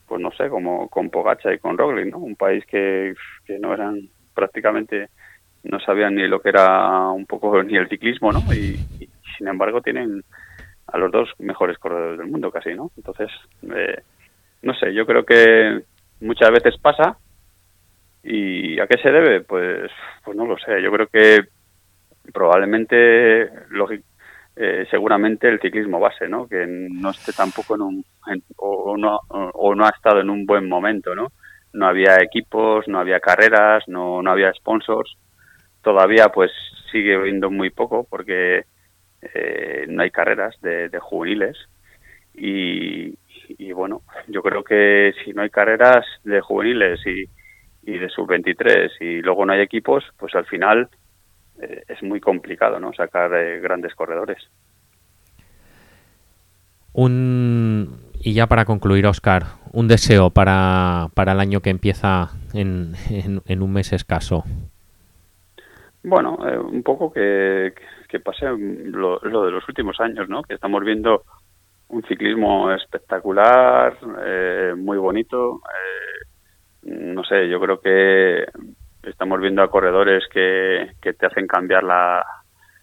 pues 0.06 0.20
no 0.20 0.30
sé, 0.30 0.48
como 0.48 0.88
con 0.88 1.10
Pogacha 1.10 1.52
y 1.52 1.58
con 1.58 1.76
Roglic, 1.76 2.12
¿no? 2.12 2.18
Un 2.18 2.36
país 2.36 2.64
que, 2.66 3.12
que 3.44 3.58
no 3.58 3.74
eran 3.74 4.08
prácticamente, 4.34 5.08
no 5.64 5.80
sabían 5.80 6.14
ni 6.14 6.28
lo 6.28 6.40
que 6.40 6.50
era 6.50 7.08
un 7.08 7.26
poco 7.26 7.60
ni 7.64 7.76
el 7.76 7.88
ciclismo, 7.88 8.30
¿no? 8.30 8.38
y 8.54 8.76
sin 9.36 9.48
embargo 9.48 9.82
tienen 9.82 10.22
a 10.94 10.98
los 10.98 11.10
dos 11.10 11.28
mejores 11.40 11.76
corredores 11.76 12.18
del 12.18 12.28
mundo 12.28 12.52
casi, 12.52 12.72
¿no? 12.72 12.92
Entonces, 12.96 13.28
eh, 13.74 14.00
no 14.62 14.74
sé, 14.74 14.94
yo 14.94 15.04
creo 15.04 15.24
que 15.24 15.82
muchas 16.20 16.52
veces 16.52 16.78
pasa 16.80 17.18
y 18.22 18.78
¿a 18.78 18.86
qué 18.86 18.98
se 19.02 19.10
debe? 19.10 19.40
Pues, 19.40 19.90
pues 20.24 20.36
no 20.36 20.46
lo 20.46 20.56
sé. 20.56 20.80
Yo 20.80 20.92
creo 20.92 21.08
que 21.08 21.40
probablemente, 22.32 23.42
eh, 24.54 24.86
seguramente 24.88 25.48
el 25.48 25.58
ciclismo 25.58 25.98
base, 25.98 26.28
¿no? 26.28 26.46
Que 26.46 26.64
no 26.64 27.10
esté 27.10 27.32
tampoco 27.32 27.74
en 27.74 27.82
un 27.82 28.04
o, 28.56 28.96
no 28.96 29.18
o 29.28 29.74
no 29.74 29.86
ha 29.86 29.90
estado 29.90 30.20
en 30.20 30.30
un 30.30 30.46
buen 30.46 30.68
momento, 30.68 31.16
¿no? 31.16 31.32
No 31.72 31.88
había 31.88 32.18
equipos, 32.22 32.86
no 32.86 33.00
había 33.00 33.18
carreras, 33.18 33.82
no 33.88 34.22
no 34.22 34.30
había 34.30 34.52
sponsors. 34.52 35.16
Todavía, 35.82 36.28
pues 36.28 36.52
sigue 36.92 37.18
viendo 37.18 37.50
muy 37.50 37.70
poco 37.70 38.06
porque 38.08 38.64
eh, 39.32 39.86
no 39.88 40.02
hay 40.02 40.10
carreras 40.10 40.60
de, 40.60 40.90
juveniles 41.00 41.56
y, 42.34 43.16
bueno, 43.72 44.02
yo 44.28 44.42
creo 44.42 44.64
que 44.64 45.12
si 45.24 45.32
no 45.32 45.42
hay 45.42 45.50
carreras 45.50 46.04
de 46.24 46.40
juveniles 46.40 47.00
y, 47.06 47.28
de 47.82 48.08
sub-23 48.08 48.90
y 49.00 49.20
luego 49.22 49.44
no 49.44 49.52
hay 49.52 49.60
equipos, 49.60 50.04
pues 50.18 50.34
al 50.34 50.46
final 50.46 50.88
eh, 51.60 51.82
es 51.86 52.02
muy 52.02 52.20
complicado 52.20 52.80
¿no? 52.80 52.92
sacar 52.92 53.34
eh, 53.34 53.60
grandes 53.60 53.94
corredores. 53.94 54.38
Un, 56.92 57.98
y 58.20 58.32
ya 58.32 58.46
para 58.46 58.64
concluir, 58.64 59.06
Oscar, 59.06 59.44
un 59.72 59.88
deseo 59.88 60.30
para, 60.30 61.08
para 61.14 61.32
el 61.32 61.40
año 61.40 61.60
que 61.60 61.70
empieza 61.70 62.30
en, 62.54 62.94
en 63.46 63.62
un 63.62 63.72
mes 63.72 63.92
escaso. 63.92 64.44
Bueno, 66.04 66.38
eh, 66.46 66.58
un 66.58 66.82
poco 66.82 67.10
que, 67.10 67.72
que 68.14 68.20
pase 68.20 68.46
lo, 68.46 69.18
de 69.18 69.50
los 69.50 69.68
últimos 69.68 69.98
años, 69.98 70.28
¿no? 70.28 70.44
Que 70.44 70.54
estamos 70.54 70.84
viendo 70.84 71.24
un 71.88 72.04
ciclismo 72.04 72.70
espectacular, 72.70 73.98
eh, 74.24 74.72
muy 74.76 74.98
bonito. 74.98 75.60
Eh, 76.84 76.92
no 76.92 77.24
sé, 77.24 77.48
yo 77.48 77.58
creo 77.58 77.80
que 77.80 78.44
estamos 79.02 79.40
viendo 79.40 79.64
a 79.64 79.68
corredores 79.68 80.22
que, 80.32 80.92
que 81.02 81.14
te 81.14 81.26
hacen 81.26 81.48
cambiar 81.48 81.82
la, 81.82 82.24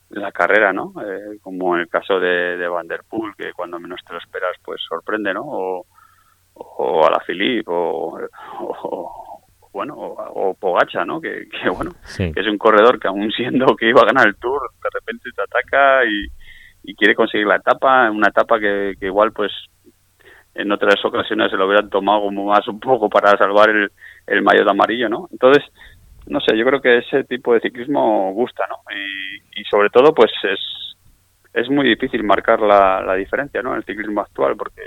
la 0.10 0.34
carrera, 0.34 0.74
¿no? 0.74 0.94
como 1.42 1.76
en 1.76 1.84
el 1.84 1.88
caso 1.88 2.20
de, 2.20 2.58
de 2.58 2.68
que 3.38 3.54
cuando 3.54 3.80
menos 3.80 4.02
te 4.06 4.12
lo 4.12 4.20
esperas, 4.20 4.58
pues 4.66 4.82
sorprende, 4.86 5.34
¿no? 5.34 5.44
O, 5.46 5.86
o 6.56 7.06
a 7.06 7.10
la 7.10 7.22
Philippe, 7.26 7.72
o, 7.72 8.20
bueno, 9.72 9.96
o, 9.98 10.54
Pogacha, 10.54 11.06
¿no? 11.06 11.22
Que, 11.22 11.48
bueno, 11.76 11.92
que 12.18 12.34
es 12.36 12.48
un 12.48 12.58
corredor 12.58 13.00
que 13.00 13.08
aún 13.08 13.32
siendo 13.32 13.76
que 13.76 13.90
iba 13.90 14.02
a 14.02 14.06
ganar 14.06 14.28
el 14.28 14.36
Tour, 14.36 14.62
de 14.84 14.90
repente 14.94 15.30
te 15.36 15.42
ataca 15.42 16.06
y, 16.06 16.28
quiere 16.96 17.16
conseguir 17.16 17.48
la 17.48 17.56
etapa, 17.56 18.12
una 18.12 18.28
etapa 18.28 18.60
que, 18.60 18.96
igual 19.02 19.32
pues 19.32 19.52
en 20.54 20.72
otras 20.72 21.04
ocasiones 21.06 21.50
se 21.50 21.58
lo 21.58 21.66
hubieran 21.66 21.90
tomado 21.90 22.24
como 22.24 22.46
más 22.46 22.68
un 22.68 22.80
poco 22.80 23.10
para 23.10 23.38
salvar 23.38 23.70
el, 23.70 23.92
el 24.28 24.42
maillot 24.42 24.68
amarillo, 24.70 25.08
¿no? 25.08 25.28
Entonces, 25.32 25.64
no 26.28 26.40
sé, 26.42 26.58
yo 26.58 26.66
creo 26.66 26.82
que 26.82 26.98
ese 26.98 27.24
tipo 27.24 27.54
de 27.54 27.62
ciclismo 27.62 28.34
gusta, 28.34 28.66
¿no? 28.70 28.76
Y, 29.56 29.64
sobre 29.66 29.90
todo, 29.90 30.14
pues 30.14 30.32
es, 30.44 30.60
es 31.54 31.70
muy 31.70 31.88
difícil 31.88 32.24
marcar 32.24 32.60
la, 32.60 33.02
la 33.02 33.16
diferencia, 33.16 33.62
¿no? 33.62 33.72
En 33.72 33.78
el 33.78 33.86
ciclismo 33.86 34.22
actual, 34.22 34.56
porque 34.58 34.82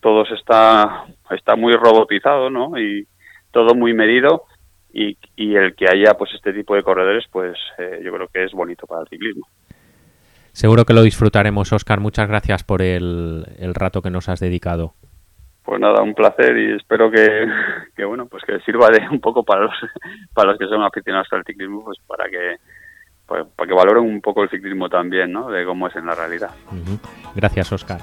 todo 0.00 0.24
está, 0.24 1.04
está 1.30 1.54
muy 1.54 1.72
robotizado, 1.74 2.50
¿no? 2.50 2.76
Y, 2.78 3.06
todo 3.50 3.74
muy 3.74 3.94
medido 3.94 4.44
y, 4.92 5.16
y, 5.36 5.54
el 5.54 5.74
que 5.74 5.86
haya 5.88 6.14
pues 6.14 6.32
este 6.34 6.52
tipo 6.52 6.74
de 6.74 6.82
corredores 6.82 7.24
pues 7.30 7.56
eh, 7.78 8.00
yo 8.04 8.12
creo 8.12 8.28
que 8.28 8.44
es 8.44 8.52
bonito 8.52 8.86
para 8.86 9.02
el 9.02 9.08
ciclismo. 9.08 9.46
Seguro 10.52 10.84
que 10.84 10.94
lo 10.94 11.02
disfrutaremos, 11.02 11.72
Oscar. 11.72 12.00
Muchas 12.00 12.28
gracias 12.28 12.64
por 12.64 12.82
el, 12.82 13.46
el 13.58 13.74
rato 13.74 14.02
que 14.02 14.10
nos 14.10 14.28
has 14.28 14.40
dedicado. 14.40 14.94
Pues 15.62 15.80
nada, 15.80 16.02
un 16.02 16.14
placer 16.14 16.56
y 16.56 16.72
espero 16.76 17.10
que, 17.10 17.46
que, 17.96 18.04
bueno 18.04 18.26
pues 18.26 18.42
que 18.44 18.58
sirva 18.60 18.88
de 18.88 19.06
un 19.08 19.20
poco 19.20 19.44
para 19.44 19.62
los 19.62 19.74
para 20.34 20.50
los 20.50 20.58
que 20.58 20.66
son 20.66 20.82
aficionados 20.82 21.28
al 21.32 21.44
ciclismo 21.44 21.84
pues 21.84 21.98
para 22.06 22.28
que 22.28 22.56
pues, 23.30 23.46
para 23.54 23.68
que 23.68 23.74
valoren 23.74 24.02
un 24.02 24.20
poco 24.20 24.42
el 24.42 24.50
ciclismo 24.50 24.88
también, 24.88 25.30
¿no? 25.30 25.48
De 25.48 25.64
cómo 25.64 25.86
es 25.86 25.94
en 25.94 26.06
la 26.06 26.16
realidad. 26.16 26.50
Gracias, 27.36 27.70
Oscar. 27.70 28.00